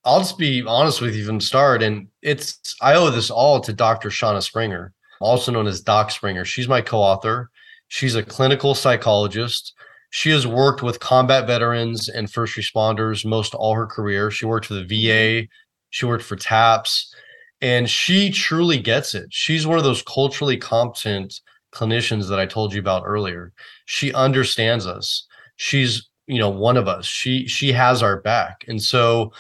I'll 0.06 0.20
just 0.20 0.38
be 0.38 0.64
honest 0.66 1.02
with 1.02 1.16
you 1.16 1.26
from 1.26 1.40
the 1.40 1.46
start. 1.46 1.84
And 1.84 2.08
it's, 2.22 2.76
I 2.82 2.96
owe 2.96 3.10
this 3.10 3.30
all 3.30 3.60
to 3.62 3.74
Dr. 3.74 4.10
Shauna 4.10 4.42
Springer, 4.42 4.94
also 5.20 5.52
known 5.52 5.68
as 5.68 5.82
Doc 5.82 6.12
Springer. 6.12 6.46
She's 6.46 6.68
my 6.68 6.82
co 6.82 7.00
author. 7.00 7.50
She's 7.88 8.16
a 8.16 8.24
clinical 8.24 8.76
psychologist. 8.76 9.74
She 10.10 10.30
has 10.32 10.48
worked 10.48 10.82
with 10.82 11.00
combat 11.00 11.48
veterans 11.48 12.10
and 12.10 12.32
first 12.32 12.56
responders 12.56 13.26
most 13.26 13.54
all 13.54 13.76
her 13.76 13.86
career. 13.86 14.32
She 14.32 14.46
worked 14.46 14.66
for 14.66 14.76
the 14.76 14.86
VA, 14.86 15.48
she 15.90 16.06
worked 16.06 16.24
for 16.24 16.36
TAPS, 16.36 17.14
and 17.62 17.90
she 17.90 18.32
truly 18.32 18.78
gets 18.80 19.16
it. 19.16 19.28
She's 19.30 19.68
one 19.68 19.78
of 19.78 19.84
those 19.84 20.02
culturally 20.04 20.58
competent 20.58 21.42
clinicians 21.74 22.30
that 22.30 22.40
I 22.40 22.46
told 22.46 22.74
you 22.74 22.80
about 22.80 23.04
earlier. 23.06 23.54
She 23.86 24.14
understands 24.14 24.88
us. 24.88 25.28
She's, 25.58 26.08
you 26.28 26.40
know, 26.40 26.50
one 26.50 26.78
of 26.78 26.88
us. 26.88 27.06
She 27.06 27.48
she 27.48 27.72
has 27.72 28.04
our 28.04 28.22
back. 28.22 28.66
And 28.68 28.82
so 28.82 29.32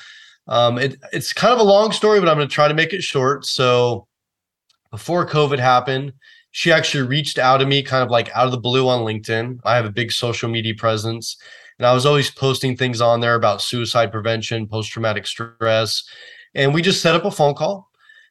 um 0.47 0.78
it, 0.78 0.97
it's 1.12 1.34
kind 1.34 1.54
of 1.54 1.60
a 1.60 1.63
long 1.63 1.91
story, 1.91 2.19
but 2.19 2.30
I'm 2.30 2.38
going 2.38 2.47
to 2.47 2.54
try 2.54 2.67
to 2.67 2.73
make 2.73 2.93
it 2.93 3.04
short. 3.04 3.45
So 3.45 4.08
before 4.91 5.28
COVID 5.28 5.60
happened, 5.60 6.13
she 6.52 6.71
actually 6.71 7.06
reached 7.06 7.38
out 7.38 7.58
to 7.58 7.65
me 7.65 7.84
kind 7.84 8.04
of 8.04 8.10
like 8.10 8.30
out 8.36 8.45
of 8.45 8.52
the 8.52 8.58
blue 8.58 8.88
on 8.88 9.02
LinkedIn. 9.02 9.60
I 9.65 9.76
have 9.76 9.86
a 9.86 9.91
big 9.91 10.12
social 10.12 10.50
media 10.50 10.73
presence 10.76 11.38
and 11.78 11.86
I 11.86 11.93
was 11.93 12.06
always 12.06 12.32
posting 12.32 12.76
things 12.76 13.02
on 13.02 13.19
there 13.19 13.36
about 13.36 13.62
suicide 13.62 14.12
prevention, 14.12 14.67
post 14.67 14.89
traumatic 14.89 15.28
stress. 15.28 16.04
And 16.56 16.73
we 16.73 16.82
just 16.82 17.02
set 17.02 17.15
up 17.15 17.26
a 17.26 17.32
phone 17.32 17.54
call 17.54 17.89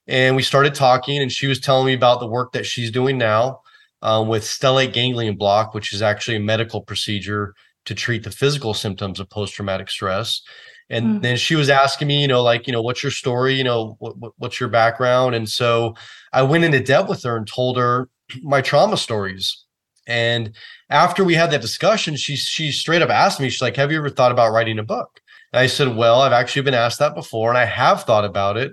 and 0.09 0.35
we 0.35 0.43
started 0.43 0.75
talking 0.75 1.21
and 1.21 1.31
she 1.31 1.47
was 1.47 1.61
telling 1.61 1.87
me 1.87 1.93
about 1.93 2.21
the 2.21 2.27
work 2.27 2.53
that 2.53 2.67
she's 2.67 2.91
doing 2.91 3.19
now 3.19 3.61
um, 4.03 4.29
with 4.29 4.43
stellate 4.43 4.93
ganglion 4.93 5.37
block, 5.37 5.75
which 5.75 5.93
is 5.93 6.03
actually 6.03 6.37
a 6.37 6.41
medical 6.41 6.81
procedure 6.81 7.55
to 7.87 7.95
treat 7.95 8.23
the 8.23 8.31
physical 8.31 8.75
symptoms 8.75 9.19
of 9.19 9.31
post 9.31 9.55
traumatic 9.55 9.91
stress. 9.91 10.43
And 10.89 11.19
mm. 11.19 11.23
then 11.23 11.37
she 11.37 11.57
was 11.57 11.69
asking 11.69 12.09
me, 12.09 12.21
you 12.21 12.29
know, 12.29 12.43
like, 12.43 12.67
you 12.67 12.73
know, 12.73 12.83
what's 12.83 13.03
your 13.03 13.11
story? 13.11 13.55
You 13.55 13.65
know, 13.65 13.97
what, 13.99 14.19
what, 14.19 14.33
what's 14.37 14.61
your 14.61 14.69
background? 14.69 15.35
And 15.35 15.49
so 15.49 15.95
I 16.33 16.43
went 16.43 16.65
into 16.65 16.81
depth 16.81 17.09
with 17.09 17.23
her 17.25 17.37
and 17.37 17.47
told 17.47 17.77
her 17.77 18.09
my 18.43 18.61
trauma 18.61 18.97
stories. 18.97 19.65
And 20.07 20.55
after 20.89 21.25
we 21.25 21.35
had 21.35 21.51
that 21.51 21.61
discussion, 21.61 22.15
she 22.15 22.37
she 22.37 22.71
straight 22.71 23.03
up 23.03 23.11
asked 23.11 23.41
me, 23.41 23.49
she's 23.51 23.63
like, 23.63 23.75
"Have 23.75 23.91
you 23.91 23.99
ever 23.99 24.09
thought 24.09 24.31
about 24.31 24.53
writing 24.53 24.79
a 24.79 24.85
book?" 24.85 25.21
And 25.53 25.59
I 25.59 25.67
said, 25.67 25.97
"Well, 25.97 26.21
I've 26.21 26.33
actually 26.33 26.63
been 26.63 26.75
asked 26.75 27.01
that 27.01 27.17
before, 27.17 27.49
and 27.49 27.59
I 27.59 27.65
have 27.65 28.05
thought 28.05 28.25
about 28.25 28.57
it, 28.57 28.71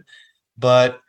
but 0.59 0.99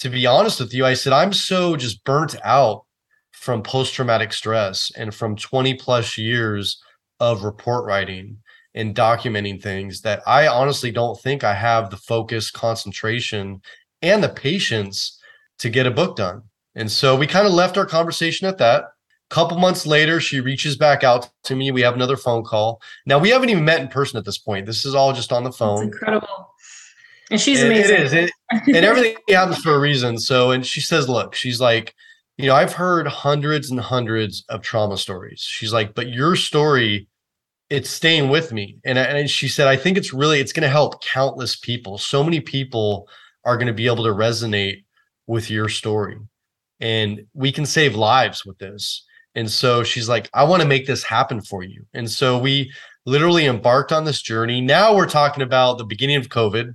to 0.00 0.08
be 0.08 0.26
honest 0.26 0.58
with 0.58 0.74
you, 0.74 0.84
I 0.84 0.94
said 0.94 1.12
I'm 1.12 1.32
so 1.32 1.76
just 1.76 2.02
burnt 2.02 2.34
out 2.42 2.86
from 3.32 3.62
post 3.62 3.94
traumatic 3.94 4.32
stress 4.32 4.90
and 4.96 5.14
from 5.14 5.36
20 5.36 5.74
plus 5.74 6.18
years 6.18 6.82
of 7.20 7.44
report 7.44 7.84
writing 7.84 8.38
and 8.74 8.94
documenting 8.94 9.60
things 9.60 10.02
that 10.02 10.22
I 10.26 10.46
honestly 10.46 10.90
don't 10.90 11.20
think 11.20 11.42
I 11.42 11.54
have 11.54 11.90
the 11.90 11.96
focus, 11.96 12.50
concentration, 12.50 13.60
and 14.02 14.22
the 14.22 14.28
patience 14.28 15.18
to 15.58 15.70
get 15.70 15.86
a 15.86 15.90
book 15.90 16.16
done. 16.16 16.42
And 16.74 16.90
so 16.90 17.16
we 17.16 17.26
kind 17.26 17.46
of 17.46 17.52
left 17.52 17.76
our 17.76 17.86
conversation 17.86 18.46
at 18.46 18.58
that. 18.58 18.84
A 19.30 19.34
couple 19.34 19.58
months 19.58 19.84
later, 19.84 20.20
she 20.20 20.40
reaches 20.40 20.76
back 20.76 21.02
out 21.02 21.28
to 21.44 21.56
me. 21.56 21.70
We 21.70 21.82
have 21.82 21.94
another 21.94 22.16
phone 22.16 22.44
call. 22.44 22.80
Now 23.04 23.18
we 23.18 23.30
haven't 23.30 23.50
even 23.50 23.64
met 23.64 23.80
in 23.80 23.88
person 23.88 24.16
at 24.16 24.24
this 24.24 24.38
point. 24.38 24.66
This 24.66 24.84
is 24.84 24.94
all 24.94 25.12
just 25.12 25.32
on 25.32 25.44
the 25.44 25.52
phone. 25.52 25.86
That's 25.86 25.96
incredible. 25.96 26.54
And 27.30 27.40
she's 27.40 27.62
amazing. 27.62 27.96
It 27.96 28.00
is. 28.00 28.12
It, 28.12 28.30
and 28.50 28.76
everything 28.86 29.16
happens 29.28 29.58
for 29.58 29.74
a 29.74 29.78
reason. 29.78 30.18
So, 30.18 30.52
and 30.52 30.64
she 30.64 30.80
says, 30.80 31.08
look, 31.08 31.34
she's 31.34 31.60
like, 31.60 31.94
you 32.38 32.46
know, 32.46 32.54
I've 32.54 32.72
heard 32.72 33.06
hundreds 33.08 33.70
and 33.70 33.80
hundreds 33.80 34.44
of 34.48 34.62
trauma 34.62 34.96
stories. 34.96 35.40
She's 35.40 35.72
like, 35.72 35.94
but 35.94 36.08
your 36.08 36.36
story, 36.36 37.08
it's 37.68 37.90
staying 37.90 38.28
with 38.28 38.52
me. 38.52 38.78
And, 38.84 38.96
and 38.96 39.28
she 39.28 39.48
said, 39.48 39.66
I 39.66 39.76
think 39.76 39.98
it's 39.98 40.14
really, 40.14 40.38
it's 40.38 40.52
going 40.52 40.62
to 40.62 40.68
help 40.68 41.02
countless 41.02 41.56
people. 41.56 41.98
So 41.98 42.22
many 42.22 42.40
people 42.40 43.08
are 43.44 43.56
going 43.56 43.66
to 43.66 43.72
be 43.72 43.86
able 43.86 44.04
to 44.04 44.14
resonate 44.14 44.84
with 45.26 45.50
your 45.50 45.68
story 45.68 46.16
and 46.80 47.26
we 47.34 47.50
can 47.50 47.66
save 47.66 47.96
lives 47.96 48.46
with 48.46 48.56
this. 48.58 49.04
And 49.34 49.50
so 49.50 49.82
she's 49.82 50.08
like, 50.08 50.30
I 50.32 50.44
want 50.44 50.62
to 50.62 50.68
make 50.68 50.86
this 50.86 51.02
happen 51.02 51.40
for 51.40 51.64
you. 51.64 51.84
And 51.92 52.08
so 52.08 52.38
we 52.38 52.72
literally 53.04 53.46
embarked 53.46 53.90
on 53.90 54.04
this 54.04 54.22
journey. 54.22 54.60
Now 54.60 54.94
we're 54.94 55.08
talking 55.08 55.42
about 55.42 55.78
the 55.78 55.84
beginning 55.84 56.16
of 56.16 56.28
COVID. 56.28 56.74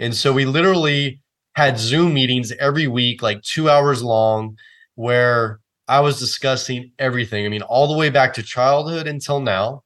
And 0.00 0.14
so 0.14 0.32
we 0.32 0.44
literally 0.44 1.20
had 1.54 1.78
Zoom 1.78 2.14
meetings 2.14 2.52
every 2.58 2.88
week, 2.88 3.22
like 3.22 3.42
two 3.42 3.70
hours 3.70 4.02
long 4.02 4.56
where 4.94 5.60
I 5.88 6.00
was 6.00 6.18
discussing 6.18 6.92
everything. 6.98 7.44
I 7.44 7.48
mean, 7.48 7.62
all 7.62 7.86
the 7.86 7.98
way 7.98 8.10
back 8.10 8.34
to 8.34 8.42
childhood 8.42 9.06
until 9.06 9.40
now. 9.40 9.82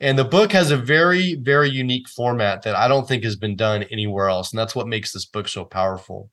And 0.00 0.18
the 0.18 0.24
book 0.24 0.52
has 0.52 0.70
a 0.70 0.76
very, 0.76 1.34
very 1.34 1.68
unique 1.68 2.08
format 2.08 2.62
that 2.62 2.76
I 2.76 2.86
don't 2.86 3.06
think 3.06 3.24
has 3.24 3.36
been 3.36 3.56
done 3.56 3.82
anywhere 3.84 4.28
else. 4.28 4.52
And 4.52 4.58
that's 4.58 4.74
what 4.74 4.86
makes 4.86 5.12
this 5.12 5.26
book 5.26 5.48
so 5.48 5.64
powerful. 5.64 6.30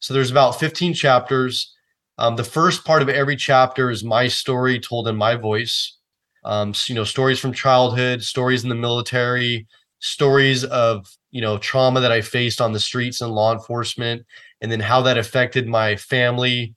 So 0.00 0.14
there's 0.14 0.30
about 0.30 0.58
15 0.58 0.94
chapters. 0.94 1.74
Um, 2.18 2.36
the 2.36 2.44
first 2.44 2.84
part 2.84 3.02
of 3.02 3.08
every 3.08 3.36
chapter 3.36 3.90
is 3.90 4.02
my 4.02 4.28
story 4.28 4.80
told 4.80 5.08
in 5.08 5.16
my 5.16 5.36
voice. 5.36 5.98
Um, 6.44 6.74
so, 6.74 6.92
you 6.92 6.94
know, 6.94 7.04
stories 7.04 7.38
from 7.38 7.52
childhood, 7.52 8.22
stories 8.22 8.62
in 8.62 8.68
the 8.68 8.74
military, 8.74 9.66
stories 10.00 10.64
of, 10.64 11.06
you 11.30 11.40
know, 11.40 11.58
trauma 11.58 12.00
that 12.00 12.12
I 12.12 12.20
faced 12.20 12.60
on 12.60 12.72
the 12.72 12.80
streets 12.80 13.20
and 13.20 13.30
law 13.30 13.52
enforcement, 13.52 14.26
and 14.60 14.70
then 14.72 14.80
how 14.80 15.02
that 15.02 15.18
affected 15.18 15.68
my 15.68 15.96
family, 15.96 16.74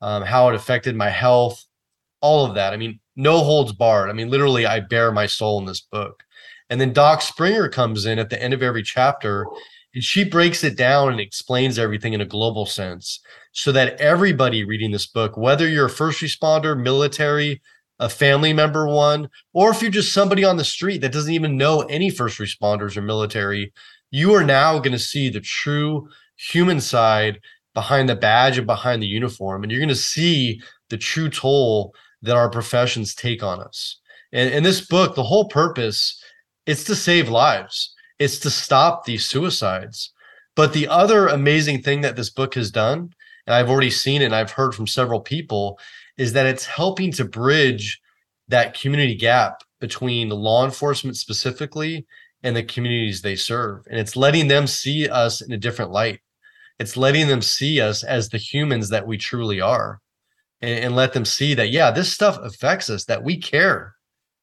um, 0.00 0.22
how 0.22 0.48
it 0.48 0.54
affected 0.54 0.96
my 0.96 1.10
health, 1.10 1.64
all 2.20 2.44
of 2.44 2.54
that. 2.54 2.72
I 2.72 2.76
mean, 2.76 3.00
no 3.16 3.38
holds 3.38 3.72
barred. 3.72 4.10
I 4.10 4.12
mean, 4.12 4.30
literally, 4.30 4.66
I 4.66 4.80
bare 4.80 5.12
my 5.12 5.26
soul 5.26 5.58
in 5.58 5.64
this 5.64 5.80
book. 5.80 6.22
And 6.68 6.80
then 6.80 6.92
Doc 6.92 7.22
Springer 7.22 7.68
comes 7.68 8.06
in 8.06 8.18
at 8.18 8.30
the 8.30 8.42
end 8.42 8.52
of 8.52 8.62
every 8.62 8.82
chapter 8.82 9.46
and 9.94 10.04
she 10.04 10.24
breaks 10.24 10.62
it 10.62 10.76
down 10.76 11.10
and 11.10 11.20
explains 11.20 11.78
everything 11.78 12.12
in 12.12 12.20
a 12.20 12.26
global 12.26 12.66
sense 12.66 13.20
so 13.52 13.72
that 13.72 13.98
everybody 13.98 14.62
reading 14.62 14.90
this 14.90 15.06
book, 15.06 15.36
whether 15.38 15.66
you're 15.66 15.86
a 15.86 15.90
first 15.90 16.20
responder, 16.20 16.78
military, 16.78 17.62
a 17.98 18.08
family 18.08 18.52
member 18.52 18.86
one, 18.86 19.30
or 19.54 19.70
if 19.70 19.80
you're 19.80 19.90
just 19.90 20.12
somebody 20.12 20.44
on 20.44 20.58
the 20.58 20.64
street 20.64 21.00
that 21.00 21.12
doesn't 21.12 21.32
even 21.32 21.56
know 21.56 21.80
any 21.82 22.10
first 22.10 22.38
responders 22.38 22.94
or 22.96 23.00
military, 23.00 23.72
you 24.10 24.34
are 24.34 24.44
now 24.44 24.78
going 24.78 24.92
to 24.92 24.98
see 24.98 25.30
the 25.30 25.40
true 25.40 26.06
human 26.36 26.78
side 26.78 27.40
behind 27.76 28.08
the 28.08 28.16
badge 28.16 28.56
and 28.56 28.66
behind 28.66 29.02
the 29.02 29.06
uniform. 29.06 29.62
And 29.62 29.70
you're 29.70 29.82
going 29.82 29.90
to 29.90 29.94
see 29.94 30.62
the 30.88 30.96
true 30.96 31.28
toll 31.28 31.94
that 32.22 32.34
our 32.34 32.48
professions 32.48 33.14
take 33.14 33.42
on 33.42 33.60
us. 33.60 34.00
And 34.32 34.52
in 34.52 34.62
this 34.62 34.80
book, 34.80 35.14
the 35.14 35.22
whole 35.22 35.46
purpose 35.48 36.18
it's 36.64 36.84
to 36.84 36.96
save 36.96 37.28
lives. 37.28 37.94
It's 38.18 38.38
to 38.40 38.50
stop 38.50 39.04
these 39.04 39.26
suicides. 39.26 40.10
But 40.56 40.72
the 40.72 40.88
other 40.88 41.28
amazing 41.28 41.82
thing 41.82 42.00
that 42.00 42.16
this 42.16 42.30
book 42.30 42.54
has 42.54 42.70
done, 42.70 43.10
and 43.46 43.54
I've 43.54 43.68
already 43.68 43.90
seen 43.90 44.22
it 44.22 44.24
and 44.24 44.34
I've 44.34 44.50
heard 44.52 44.74
from 44.74 44.86
several 44.86 45.20
people, 45.20 45.78
is 46.16 46.32
that 46.32 46.46
it's 46.46 46.64
helping 46.64 47.12
to 47.12 47.26
bridge 47.26 48.00
that 48.48 48.78
community 48.78 49.14
gap 49.14 49.62
between 49.80 50.30
law 50.30 50.64
enforcement 50.64 51.18
specifically 51.18 52.06
and 52.42 52.56
the 52.56 52.62
communities 52.62 53.20
they 53.20 53.36
serve. 53.36 53.86
And 53.90 54.00
it's 54.00 54.16
letting 54.16 54.48
them 54.48 54.66
see 54.66 55.08
us 55.08 55.42
in 55.42 55.52
a 55.52 55.58
different 55.58 55.90
light 55.90 56.20
it's 56.78 56.96
letting 56.96 57.28
them 57.28 57.42
see 57.42 57.80
us 57.80 58.02
as 58.02 58.28
the 58.28 58.38
humans 58.38 58.88
that 58.90 59.06
we 59.06 59.16
truly 59.16 59.60
are 59.60 60.00
and, 60.60 60.84
and 60.84 60.96
let 60.96 61.12
them 61.12 61.24
see 61.24 61.54
that 61.54 61.70
yeah 61.70 61.90
this 61.90 62.12
stuff 62.12 62.38
affects 62.42 62.90
us 62.90 63.04
that 63.04 63.22
we 63.22 63.36
care. 63.36 63.94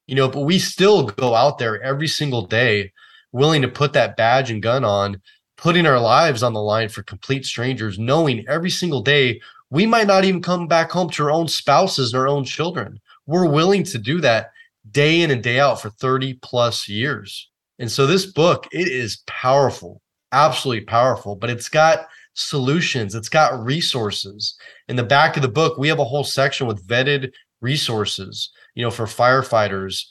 You 0.08 0.16
know 0.16 0.28
but 0.28 0.42
we 0.42 0.60
still 0.60 1.04
go 1.08 1.36
out 1.36 1.58
there 1.58 1.82
every 1.82 2.08
single 2.08 2.46
day 2.46 2.92
willing 3.32 3.62
to 3.62 3.68
put 3.68 3.94
that 3.94 4.18
badge 4.18 4.52
and 4.52 4.62
gun 4.62 4.84
on 4.84 5.22
putting 5.58 5.86
our 5.86 6.00
lives 6.00 6.44
on 6.44 6.54
the 6.54 6.62
line 6.62 6.90
for 6.90 7.04
complete 7.04 7.46
strangers 7.46 7.98
knowing 7.98 8.46
every 8.48 8.70
single 8.70 9.02
day 9.02 9.40
we 9.70 9.86
might 9.86 10.08
not 10.08 10.26
even 10.26 10.42
come 10.42 10.68
back 10.68 10.92
home 10.92 11.10
to 11.12 11.24
our 11.24 11.32
own 11.32 11.48
spouses 11.48 12.14
and 12.14 12.20
our 12.20 12.28
own 12.28 12.44
children. 12.44 13.00
We're 13.26 13.50
willing 13.50 13.84
to 13.86 13.98
do 13.98 14.22
that 14.22 14.52
day 14.92 15.22
in 15.22 15.32
and 15.32 15.42
day 15.42 15.60
out 15.60 15.82
for 15.82 15.90
30 15.90 16.36
plus 16.44 16.88
years. 16.88 17.50
And 17.80 17.92
so 17.92 18.06
this 18.06 18.26
book 18.26 18.68
it 18.72 18.88
is 18.88 19.24
powerful 19.26 20.02
absolutely 20.34 20.84
powerful 20.84 21.36
but 21.36 21.50
it's 21.50 21.70
got 21.70 22.08
solutions, 22.34 23.16
it's 23.16 23.30
got 23.30 23.64
resources. 23.64 24.56
In 24.88 24.96
the 24.96 25.04
back 25.04 25.36
of 25.36 25.42
the 25.42 25.48
book, 25.48 25.78
we 25.78 25.88
have 25.88 26.00
a 26.00 26.06
whole 26.06 26.24
section 26.24 26.68
with 26.68 26.88
vetted 26.88 27.32
resources, 27.62 28.52
you 28.76 28.84
know, 28.84 28.92
for 28.92 29.06
firefighters, 29.06 30.06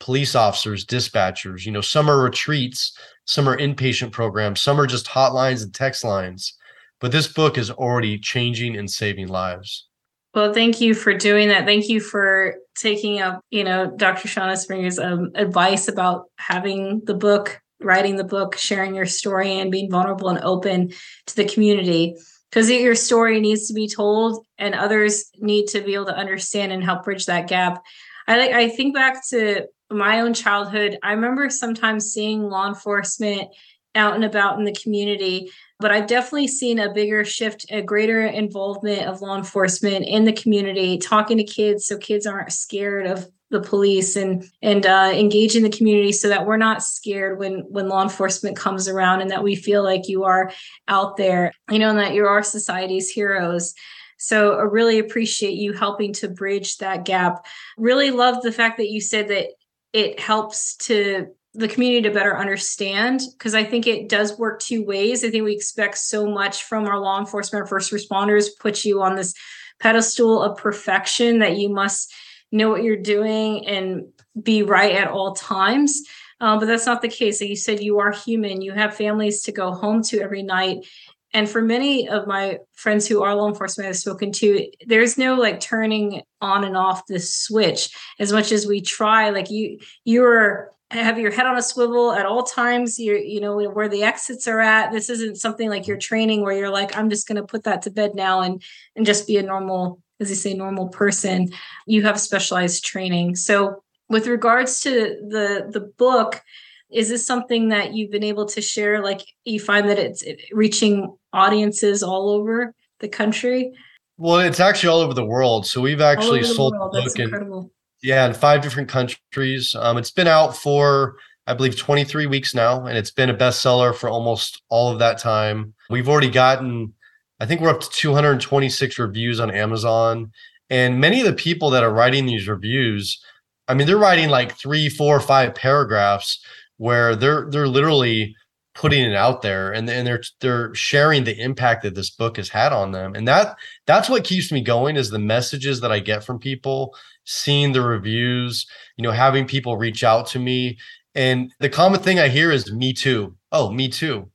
police 0.00 0.34
officers, 0.34 0.84
dispatchers, 0.84 1.64
you 1.64 1.72
know, 1.72 1.80
some 1.80 2.10
are 2.10 2.22
retreats, 2.22 2.96
some 3.24 3.48
are 3.48 3.56
inpatient 3.56 4.12
programs, 4.12 4.60
some 4.60 4.80
are 4.80 4.86
just 4.86 5.06
hotlines 5.06 5.62
and 5.62 5.72
text 5.74 6.04
lines. 6.04 6.56
But 7.00 7.12
this 7.12 7.26
book 7.26 7.58
is 7.58 7.70
already 7.70 8.18
changing 8.18 8.76
and 8.76 8.90
saving 8.90 9.28
lives. 9.28 9.86
Well, 10.34 10.52
thank 10.52 10.80
you 10.80 10.94
for 10.94 11.12
doing 11.12 11.48
that. 11.48 11.66
Thank 11.66 11.88
you 11.88 12.00
for 12.00 12.54
taking 12.74 13.20
up, 13.20 13.40
you 13.50 13.64
know, 13.64 13.92
Dr. 13.96 14.28
Shauna 14.28 14.56
Springer's 14.56 14.98
um, 14.98 15.30
advice 15.34 15.88
about 15.88 16.24
having 16.38 17.02
the 17.04 17.14
book, 17.14 17.60
writing 17.84 18.16
the 18.16 18.24
book, 18.24 18.56
sharing 18.56 18.94
your 18.94 19.06
story, 19.06 19.58
and 19.58 19.70
being 19.70 19.90
vulnerable 19.90 20.28
and 20.28 20.42
open 20.42 20.92
to 21.26 21.36
the 21.36 21.44
community. 21.44 22.16
Because 22.50 22.70
your 22.70 22.94
story 22.94 23.40
needs 23.40 23.68
to 23.68 23.74
be 23.74 23.88
told, 23.88 24.44
and 24.58 24.74
others 24.74 25.30
need 25.38 25.68
to 25.68 25.80
be 25.80 25.94
able 25.94 26.06
to 26.06 26.16
understand 26.16 26.70
and 26.70 26.84
help 26.84 27.04
bridge 27.04 27.26
that 27.26 27.48
gap. 27.48 27.82
I 28.28 28.36
like. 28.36 28.52
I 28.52 28.68
think 28.68 28.94
back 28.94 29.26
to 29.28 29.66
my 29.90 30.20
own 30.20 30.34
childhood. 30.34 30.98
I 31.02 31.12
remember 31.12 31.48
sometimes 31.50 32.12
seeing 32.12 32.42
law 32.42 32.68
enforcement 32.68 33.48
out 33.94 34.14
and 34.14 34.24
about 34.24 34.58
in 34.58 34.64
the 34.64 34.72
community 34.72 35.50
but 35.82 35.90
I've 35.90 36.06
definitely 36.06 36.46
seen 36.46 36.78
a 36.78 36.94
bigger 36.94 37.24
shift, 37.24 37.66
a 37.68 37.82
greater 37.82 38.24
involvement 38.24 39.02
of 39.08 39.20
law 39.20 39.36
enforcement 39.36 40.06
in 40.06 40.24
the 40.24 40.32
community, 40.32 40.96
talking 40.96 41.38
to 41.38 41.44
kids 41.44 41.86
so 41.86 41.98
kids 41.98 42.24
aren't 42.24 42.52
scared 42.52 43.08
of 43.08 43.28
the 43.52 43.60
police 43.60 44.16
and 44.16 44.44
and 44.60 44.84
uh, 44.84 45.12
engaging 45.14 45.62
the 45.62 45.70
community 45.70 46.10
so 46.10 46.28
that 46.28 46.46
we're 46.46 46.56
not 46.56 46.82
scared 46.82 47.38
when 47.38 47.60
when 47.68 47.88
law 47.88 48.02
enforcement 48.02 48.56
comes 48.56 48.88
around 48.88 49.20
and 49.20 49.30
that 49.30 49.44
we 49.44 49.54
feel 49.54 49.84
like 49.84 50.08
you 50.08 50.24
are 50.24 50.50
out 50.88 51.16
there, 51.16 51.52
you 51.70 51.78
know, 51.78 51.90
and 51.90 51.98
that 51.98 52.14
you 52.14 52.24
are 52.24 52.28
our 52.28 52.42
society's 52.42 53.10
heroes. 53.10 53.74
So 54.18 54.54
I 54.54 54.62
really 54.62 54.98
appreciate 54.98 55.54
you 55.54 55.72
helping 55.72 56.12
to 56.14 56.28
bridge 56.28 56.78
that 56.78 57.04
gap. 57.04 57.44
Really 57.76 58.10
love 58.10 58.42
the 58.42 58.52
fact 58.52 58.78
that 58.78 58.90
you 58.90 59.00
said 59.00 59.28
that 59.28 59.48
it 59.92 60.18
helps 60.18 60.76
to 60.76 61.28
the 61.54 61.68
community 61.68 62.08
to 62.08 62.14
better 62.14 62.38
understand 62.38 63.20
because 63.36 63.54
I 63.54 63.64
think 63.64 63.86
it 63.86 64.08
does 64.08 64.38
work 64.38 64.60
two 64.60 64.84
ways. 64.84 65.22
I 65.22 65.28
think 65.28 65.44
we 65.44 65.54
expect 65.54 65.98
so 65.98 66.26
much 66.26 66.64
from 66.64 66.86
our 66.86 66.98
law 66.98 67.20
enforcement, 67.20 67.68
first 67.68 67.92
responders, 67.92 68.46
put 68.58 68.84
you 68.84 69.02
on 69.02 69.16
this 69.16 69.34
pedestal 69.80 70.40
of 70.40 70.56
perfection 70.56 71.40
that 71.40 71.56
you 71.56 71.68
must 71.68 72.14
know 72.52 72.68
what 72.68 72.84
you're 72.84 72.96
doing 72.96 73.66
and 73.66 74.06
be 74.40 74.62
right 74.62 74.94
at 74.94 75.08
all 75.08 75.34
times. 75.34 76.02
Um, 76.40 76.58
but 76.58 76.66
that's 76.66 76.86
not 76.86 77.02
the 77.02 77.08
case. 77.08 77.40
Like 77.40 77.50
you 77.50 77.56
said, 77.56 77.80
you 77.80 77.98
are 78.00 78.12
human. 78.12 78.62
You 78.62 78.72
have 78.72 78.96
families 78.96 79.42
to 79.42 79.52
go 79.52 79.72
home 79.72 80.02
to 80.04 80.20
every 80.20 80.42
night. 80.42 80.86
And 81.34 81.48
for 81.48 81.62
many 81.62 82.08
of 82.08 82.26
my 82.26 82.58
friends 82.74 83.06
who 83.06 83.22
are 83.22 83.34
law 83.34 83.48
enforcement 83.48 83.88
I've 83.88 83.96
spoken 83.96 84.32
to, 84.32 84.68
there's 84.86 85.16
no 85.16 85.34
like 85.36 85.60
turning 85.60 86.22
on 86.40 86.64
and 86.64 86.76
off 86.76 87.06
this 87.06 87.34
switch 87.34 87.96
as 88.18 88.32
much 88.32 88.52
as 88.52 88.66
we 88.66 88.82
try. 88.82 89.30
Like 89.30 89.50
you, 89.50 89.78
you're 90.04 90.70
have 90.90 91.18
your 91.18 91.30
head 91.30 91.46
on 91.46 91.56
a 91.56 91.62
swivel 91.62 92.12
at 92.12 92.26
all 92.26 92.42
times 92.42 92.98
you 92.98 93.16
you 93.16 93.40
know 93.40 93.56
where 93.70 93.88
the 93.88 94.02
exits 94.02 94.46
are 94.46 94.60
at 94.60 94.92
this 94.92 95.08
isn't 95.08 95.38
something 95.38 95.70
like 95.70 95.86
your 95.86 95.96
training 95.96 96.42
where 96.42 96.52
you're 96.52 96.70
like 96.70 96.94
i'm 96.96 97.08
just 97.08 97.26
going 97.26 97.36
to 97.36 97.46
put 97.46 97.64
that 97.64 97.80
to 97.80 97.90
bed 97.90 98.14
now 98.14 98.42
and 98.42 98.62
and 98.94 99.06
just 99.06 99.26
be 99.26 99.38
a 99.38 99.42
normal 99.42 100.01
as 100.22 100.30
you 100.30 100.36
say 100.36 100.54
normal 100.54 100.88
person 100.88 101.50
you 101.86 102.02
have 102.02 102.18
specialized 102.18 102.84
training. 102.84 103.36
So 103.36 103.82
with 104.08 104.26
regards 104.26 104.80
to 104.82 104.90
the 105.28 105.68
the 105.70 105.80
book 105.80 106.42
is 106.90 107.08
this 107.08 107.26
something 107.26 107.70
that 107.70 107.94
you've 107.94 108.10
been 108.10 108.22
able 108.22 108.44
to 108.44 108.60
share? 108.60 109.02
Like 109.02 109.22
you 109.44 109.58
find 109.58 109.88
that 109.88 109.98
it's 109.98 110.24
reaching 110.52 111.16
audiences 111.32 112.02
all 112.02 112.28
over 112.28 112.74
the 113.00 113.08
country? 113.08 113.72
Well 114.16 114.38
it's 114.38 114.60
actually 114.60 114.90
all 114.90 115.00
over 115.00 115.14
the 115.14 115.24
world. 115.24 115.66
So 115.66 115.80
we've 115.80 116.00
actually 116.00 116.42
sold 116.44 116.74
the 116.74 117.02
book 117.02 117.18
in 117.18 117.70
yeah, 118.02 118.26
in 118.26 118.34
five 118.34 118.62
different 118.62 118.88
countries. 118.88 119.74
Um, 119.78 119.96
it's 119.96 120.10
been 120.10 120.26
out 120.26 120.56
for, 120.56 121.16
I 121.46 121.54
believe, 121.54 121.78
23 121.78 122.26
weeks 122.26 122.54
now, 122.54 122.84
and 122.84 122.98
it's 122.98 123.12
been 123.12 123.30
a 123.30 123.34
bestseller 123.34 123.94
for 123.94 124.08
almost 124.08 124.60
all 124.68 124.92
of 124.92 124.98
that 124.98 125.18
time. 125.18 125.74
We've 125.88 126.08
already 126.08 126.30
gotten, 126.30 126.94
I 127.42 127.46
think 127.46 127.60
we're 127.60 127.70
up 127.70 127.80
to 127.80 127.90
226 127.90 128.98
reviews 128.98 129.40
on 129.40 129.50
Amazon. 129.50 130.30
And 130.70 131.00
many 131.00 131.20
of 131.20 131.26
the 131.26 131.32
people 131.32 131.70
that 131.70 131.82
are 131.82 131.92
writing 131.92 132.24
these 132.24 132.48
reviews, 132.48 133.22
I 133.68 133.74
mean, 133.74 133.86
they're 133.86 133.98
writing 133.98 134.28
like 134.28 134.56
three, 134.56 134.88
four, 134.88 135.20
five 135.20 135.54
paragraphs 135.54 136.42
where 136.78 137.14
they're 137.14 137.48
they're 137.50 137.68
literally 137.68 138.34
putting 138.74 139.04
it 139.04 139.14
out 139.14 139.42
there 139.42 139.70
and, 139.70 139.88
and 139.90 140.06
they're 140.06 140.22
they're 140.40 140.74
sharing 140.74 141.24
the 141.24 141.38
impact 141.38 141.82
that 141.82 141.94
this 141.94 142.08
book 142.08 142.38
has 142.38 142.48
had 142.48 142.72
on 142.72 142.92
them 142.92 143.14
and 143.14 143.28
that 143.28 143.54
that's 143.86 144.08
what 144.08 144.24
keeps 144.24 144.50
me 144.50 144.62
going 144.62 144.96
is 144.96 145.10
the 145.10 145.18
messages 145.18 145.82
that 145.82 145.92
i 145.92 145.98
get 145.98 146.24
from 146.24 146.38
people 146.38 146.94
seeing 147.24 147.72
the 147.72 147.82
reviews, 147.82 148.66
you 148.96 149.02
know, 149.02 149.12
having 149.12 149.46
people 149.46 149.76
reach 149.76 150.04
out 150.04 150.26
to 150.28 150.38
me. 150.38 150.78
And 151.14 151.52
the 151.60 151.68
common 151.68 152.00
thing 152.00 152.18
I 152.18 152.28
hear 152.28 152.50
is 152.50 152.72
me 152.72 152.92
too. 152.92 153.36
Oh, 153.50 153.70
me 153.70 153.88
too. 153.88 154.30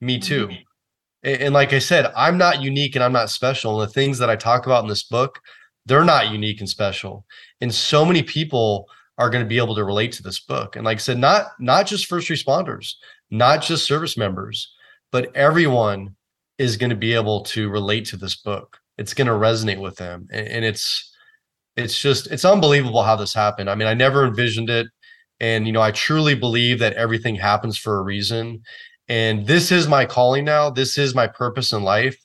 Me 0.00 0.18
too. 0.18 0.48
Mm-hmm. 0.48 0.62
And, 1.22 1.52
like 1.52 1.72
I 1.72 1.78
said, 1.78 2.10
I'm 2.16 2.38
not 2.38 2.62
unique 2.62 2.94
and 2.94 3.04
I'm 3.04 3.12
not 3.12 3.30
special. 3.30 3.80
And 3.80 3.88
the 3.88 3.92
things 3.92 4.18
that 4.18 4.30
I 4.30 4.36
talk 4.36 4.66
about 4.66 4.82
in 4.82 4.88
this 4.88 5.02
book, 5.02 5.38
they're 5.84 6.04
not 6.04 6.30
unique 6.30 6.60
and 6.60 6.68
special. 6.68 7.26
And 7.60 7.74
so 7.74 8.04
many 8.04 8.22
people 8.22 8.88
are 9.18 9.28
going 9.28 9.44
to 9.44 9.48
be 9.48 9.58
able 9.58 9.74
to 9.74 9.84
relate 9.84 10.12
to 10.12 10.22
this 10.22 10.40
book. 10.40 10.76
And 10.76 10.84
like 10.84 10.96
I 10.96 11.00
said, 11.00 11.18
not 11.18 11.48
not 11.58 11.86
just 11.86 12.06
first 12.06 12.28
responders, 12.28 12.94
not 13.30 13.62
just 13.62 13.84
service 13.84 14.16
members, 14.16 14.72
but 15.12 15.34
everyone 15.36 16.16
is 16.58 16.76
going 16.76 16.90
to 16.90 16.96
be 16.96 17.14
able 17.14 17.42
to 17.42 17.68
relate 17.68 18.06
to 18.06 18.16
this 18.16 18.36
book. 18.36 18.78
It's 18.96 19.14
going 19.14 19.26
to 19.26 19.32
resonate 19.34 19.80
with 19.80 19.96
them. 19.96 20.26
And, 20.30 20.48
and 20.48 20.64
it's 20.64 21.10
it's 21.76 22.00
just 22.00 22.28
it's 22.28 22.44
unbelievable 22.44 23.02
how 23.02 23.16
this 23.16 23.34
happened. 23.34 23.68
I 23.70 23.74
mean, 23.74 23.88
I 23.88 23.94
never 23.94 24.26
envisioned 24.26 24.70
it. 24.70 24.86
And 25.40 25.66
you 25.66 25.72
know, 25.72 25.82
I 25.82 25.90
truly 25.90 26.34
believe 26.34 26.78
that 26.78 26.94
everything 26.94 27.34
happens 27.34 27.76
for 27.76 27.98
a 27.98 28.02
reason. 28.02 28.62
And 29.10 29.44
this 29.44 29.72
is 29.72 29.88
my 29.88 30.06
calling 30.06 30.44
now. 30.44 30.70
This 30.70 30.96
is 30.96 31.16
my 31.16 31.26
purpose 31.26 31.72
in 31.72 31.82
life. 31.82 32.16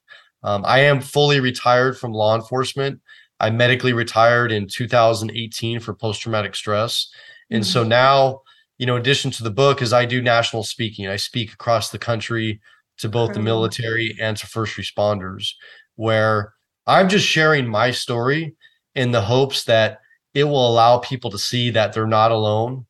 Um, 0.44 0.64
I 0.64 0.82
am 0.82 1.02
fully 1.02 1.40
retired 1.40 1.98
from 1.98 2.14
law 2.14 2.36
enforcement. 2.36 3.02
I 3.40 3.50
medically 3.50 3.92
retired 3.92 4.52
in 4.52 4.68
2018 4.68 5.80
for 5.80 5.96
post 5.96 6.22
traumatic 6.22 6.56
stress. 6.56 7.10
And 7.50 7.64
mm-hmm. 7.64 7.72
so 7.72 7.84
now, 7.84 8.42
you 8.78 8.86
know, 8.86 8.98
in 8.98 9.02
addition 9.02 9.32
to 9.32 9.44
the 9.44 9.50
book, 9.50 9.82
is 9.82 9.94
I 9.94 10.06
do 10.06 10.22
national 10.22 10.62
speaking. 10.62 11.08
I 11.08 11.16
speak 11.16 11.52
across 11.52 11.90
the 11.90 11.98
country 11.98 12.62
to 13.00 13.10
both 13.10 13.34
the 13.34 13.40
military 13.40 14.16
and 14.22 14.38
to 14.38 14.46
first 14.46 14.78
responders, 14.78 15.54
where 15.96 16.54
I'm 16.86 17.10
just 17.10 17.26
sharing 17.26 17.68
my 17.68 17.90
story 17.90 18.56
in 18.94 19.10
the 19.10 19.22
hopes 19.22 19.64
that 19.64 20.02
it 20.36 20.44
will 20.44 20.70
allow 20.70 21.00
people 21.00 21.32
to 21.32 21.40
see 21.40 21.72
that 21.72 21.94
they're 21.94 22.06
not 22.06 22.32
alone, 22.32 22.86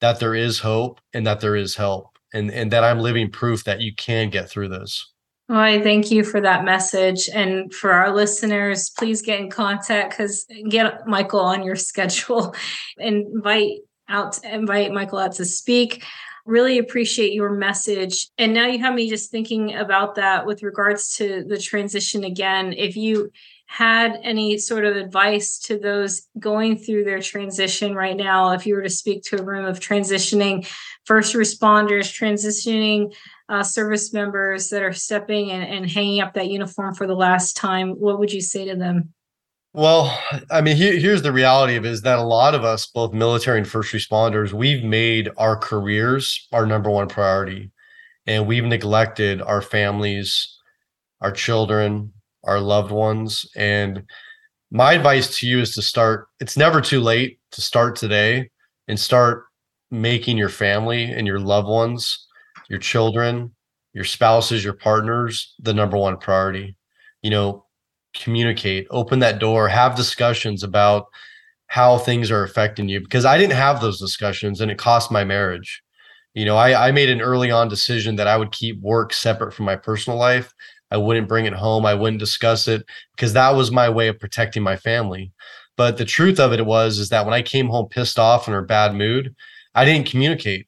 that 0.00 0.18
there 0.18 0.34
is 0.34 0.58
hope 0.58 1.00
and 1.14 1.24
that 1.28 1.40
there 1.40 1.54
is 1.54 1.76
help 1.76 2.15
and, 2.32 2.50
and 2.50 2.70
that 2.72 2.84
I'm 2.84 3.00
living 3.00 3.30
proof 3.30 3.64
that 3.64 3.80
you 3.80 3.94
can 3.94 4.30
get 4.30 4.48
through 4.48 4.68
this. 4.68 5.12
Well, 5.48 5.60
I 5.60 5.80
thank 5.80 6.10
you 6.10 6.24
for 6.24 6.40
that 6.40 6.64
message. 6.64 7.28
And 7.32 7.72
for 7.72 7.92
our 7.92 8.12
listeners, 8.12 8.90
please 8.90 9.22
get 9.22 9.38
in 9.38 9.48
contact 9.48 10.10
because 10.10 10.44
get 10.68 11.06
Michael 11.06 11.40
on 11.40 11.62
your 11.62 11.76
schedule 11.76 12.54
invite 12.98 13.80
out 14.08 14.42
invite 14.44 14.92
Michael 14.92 15.18
out 15.18 15.32
to 15.32 15.44
speak. 15.44 16.04
Really 16.44 16.78
appreciate 16.78 17.32
your 17.32 17.50
message. 17.50 18.28
And 18.38 18.54
now 18.54 18.66
you 18.66 18.78
have 18.78 18.94
me 18.94 19.08
just 19.08 19.30
thinking 19.32 19.74
about 19.74 20.14
that 20.14 20.46
with 20.46 20.62
regards 20.62 21.16
to 21.16 21.44
the 21.44 21.58
transition 21.58 22.22
again. 22.22 22.72
If 22.72 22.96
you 22.96 23.32
had 23.66 24.20
any 24.22 24.58
sort 24.58 24.84
of 24.84 24.96
advice 24.96 25.58
to 25.58 25.76
those 25.76 26.22
going 26.38 26.78
through 26.78 27.02
their 27.02 27.20
transition 27.20 27.96
right 27.96 28.16
now, 28.16 28.52
if 28.52 28.64
you 28.64 28.76
were 28.76 28.82
to 28.82 28.90
speak 28.90 29.24
to 29.24 29.40
a 29.40 29.44
room 29.44 29.64
of 29.64 29.80
transitioning 29.80 30.68
first 31.06 31.34
responders, 31.34 32.12
transitioning 32.12 33.14
uh, 33.48 33.62
service 33.62 34.12
members 34.12 34.68
that 34.70 34.82
are 34.82 34.92
stepping 34.92 35.50
and, 35.52 35.62
and 35.62 35.90
hanging 35.90 36.20
up 36.20 36.34
that 36.34 36.50
uniform 36.50 36.94
for 36.94 37.06
the 37.06 37.14
last 37.14 37.56
time, 37.56 37.90
what 37.92 38.18
would 38.18 38.32
you 38.32 38.40
say 38.40 38.64
to 38.64 38.76
them? 38.76 39.12
Well, 39.72 40.18
I 40.50 40.62
mean, 40.62 40.76
here, 40.76 40.98
here's 40.98 41.22
the 41.22 41.32
reality 41.32 41.76
of 41.76 41.84
it 41.84 41.90
is 41.90 42.02
that 42.02 42.18
a 42.18 42.22
lot 42.22 42.54
of 42.54 42.64
us, 42.64 42.86
both 42.86 43.12
military 43.12 43.58
and 43.58 43.68
first 43.68 43.92
responders, 43.92 44.52
we've 44.52 44.82
made 44.82 45.30
our 45.36 45.56
careers 45.56 46.48
our 46.52 46.66
number 46.66 46.90
one 46.90 47.08
priority. 47.08 47.70
And 48.26 48.46
we've 48.46 48.64
neglected 48.64 49.40
our 49.40 49.62
families, 49.62 50.58
our 51.20 51.30
children, 51.30 52.12
our 52.42 52.58
loved 52.58 52.90
ones. 52.90 53.46
And 53.54 54.02
my 54.70 54.94
advice 54.94 55.38
to 55.38 55.46
you 55.46 55.60
is 55.60 55.74
to 55.74 55.82
start, 55.82 56.28
it's 56.40 56.56
never 56.56 56.80
too 56.80 57.00
late 57.00 57.38
to 57.52 57.60
start 57.60 57.96
today 57.96 58.50
and 58.88 58.98
start 58.98 59.45
making 59.90 60.36
your 60.36 60.48
family 60.48 61.04
and 61.04 61.26
your 61.26 61.38
loved 61.38 61.68
ones, 61.68 62.26
your 62.68 62.78
children, 62.78 63.54
your 63.92 64.04
spouses, 64.04 64.64
your 64.64 64.74
partners, 64.74 65.54
the 65.60 65.74
number 65.74 65.96
one 65.96 66.16
priority. 66.16 66.76
You 67.22 67.30
know, 67.30 67.64
communicate, 68.14 68.86
open 68.90 69.18
that 69.20 69.38
door, 69.38 69.68
have 69.68 69.96
discussions 69.96 70.62
about 70.62 71.06
how 71.68 71.98
things 71.98 72.30
are 72.30 72.44
affecting 72.44 72.88
you 72.88 73.00
because 73.00 73.24
I 73.24 73.38
didn't 73.38 73.54
have 73.54 73.80
those 73.80 73.98
discussions 73.98 74.60
and 74.60 74.70
it 74.70 74.78
cost 74.78 75.10
my 75.10 75.24
marriage. 75.24 75.82
You 76.34 76.44
know, 76.44 76.56
I, 76.56 76.88
I 76.88 76.92
made 76.92 77.10
an 77.10 77.20
early 77.20 77.50
on 77.50 77.68
decision 77.68 78.16
that 78.16 78.28
I 78.28 78.36
would 78.36 78.52
keep 78.52 78.80
work 78.80 79.12
separate 79.12 79.52
from 79.52 79.64
my 79.64 79.74
personal 79.74 80.18
life 80.18 80.52
I 80.90 80.96
wouldn't 80.96 81.28
bring 81.28 81.46
it 81.46 81.52
home. 81.52 81.84
I 81.84 81.94
wouldn't 81.94 82.20
discuss 82.20 82.68
it 82.68 82.84
because 83.14 83.32
that 83.32 83.50
was 83.50 83.70
my 83.70 83.88
way 83.88 84.08
of 84.08 84.20
protecting 84.20 84.62
my 84.62 84.76
family. 84.76 85.32
But 85.76 85.96
the 85.96 86.04
truth 86.04 86.38
of 86.40 86.52
it 86.52 86.64
was 86.64 86.98
is 86.98 87.08
that 87.10 87.24
when 87.24 87.34
I 87.34 87.42
came 87.42 87.68
home 87.68 87.88
pissed 87.88 88.18
off 88.18 88.46
and 88.46 88.56
in 88.56 88.62
a 88.62 88.66
bad 88.66 88.94
mood, 88.94 89.34
I 89.76 89.84
didn't 89.84 90.08
communicate. 90.08 90.66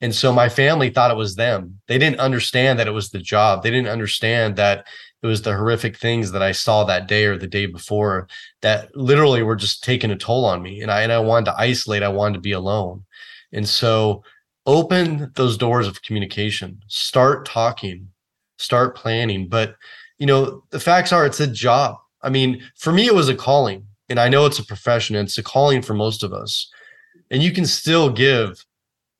And 0.00 0.14
so 0.14 0.32
my 0.32 0.48
family 0.48 0.90
thought 0.90 1.10
it 1.10 1.16
was 1.16 1.34
them. 1.34 1.80
They 1.88 1.98
didn't 1.98 2.20
understand 2.20 2.78
that 2.78 2.86
it 2.86 2.92
was 2.92 3.10
the 3.10 3.18
job. 3.18 3.62
They 3.62 3.70
didn't 3.70 3.88
understand 3.88 4.56
that 4.56 4.86
it 5.22 5.26
was 5.26 5.42
the 5.42 5.54
horrific 5.54 5.98
things 5.98 6.32
that 6.32 6.42
I 6.42 6.52
saw 6.52 6.84
that 6.84 7.06
day 7.06 7.26
or 7.26 7.36
the 7.36 7.46
day 7.46 7.66
before 7.66 8.28
that 8.62 8.94
literally 8.96 9.42
were 9.42 9.56
just 9.56 9.84
taking 9.84 10.10
a 10.10 10.16
toll 10.16 10.46
on 10.46 10.62
me. 10.62 10.80
And 10.80 10.90
I 10.90 11.02
and 11.02 11.12
I 11.12 11.18
wanted 11.18 11.46
to 11.46 11.60
isolate. 11.60 12.02
I 12.02 12.08
wanted 12.08 12.34
to 12.34 12.40
be 12.40 12.52
alone. 12.52 13.04
And 13.52 13.68
so 13.68 14.22
open 14.64 15.32
those 15.34 15.58
doors 15.58 15.86
of 15.86 16.02
communication. 16.02 16.80
Start 16.86 17.44
talking. 17.44 18.08
Start 18.58 18.96
planning. 18.96 19.48
But 19.48 19.76
you 20.18 20.26
know, 20.26 20.64
the 20.70 20.80
facts 20.80 21.12
are 21.12 21.26
it's 21.26 21.40
a 21.40 21.46
job. 21.46 21.96
I 22.22 22.30
mean, 22.30 22.62
for 22.76 22.92
me, 22.92 23.06
it 23.06 23.14
was 23.14 23.28
a 23.28 23.34
calling. 23.34 23.86
And 24.08 24.18
I 24.18 24.28
know 24.28 24.44
it's 24.44 24.58
a 24.58 24.64
profession, 24.64 25.16
it's 25.16 25.38
a 25.38 25.42
calling 25.42 25.82
for 25.82 25.94
most 25.94 26.22
of 26.22 26.32
us. 26.32 26.70
And 27.30 27.42
you 27.42 27.52
can 27.52 27.66
still 27.66 28.10
give 28.10 28.64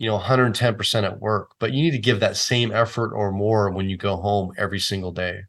you 0.01 0.09
know 0.09 0.19
110% 0.19 1.05
at 1.05 1.21
work 1.21 1.53
but 1.61 1.73
you 1.73 1.83
need 1.83 1.91
to 1.93 1.99
give 1.99 2.21
that 2.21 2.37
same 2.37 2.73
effort 2.73 3.15
or 3.15 3.31
more 3.31 3.71
when 3.71 3.89
you 3.89 3.97
go 3.97 4.17
home 4.17 4.53
every 4.59 4.81
single 4.81 5.13
day. 5.13 5.43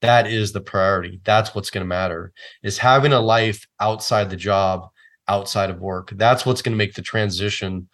That 0.00 0.26
is 0.26 0.52
the 0.52 0.62
priority. 0.62 1.20
That's 1.24 1.54
what's 1.54 1.70
going 1.70 1.82
to 1.82 1.88
matter 1.88 2.32
is 2.64 2.78
having 2.78 3.12
a 3.12 3.20
life 3.20 3.68
outside 3.78 4.30
the 4.30 4.36
job 4.36 4.88
outside 5.28 5.70
of 5.70 5.80
work. 5.80 6.10
That's 6.16 6.44
what's 6.44 6.62
going 6.62 6.72
to 6.72 6.78
make 6.78 6.94
the 6.94 7.02
transition 7.02 7.88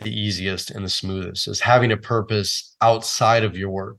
the 0.00 0.10
easiest 0.10 0.70
and 0.70 0.84
the 0.84 0.90
smoothest 0.90 1.48
is 1.48 1.60
having 1.60 1.92
a 1.92 1.96
purpose 1.96 2.76
outside 2.80 3.44
of 3.44 3.56
your 3.56 3.70
work. 3.70 3.98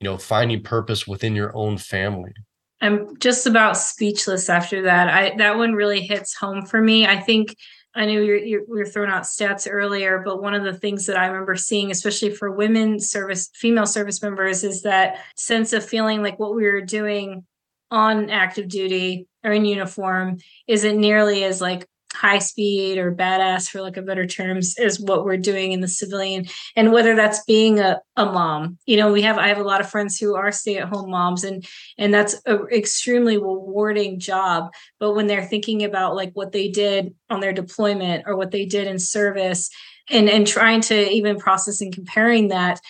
You 0.00 0.06
know 0.06 0.16
finding 0.16 0.62
purpose 0.62 1.06
within 1.06 1.36
your 1.36 1.54
own 1.54 1.76
family. 1.76 2.32
I'm 2.80 3.18
just 3.18 3.46
about 3.46 3.76
speechless 3.76 4.48
after 4.48 4.82
that. 4.82 5.08
I 5.08 5.36
that 5.36 5.58
one 5.58 5.74
really 5.74 6.00
hits 6.00 6.34
home 6.34 6.64
for 6.64 6.80
me. 6.80 7.06
I 7.06 7.20
think 7.20 7.54
I 7.98 8.06
know 8.06 8.12
you're, 8.12 8.36
you're, 8.36 8.62
we 8.68 8.78
were 8.78 8.86
throwing 8.86 9.10
out 9.10 9.24
stats 9.24 9.66
earlier, 9.68 10.22
but 10.24 10.40
one 10.40 10.54
of 10.54 10.62
the 10.62 10.72
things 10.72 11.06
that 11.06 11.16
I 11.16 11.26
remember 11.26 11.56
seeing, 11.56 11.90
especially 11.90 12.30
for 12.30 12.48
women 12.48 13.00
service, 13.00 13.50
female 13.54 13.86
service 13.86 14.22
members, 14.22 14.62
is 14.62 14.82
that 14.82 15.18
sense 15.36 15.72
of 15.72 15.84
feeling 15.84 16.22
like 16.22 16.38
what 16.38 16.54
we 16.54 16.64
were 16.64 16.80
doing 16.80 17.44
on 17.90 18.30
active 18.30 18.68
duty 18.68 19.26
or 19.42 19.50
in 19.50 19.64
uniform 19.64 20.36
isn't 20.68 20.96
nearly 20.96 21.42
as 21.42 21.60
like 21.60 21.88
high 22.18 22.40
speed 22.40 22.98
or 22.98 23.14
badass 23.14 23.68
for 23.68 23.80
like 23.80 23.96
a 23.96 24.02
better 24.02 24.26
terms 24.26 24.76
is 24.76 24.98
what 24.98 25.24
we're 25.24 25.36
doing 25.36 25.70
in 25.70 25.80
the 25.80 25.86
civilian 25.86 26.44
and 26.74 26.92
whether 26.92 27.14
that's 27.14 27.44
being 27.44 27.78
a, 27.78 28.00
a 28.16 28.24
mom. 28.24 28.76
You 28.86 28.96
know 28.96 29.12
we 29.12 29.22
have 29.22 29.38
i 29.38 29.46
have 29.46 29.58
a 29.58 29.62
lot 29.62 29.80
of 29.80 29.88
friends 29.88 30.18
who 30.18 30.34
are 30.34 30.50
stay 30.50 30.78
at 30.78 30.88
home 30.88 31.10
moms 31.10 31.44
and 31.44 31.64
and 31.96 32.12
that's 32.12 32.34
an 32.46 32.66
extremely 32.72 33.36
rewarding 33.36 34.18
job. 34.18 34.72
But 34.98 35.14
when 35.14 35.28
they're 35.28 35.46
thinking 35.46 35.84
about 35.84 36.16
like 36.16 36.32
what 36.34 36.50
they 36.50 36.68
did 36.68 37.14
on 37.30 37.40
their 37.40 37.52
deployment 37.52 38.24
or 38.26 38.36
what 38.36 38.50
they 38.50 38.66
did 38.66 38.88
in 38.88 38.98
service 38.98 39.70
and 40.10 40.28
and 40.28 40.46
trying 40.46 40.80
to 40.82 41.08
even 41.10 41.38
process 41.38 41.80
and 41.80 41.94
comparing 41.94 42.48
that 42.48 42.80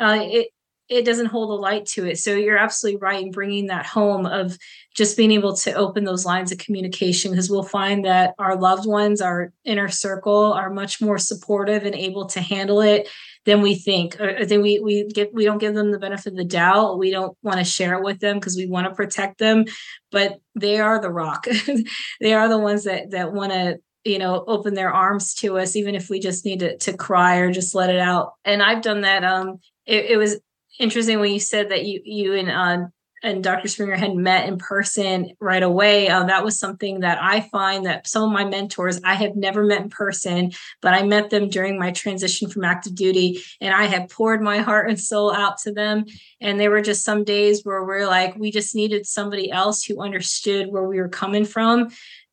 uh, 0.00 0.20
it 0.22 0.48
it 0.88 1.04
doesn't 1.04 1.26
hold 1.26 1.50
a 1.50 1.60
light 1.60 1.84
to 1.86 2.06
it. 2.06 2.18
So 2.18 2.34
you're 2.34 2.56
absolutely 2.56 2.98
right 2.98 3.22
in 3.22 3.30
bringing 3.30 3.66
that 3.66 3.84
home 3.84 4.24
of 4.24 4.56
just 4.94 5.16
being 5.16 5.32
able 5.32 5.54
to 5.54 5.72
open 5.74 6.04
those 6.04 6.24
lines 6.24 6.50
of 6.50 6.58
communication 6.58 7.30
because 7.30 7.50
we'll 7.50 7.62
find 7.62 8.04
that 8.04 8.34
our 8.38 8.56
loved 8.56 8.86
ones, 8.86 9.20
our 9.20 9.52
inner 9.64 9.88
circle, 9.88 10.52
are 10.52 10.70
much 10.70 11.00
more 11.00 11.18
supportive 11.18 11.84
and 11.84 11.94
able 11.94 12.26
to 12.26 12.40
handle 12.40 12.80
it 12.80 13.08
than 13.44 13.60
we 13.60 13.74
think. 13.74 14.18
Or 14.20 14.44
then 14.44 14.62
we 14.62 14.80
we 14.80 15.06
get 15.08 15.32
we 15.34 15.44
don't 15.44 15.58
give 15.58 15.74
them 15.74 15.90
the 15.90 15.98
benefit 15.98 16.32
of 16.32 16.36
the 16.36 16.44
doubt. 16.44 16.98
We 16.98 17.10
don't 17.10 17.36
want 17.42 17.58
to 17.58 17.64
share 17.64 17.94
it 17.94 18.04
with 18.04 18.20
them 18.20 18.38
because 18.38 18.56
we 18.56 18.66
want 18.66 18.88
to 18.88 18.94
protect 18.94 19.38
them, 19.38 19.66
but 20.10 20.40
they 20.54 20.80
are 20.80 21.00
the 21.00 21.10
rock. 21.10 21.46
they 22.20 22.32
are 22.32 22.48
the 22.48 22.58
ones 22.58 22.84
that 22.84 23.10
that 23.10 23.32
want 23.32 23.52
to 23.52 23.78
you 24.04 24.18
know 24.18 24.44
open 24.46 24.74
their 24.74 24.92
arms 24.92 25.34
to 25.34 25.58
us 25.58 25.76
even 25.76 25.94
if 25.94 26.08
we 26.08 26.18
just 26.18 26.44
need 26.44 26.60
to, 26.60 26.78
to 26.78 26.96
cry 26.96 27.38
or 27.38 27.52
just 27.52 27.74
let 27.74 27.90
it 27.90 27.98
out 27.98 28.34
and 28.44 28.62
i've 28.62 28.80
done 28.80 29.00
that 29.00 29.24
um 29.24 29.58
it, 29.86 30.12
it 30.12 30.16
was 30.16 30.38
interesting 30.78 31.20
when 31.20 31.32
you 31.32 31.40
said 31.40 31.70
that 31.70 31.84
you 31.84 32.00
you 32.04 32.34
and 32.34 32.50
uh, 32.50 32.88
and 33.22 33.42
Dr. 33.42 33.68
Springer 33.68 33.96
had 33.96 34.14
met 34.14 34.48
in 34.48 34.58
person 34.58 35.32
right 35.40 35.62
away. 35.62 36.08
Uh, 36.08 36.24
that 36.24 36.44
was 36.44 36.58
something 36.58 37.00
that 37.00 37.18
I 37.20 37.40
find 37.40 37.84
that 37.86 38.06
some 38.06 38.22
of 38.22 38.30
my 38.30 38.44
mentors 38.44 39.00
I 39.02 39.14
have 39.14 39.34
never 39.34 39.64
met 39.64 39.82
in 39.82 39.90
person, 39.90 40.52
but 40.80 40.94
I 40.94 41.02
met 41.02 41.30
them 41.30 41.48
during 41.48 41.78
my 41.78 41.90
transition 41.90 42.48
from 42.48 42.64
active 42.64 42.94
duty, 42.94 43.42
and 43.60 43.74
I 43.74 43.84
have 43.86 44.08
poured 44.08 44.40
my 44.40 44.58
heart 44.58 44.88
and 44.88 45.00
soul 45.00 45.34
out 45.34 45.58
to 45.58 45.72
them. 45.72 46.04
And 46.40 46.60
there 46.60 46.70
were 46.70 46.80
just 46.80 47.04
some 47.04 47.24
days 47.24 47.64
where 47.64 47.84
we're 47.84 48.06
like, 48.06 48.36
we 48.36 48.50
just 48.50 48.74
needed 48.74 49.06
somebody 49.06 49.50
else 49.50 49.82
who 49.82 50.00
understood 50.00 50.68
where 50.70 50.84
we 50.84 51.00
were 51.00 51.08
coming 51.08 51.44
from 51.44 51.88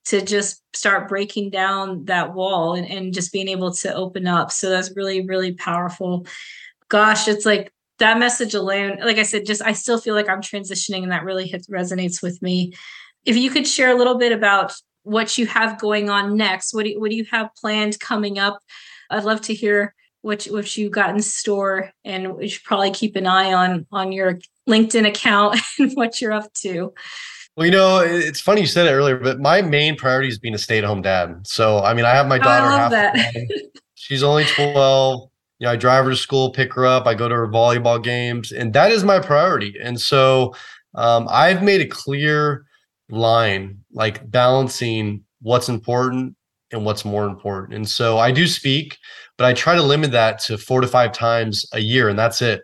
to 0.06 0.22
just 0.22 0.62
start 0.72 1.08
breaking 1.08 1.50
down 1.50 2.04
that 2.04 2.32
wall 2.32 2.74
and, 2.74 2.88
and 2.88 3.12
just 3.12 3.32
being 3.32 3.48
able 3.48 3.72
to 3.72 3.92
open 3.92 4.28
up. 4.28 4.52
So 4.52 4.70
that's 4.70 4.94
really, 4.94 5.26
really 5.26 5.54
powerful. 5.54 6.26
Gosh, 6.88 7.26
it's 7.26 7.44
like 7.44 7.72
that 7.98 8.18
message 8.18 8.54
alone, 8.54 8.98
like 9.00 9.18
I 9.18 9.22
said, 9.22 9.46
just 9.46 9.62
I 9.62 9.72
still 9.72 9.98
feel 9.98 10.14
like 10.14 10.28
I'm 10.28 10.42
transitioning 10.42 11.02
and 11.02 11.12
that 11.12 11.24
really 11.24 11.46
hits, 11.46 11.68
resonates 11.68 12.22
with 12.22 12.40
me. 12.42 12.72
If 13.24 13.36
you 13.36 13.50
could 13.50 13.66
share 13.66 13.90
a 13.90 13.96
little 13.96 14.18
bit 14.18 14.32
about 14.32 14.72
what 15.02 15.38
you 15.38 15.46
have 15.46 15.78
going 15.78 16.10
on 16.10 16.36
next, 16.36 16.74
what 16.74 16.84
do 16.84 16.90
you, 16.90 17.00
what 17.00 17.10
do 17.10 17.16
you 17.16 17.26
have 17.30 17.50
planned 17.56 17.98
coming 18.00 18.38
up? 18.38 18.60
I'd 19.10 19.24
love 19.24 19.40
to 19.42 19.54
hear 19.54 19.94
what 20.22 20.44
what 20.46 20.76
you 20.76 20.90
got 20.90 21.10
in 21.10 21.22
store, 21.22 21.92
and 22.04 22.34
we 22.34 22.48
should 22.48 22.64
probably 22.64 22.90
keep 22.90 23.14
an 23.14 23.26
eye 23.26 23.52
on 23.52 23.86
on 23.92 24.10
your 24.10 24.40
LinkedIn 24.68 25.06
account 25.06 25.58
and 25.78 25.92
what 25.92 26.20
you're 26.20 26.32
up 26.32 26.52
to. 26.54 26.92
Well, 27.56 27.64
you 27.64 27.72
know, 27.72 28.00
it's 28.00 28.40
funny 28.40 28.60
you 28.62 28.66
said 28.66 28.86
it 28.86 28.90
earlier, 28.90 29.16
but 29.16 29.40
my 29.40 29.62
main 29.62 29.96
priority 29.96 30.28
is 30.28 30.38
being 30.38 30.54
a 30.54 30.58
stay-at-home 30.58 31.00
dad. 31.00 31.46
So, 31.46 31.78
I 31.78 31.94
mean, 31.94 32.04
I 32.04 32.10
have 32.10 32.26
my 32.26 32.38
daughter. 32.38 32.66
I 32.66 32.82
love 32.82 32.90
that. 32.90 33.34
She's 33.94 34.22
only 34.22 34.44
twelve 34.44 35.30
you 35.58 35.66
know, 35.66 35.72
I 35.72 35.76
drive 35.76 36.04
her 36.04 36.10
to 36.10 36.16
school, 36.16 36.50
pick 36.50 36.72
her 36.74 36.86
up, 36.86 37.06
I 37.06 37.14
go 37.14 37.28
to 37.28 37.34
her 37.34 37.48
volleyball 37.48 38.02
games, 38.02 38.52
and 38.52 38.72
that 38.74 38.92
is 38.92 39.04
my 39.04 39.18
priority. 39.18 39.74
And 39.82 40.00
so 40.00 40.54
um, 40.94 41.26
I've 41.30 41.62
made 41.62 41.80
a 41.80 41.86
clear 41.86 42.66
line, 43.08 43.78
like 43.92 44.30
balancing 44.30 45.22
what's 45.40 45.68
important 45.68 46.34
and 46.72 46.84
what's 46.84 47.04
more 47.04 47.26
important. 47.26 47.74
And 47.74 47.88
so 47.88 48.18
I 48.18 48.32
do 48.32 48.46
speak, 48.46 48.98
but 49.38 49.46
I 49.46 49.52
try 49.52 49.74
to 49.74 49.82
limit 49.82 50.10
that 50.12 50.38
to 50.40 50.58
four 50.58 50.80
to 50.80 50.88
five 50.88 51.12
times 51.12 51.64
a 51.72 51.80
year, 51.80 52.08
and 52.08 52.18
that's 52.18 52.42
it. 52.42 52.62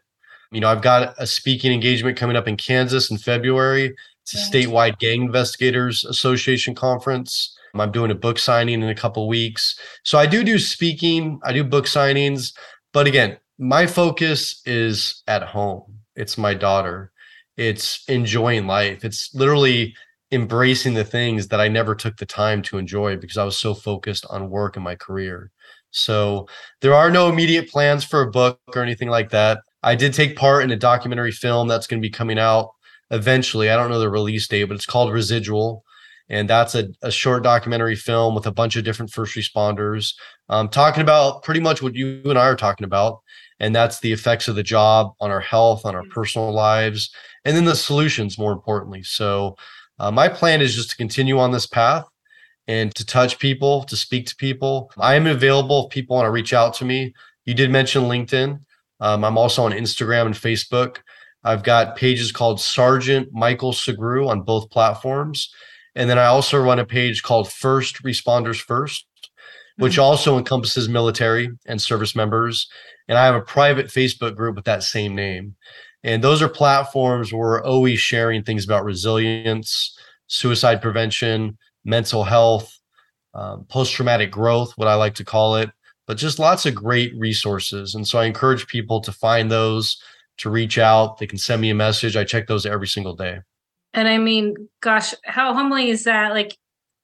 You 0.50 0.60
know, 0.60 0.68
I've 0.68 0.82
got 0.82 1.14
a 1.18 1.26
speaking 1.26 1.72
engagement 1.72 2.18
coming 2.18 2.36
up 2.36 2.46
in 2.46 2.56
Kansas 2.56 3.10
in 3.10 3.16
February. 3.16 3.94
It's 4.22 4.34
a 4.34 4.50
statewide 4.50 4.98
gang 4.98 5.22
investigators 5.22 6.04
association 6.04 6.74
conference. 6.74 7.56
I'm 7.74 7.90
doing 7.90 8.10
a 8.10 8.14
book 8.14 8.38
signing 8.38 8.82
in 8.82 8.88
a 8.88 8.94
couple 8.94 9.26
weeks. 9.28 9.78
So 10.04 10.18
I 10.18 10.26
do 10.26 10.44
do 10.44 10.58
speaking, 10.58 11.40
I 11.42 11.52
do 11.52 11.64
book 11.64 11.86
signings. 11.86 12.52
But 12.92 13.06
again, 13.06 13.38
my 13.58 13.86
focus 13.86 14.62
is 14.66 15.22
at 15.26 15.42
home. 15.42 15.98
It's 16.16 16.36
my 16.36 16.54
daughter. 16.54 17.12
It's 17.56 18.04
enjoying 18.08 18.66
life. 18.66 19.04
It's 19.04 19.34
literally 19.34 19.94
embracing 20.30 20.94
the 20.94 21.04
things 21.04 21.48
that 21.48 21.60
I 21.60 21.68
never 21.68 21.94
took 21.94 22.16
the 22.16 22.26
time 22.26 22.62
to 22.62 22.78
enjoy 22.78 23.16
because 23.16 23.36
I 23.36 23.44
was 23.44 23.58
so 23.58 23.74
focused 23.74 24.26
on 24.30 24.50
work 24.50 24.76
and 24.76 24.84
my 24.84 24.94
career. 24.94 25.50
So 25.90 26.48
there 26.80 26.94
are 26.94 27.10
no 27.10 27.28
immediate 27.28 27.68
plans 27.68 28.02
for 28.02 28.22
a 28.22 28.30
book 28.30 28.58
or 28.74 28.82
anything 28.82 29.10
like 29.10 29.30
that. 29.30 29.60
I 29.82 29.94
did 29.94 30.14
take 30.14 30.36
part 30.36 30.64
in 30.64 30.70
a 30.70 30.76
documentary 30.76 31.32
film 31.32 31.68
that's 31.68 31.86
going 31.86 32.00
to 32.00 32.06
be 32.06 32.10
coming 32.10 32.38
out 32.38 32.70
eventually. 33.10 33.68
I 33.68 33.76
don't 33.76 33.90
know 33.90 34.00
the 34.00 34.08
release 34.08 34.48
date, 34.48 34.64
but 34.64 34.74
it's 34.74 34.86
called 34.86 35.12
Residual. 35.12 35.84
And 36.32 36.48
that's 36.48 36.74
a, 36.74 36.88
a 37.02 37.10
short 37.10 37.42
documentary 37.42 37.94
film 37.94 38.34
with 38.34 38.46
a 38.46 38.52
bunch 38.52 38.74
of 38.74 38.84
different 38.84 39.12
first 39.12 39.36
responders 39.36 40.14
um, 40.48 40.68
talking 40.70 41.02
about 41.02 41.42
pretty 41.42 41.60
much 41.60 41.82
what 41.82 41.94
you 41.94 42.22
and 42.24 42.38
I 42.38 42.46
are 42.46 42.56
talking 42.56 42.86
about. 42.86 43.20
And 43.60 43.76
that's 43.76 44.00
the 44.00 44.12
effects 44.12 44.48
of 44.48 44.56
the 44.56 44.62
job 44.62 45.12
on 45.20 45.30
our 45.30 45.40
health, 45.40 45.84
on 45.84 45.94
our 45.94 46.02
mm-hmm. 46.02 46.10
personal 46.10 46.50
lives, 46.50 47.14
and 47.44 47.54
then 47.54 47.66
the 47.66 47.76
solutions, 47.76 48.38
more 48.38 48.50
importantly. 48.50 49.02
So, 49.02 49.56
uh, 49.98 50.10
my 50.10 50.26
plan 50.26 50.62
is 50.62 50.74
just 50.74 50.90
to 50.90 50.96
continue 50.96 51.38
on 51.38 51.52
this 51.52 51.66
path 51.66 52.04
and 52.66 52.92
to 52.94 53.04
touch 53.04 53.38
people, 53.38 53.84
to 53.84 53.94
speak 53.94 54.26
to 54.26 54.36
people. 54.36 54.90
I 54.98 55.14
am 55.14 55.26
available 55.26 55.84
if 55.84 55.92
people 55.92 56.16
want 56.16 56.26
to 56.26 56.30
reach 56.30 56.54
out 56.54 56.74
to 56.74 56.84
me. 56.84 57.14
You 57.44 57.54
did 57.54 57.70
mention 57.70 58.04
LinkedIn. 58.04 58.58
Um, 59.00 59.22
I'm 59.22 59.38
also 59.38 59.64
on 59.64 59.72
Instagram 59.72 60.26
and 60.26 60.34
Facebook. 60.34 60.98
I've 61.44 61.62
got 61.62 61.94
pages 61.94 62.32
called 62.32 62.60
Sergeant 62.60 63.28
Michael 63.32 63.72
Sugrue 63.72 64.28
on 64.28 64.42
both 64.42 64.70
platforms. 64.70 65.52
And 65.94 66.08
then 66.08 66.18
I 66.18 66.26
also 66.26 66.62
run 66.62 66.78
a 66.78 66.86
page 66.86 67.22
called 67.22 67.52
First 67.52 68.02
Responders 68.02 68.60
First, 68.60 69.06
which 69.76 69.94
mm-hmm. 69.94 70.02
also 70.02 70.38
encompasses 70.38 70.88
military 70.88 71.50
and 71.66 71.80
service 71.80 72.16
members. 72.16 72.68
And 73.08 73.18
I 73.18 73.24
have 73.24 73.34
a 73.34 73.40
private 73.40 73.86
Facebook 73.86 74.36
group 74.36 74.56
with 74.56 74.64
that 74.64 74.82
same 74.82 75.14
name. 75.14 75.56
And 76.04 76.22
those 76.22 76.42
are 76.42 76.48
platforms 76.48 77.32
where 77.32 77.40
we're 77.40 77.62
always 77.62 78.00
sharing 78.00 78.42
things 78.42 78.64
about 78.64 78.84
resilience, 78.84 79.96
suicide 80.26 80.82
prevention, 80.82 81.58
mental 81.84 82.24
health, 82.24 82.78
um, 83.34 83.64
post 83.68 83.92
traumatic 83.92 84.30
growth, 84.30 84.72
what 84.76 84.88
I 84.88 84.94
like 84.94 85.14
to 85.16 85.24
call 85.24 85.56
it, 85.56 85.70
but 86.06 86.16
just 86.16 86.38
lots 86.38 86.66
of 86.66 86.74
great 86.74 87.14
resources. 87.16 87.94
And 87.94 88.06
so 88.06 88.18
I 88.18 88.24
encourage 88.24 88.66
people 88.66 89.00
to 89.00 89.12
find 89.12 89.50
those, 89.50 90.00
to 90.38 90.50
reach 90.50 90.78
out. 90.78 91.18
They 91.18 91.26
can 91.26 91.38
send 91.38 91.62
me 91.62 91.70
a 91.70 91.74
message. 91.74 92.16
I 92.16 92.24
check 92.24 92.46
those 92.46 92.66
every 92.66 92.88
single 92.88 93.14
day. 93.14 93.38
And 93.94 94.08
I 94.08 94.18
mean, 94.18 94.68
gosh, 94.80 95.14
how 95.24 95.52
humbling 95.54 95.88
is 95.88 96.04
that? 96.04 96.32
Like, 96.32 96.56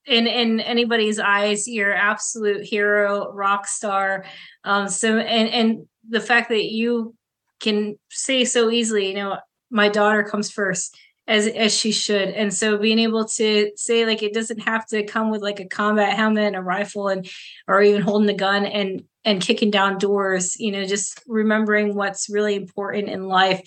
in 0.08 0.26
in 0.26 0.60
anybody's 0.60 1.18
eyes 1.18 1.68
your 1.68 1.92
absolute 1.94 2.64
hero 2.64 3.30
rock 3.32 3.66
star 3.66 4.24
um 4.64 4.88
so 4.88 5.18
and 5.18 5.48
and 5.50 5.86
the 6.08 6.20
fact 6.20 6.48
that 6.48 6.64
you 6.64 7.14
can 7.60 7.98
say 8.10 8.44
so 8.44 8.70
easily 8.70 9.08
you 9.08 9.14
know 9.14 9.36
my 9.70 9.88
daughter 9.88 10.22
comes 10.24 10.50
first 10.50 10.96
as 11.26 11.46
as 11.46 11.76
she 11.76 11.92
should 11.92 12.30
and 12.30 12.54
so 12.54 12.78
being 12.78 12.98
able 12.98 13.26
to 13.26 13.70
say 13.76 14.06
like 14.06 14.22
it 14.22 14.32
doesn't 14.32 14.60
have 14.60 14.86
to 14.86 15.04
come 15.04 15.30
with 15.30 15.42
like 15.42 15.60
a 15.60 15.68
combat 15.68 16.16
helmet 16.16 16.44
and 16.44 16.56
a 16.56 16.62
rifle 16.62 17.08
and 17.08 17.28
or 17.66 17.82
even 17.82 18.00
holding 18.00 18.30
a 18.30 18.34
gun 18.34 18.64
and 18.64 19.02
and 19.28 19.42
kicking 19.42 19.70
down 19.70 19.98
doors 19.98 20.58
you 20.58 20.72
know 20.72 20.84
just 20.84 21.22
remembering 21.26 21.94
what's 21.94 22.28
really 22.28 22.54
important 22.54 23.08
in 23.08 23.28
life 23.28 23.62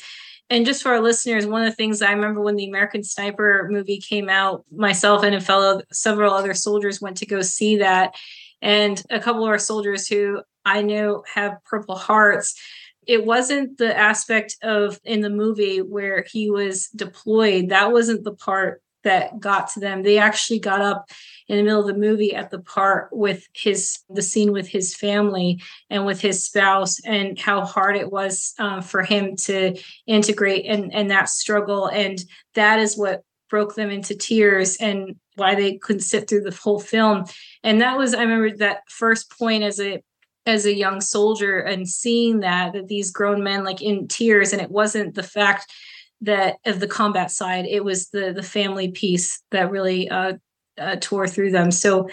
and 0.51 0.65
just 0.65 0.83
for 0.83 0.91
our 0.91 0.99
listeners, 0.99 1.45
one 1.45 1.63
of 1.63 1.71
the 1.71 1.75
things 1.77 2.01
I 2.01 2.11
remember 2.11 2.41
when 2.41 2.57
the 2.57 2.67
American 2.67 3.05
Sniper 3.05 3.69
movie 3.71 3.99
came 3.99 4.27
out, 4.27 4.65
myself 4.69 5.23
and 5.23 5.33
a 5.33 5.39
fellow, 5.39 5.81
several 5.93 6.33
other 6.33 6.53
soldiers 6.53 6.99
went 6.99 7.15
to 7.17 7.25
go 7.25 7.41
see 7.41 7.77
that. 7.77 8.15
And 8.61 9.01
a 9.09 9.21
couple 9.21 9.45
of 9.45 9.49
our 9.49 9.57
soldiers 9.57 10.09
who 10.09 10.41
I 10.65 10.81
know 10.81 11.23
have 11.33 11.63
Purple 11.63 11.95
Hearts, 11.95 12.59
it 13.07 13.25
wasn't 13.25 13.77
the 13.77 13.97
aspect 13.97 14.57
of 14.61 14.99
in 15.05 15.21
the 15.21 15.29
movie 15.29 15.81
where 15.81 16.25
he 16.29 16.51
was 16.51 16.89
deployed. 16.89 17.69
That 17.69 17.93
wasn't 17.93 18.25
the 18.25 18.35
part 18.35 18.81
that 19.05 19.39
got 19.39 19.69
to 19.69 19.79
them. 19.79 20.03
They 20.03 20.17
actually 20.17 20.59
got 20.59 20.81
up 20.81 21.09
in 21.47 21.57
the 21.57 21.63
middle 21.63 21.81
of 21.81 21.87
the 21.87 21.93
movie 21.93 22.35
at 22.35 22.49
the 22.49 22.59
part 22.59 23.09
with 23.11 23.47
his 23.53 23.99
the 24.09 24.21
scene 24.21 24.51
with 24.51 24.67
his 24.67 24.95
family 24.95 25.61
and 25.89 26.05
with 26.05 26.21
his 26.21 26.43
spouse 26.43 26.99
and 27.05 27.39
how 27.39 27.65
hard 27.65 27.95
it 27.95 28.11
was 28.11 28.53
um, 28.59 28.81
for 28.81 29.03
him 29.03 29.35
to 29.35 29.77
integrate 30.07 30.65
and 30.65 30.93
and 30.93 31.11
that 31.11 31.29
struggle. 31.29 31.87
And 31.87 32.23
that 32.55 32.79
is 32.79 32.97
what 32.97 33.23
broke 33.49 33.75
them 33.75 33.89
into 33.89 34.15
tears 34.15 34.77
and 34.77 35.15
why 35.35 35.55
they 35.55 35.77
couldn't 35.77 36.01
sit 36.01 36.27
through 36.27 36.41
the 36.41 36.55
whole 36.55 36.79
film. 36.79 37.25
And 37.63 37.81
that 37.81 37.97
was 37.97 38.13
i 38.13 38.21
remember 38.21 38.55
that 38.57 38.83
first 38.89 39.31
point 39.37 39.63
as 39.63 39.79
a 39.79 40.01
as 40.45 40.65
a 40.65 40.73
young 40.73 41.01
soldier 41.01 41.59
and 41.59 41.87
seeing 41.87 42.39
that 42.39 42.73
that 42.73 42.87
these 42.87 43.11
grown 43.11 43.43
men 43.43 43.63
like 43.63 43.81
in 43.81 44.07
tears. 44.07 44.53
And 44.53 44.61
it 44.61 44.71
wasn't 44.71 45.15
the 45.15 45.23
fact 45.23 45.71
that 46.21 46.57
of 46.65 46.79
the 46.79 46.87
combat 46.87 47.31
side. 47.31 47.65
It 47.65 47.83
was 47.83 48.09
the 48.09 48.31
the 48.33 48.43
family 48.43 48.91
piece 48.91 49.41
that 49.51 49.71
really 49.71 50.09
uh, 50.09 50.33
uh, 50.81 50.95
tour 50.97 51.27
through 51.27 51.51
them. 51.51 51.71
So 51.71 52.09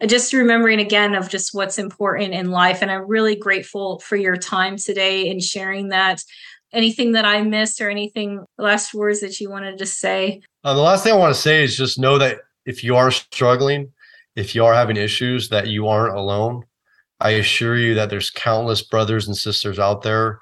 uh, 0.00 0.06
just 0.06 0.32
remembering 0.32 0.80
again 0.80 1.14
of 1.14 1.28
just 1.28 1.54
what's 1.54 1.78
important 1.78 2.34
in 2.34 2.50
life 2.50 2.82
and 2.82 2.90
i'm 2.90 3.06
really 3.06 3.36
grateful 3.36 3.98
for 4.00 4.16
your 4.16 4.36
time 4.36 4.76
today 4.76 5.30
and 5.30 5.42
sharing 5.42 5.88
that. 5.88 6.22
Anything 6.72 7.12
that 7.12 7.24
i 7.24 7.42
missed 7.42 7.80
or 7.80 7.90
anything 7.90 8.44
last 8.56 8.94
words 8.94 9.20
that 9.20 9.40
you 9.40 9.50
wanted 9.50 9.78
to 9.78 9.86
say? 9.86 10.40
Uh, 10.62 10.74
the 10.74 10.80
last 10.80 11.02
thing 11.02 11.12
i 11.12 11.16
want 11.16 11.34
to 11.34 11.40
say 11.40 11.64
is 11.64 11.76
just 11.76 11.98
know 11.98 12.18
that 12.18 12.38
if 12.64 12.84
you 12.84 12.94
are 12.94 13.10
struggling 13.10 13.90
if 14.36 14.54
you 14.54 14.64
are 14.64 14.74
having 14.74 14.96
issues 14.96 15.48
that 15.48 15.68
you 15.68 15.88
aren't 15.88 16.16
alone. 16.16 16.64
I 17.20 17.30
assure 17.30 17.76
you 17.76 17.94
that 17.94 18.10
there's 18.10 18.30
countless 18.30 18.82
brothers 18.82 19.26
and 19.26 19.36
sisters 19.36 19.78
out 19.78 20.02
there 20.02 20.40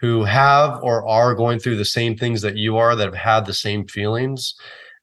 who 0.00 0.24
have 0.24 0.82
or 0.82 1.06
are 1.06 1.34
going 1.34 1.58
through 1.58 1.76
the 1.76 1.84
same 1.84 2.16
things 2.16 2.40
that 2.42 2.56
you 2.56 2.76
are 2.76 2.94
that 2.94 3.04
have 3.04 3.14
had 3.14 3.46
the 3.46 3.54
same 3.54 3.86
feelings 3.86 4.54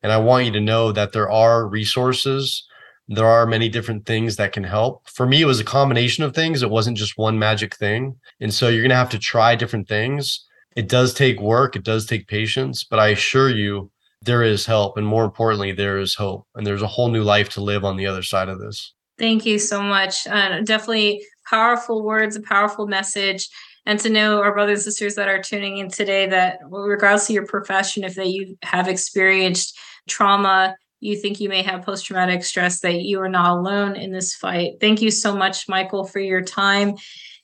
and 0.04 0.12
i 0.12 0.18
want 0.18 0.46
you 0.46 0.52
to 0.52 0.60
know 0.60 0.92
that 0.92 1.14
there 1.14 1.30
are 1.30 1.68
resources 1.68 2.68
there 3.08 3.26
are 3.26 3.46
many 3.46 3.70
different 3.70 4.06
things 4.06 4.36
that 4.36 4.52
can 4.52 4.64
help. 4.64 5.08
For 5.10 5.26
me 5.26 5.42
it 5.42 5.46
was 5.46 5.60
a 5.60 5.66
combination 5.66 6.24
of 6.24 6.36
things. 6.36 6.62
It 6.62 6.70
wasn't 6.70 6.98
just 6.98 7.18
one 7.18 7.40
magic 7.40 7.76
thing. 7.76 8.18
And 8.42 8.54
so 8.54 8.68
you're 8.68 8.82
going 8.82 8.90
to 8.90 8.96
have 8.96 9.10
to 9.12 9.20
try 9.20 9.56
different 9.56 9.88
things. 9.88 10.46
It 10.76 10.90
does 10.90 11.14
take 11.14 11.40
work. 11.40 11.76
It 11.76 11.84
does 11.84 12.06
take 12.06 12.28
patience. 12.28 12.84
But 12.84 13.00
i 13.00 13.10
assure 13.10 13.50
you 13.50 13.92
there 14.22 14.44
is 14.44 14.66
help. 14.66 14.98
And 14.98 15.08
more 15.08 15.24
importantly 15.24 15.72
there 15.72 15.98
is 16.00 16.16
hope. 16.16 16.46
And 16.56 16.68
there's 16.68 16.82
a 16.82 16.88
whole 16.88 17.10
new 17.10 17.24
life 17.24 17.50
to 17.50 17.62
live 17.62 17.86
on 17.86 17.96
the 17.96 18.08
other 18.08 18.24
side 18.24 18.50
of 18.50 18.60
this. 18.60 18.94
Thank 19.18 19.46
you 19.46 19.58
so 19.58 19.82
much. 19.82 20.28
Uh, 20.28 20.62
definitely 20.62 21.24
powerful 21.50 22.04
words 22.04 22.36
a 22.36 22.42
powerful 22.42 22.88
message 22.88 23.48
and 23.88 24.02
to 24.02 24.10
know 24.10 24.42
our 24.42 24.54
brothers 24.54 24.86
and 24.86 24.94
sisters 24.94 25.16
that 25.16 25.30
are 25.30 25.42
tuning 25.42 25.78
in 25.78 25.90
today 25.90 26.28
that 26.28 26.60
regardless 26.70 27.30
of 27.30 27.34
your 27.34 27.46
profession 27.46 28.04
if 28.04 28.16
that 28.16 28.28
you 28.28 28.58
have 28.62 28.88
experienced 28.88 29.80
trauma 30.08 30.76
you 31.00 31.16
think 31.16 31.40
you 31.40 31.48
may 31.48 31.62
have 31.62 31.86
post-traumatic 31.86 32.44
stress 32.44 32.82
that 32.82 33.02
you 33.02 33.22
are 33.22 33.30
not 33.30 33.56
alone 33.56 33.96
in 33.96 34.12
this 34.12 34.34
fight. 34.36 34.74
Thank 34.82 35.02
you 35.02 35.10
so 35.10 35.36
much 35.36 35.70
michael 35.70 36.06
for 36.06 36.20
your 36.20 36.42
time. 36.42 36.96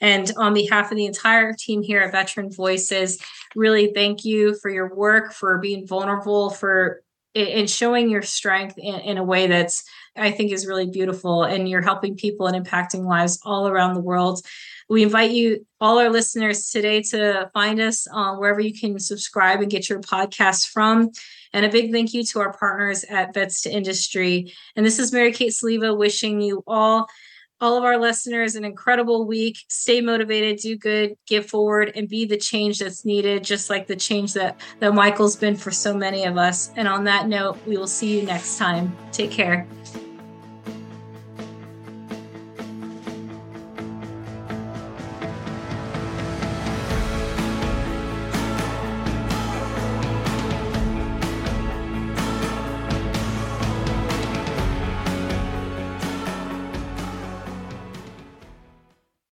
And 0.02 0.30
on 0.38 0.54
behalf 0.54 0.92
of 0.92 0.98
the 0.98 1.06
entire 1.06 1.54
team 1.54 1.82
here 1.82 2.02
at 2.02 2.12
veteran 2.12 2.52
voices 2.52 3.20
really 3.56 3.92
thank 3.94 4.26
you 4.26 4.56
for 4.62 4.70
your 4.70 4.94
work 4.94 5.34
for 5.34 5.60
being 5.60 5.88
vulnerable 5.88 6.50
for 6.50 7.04
in 7.34 7.66
showing 7.68 8.10
your 8.10 8.22
strength 8.22 8.76
in, 8.78 9.00
in 9.00 9.18
a 9.18 9.24
way 9.24 9.48
that's 9.48 9.84
i 10.16 10.30
think 10.30 10.52
is 10.52 10.68
really 10.68 10.90
beautiful. 10.90 11.44
And 11.44 11.70
you're 11.70 11.82
helping 11.82 12.18
people 12.18 12.48
and 12.48 12.66
impacting 12.66 13.06
lives 13.06 13.40
all 13.46 13.68
around 13.68 13.94
the 13.94 14.02
world 14.02 14.46
we 14.94 15.02
invite 15.02 15.32
you, 15.32 15.66
all 15.82 15.98
our 15.98 16.10
listeners 16.10 16.70
today, 16.70 17.02
to 17.02 17.50
find 17.52 17.82
us 17.82 18.08
uh, 18.14 18.36
wherever 18.36 18.62
you 18.62 18.80
can 18.80 19.00
subscribe 19.00 19.60
and 19.60 19.72
get 19.72 19.90
your 19.90 20.00
podcast 20.00 20.68
from. 20.68 21.10
And 21.52 21.66
a 21.66 21.70
big 21.70 21.92
thank 21.92 22.14
you 22.14 22.24
to 22.26 22.40
our 22.40 22.54
partners 22.54 23.04
at 23.06 23.34
Vets 23.34 23.62
to 23.62 23.72
Industry. 23.72 24.54
And 24.76 24.86
this 24.86 25.00
is 25.00 25.12
Mary 25.12 25.32
Kate 25.32 25.52
Soliva 25.52 25.98
wishing 25.98 26.42
you 26.42 26.64
all, 26.68 27.08
all 27.60 27.76
of 27.76 27.84
our 27.84 27.98
listeners, 27.98 28.56
an 28.56 28.66
incredible 28.66 29.26
week. 29.26 29.58
Stay 29.68 30.00
motivated, 30.00 30.60
do 30.60 30.78
good, 30.78 31.16
give 31.26 31.48
forward, 31.48 31.92
and 31.96 32.08
be 32.08 32.26
the 32.26 32.38
change 32.38 32.78
that's 32.78 33.04
needed, 33.04 33.44
just 33.44 33.72
like 33.72 33.88
the 33.88 33.96
change 33.96 34.34
that, 34.34 34.62
that 34.80 34.94
Michael's 34.94 35.36
been 35.36 35.56
for 35.56 35.72
so 35.72 35.96
many 35.96 36.24
of 36.24 36.38
us. 36.38 36.70
And 36.76 36.88
on 36.88 37.04
that 37.06 37.28
note, 37.28 37.58
we 37.66 37.78
will 37.78 37.88
see 37.88 38.20
you 38.20 38.26
next 38.28 38.60
time. 38.60 38.96
Take 39.12 39.32
care. 39.32 39.68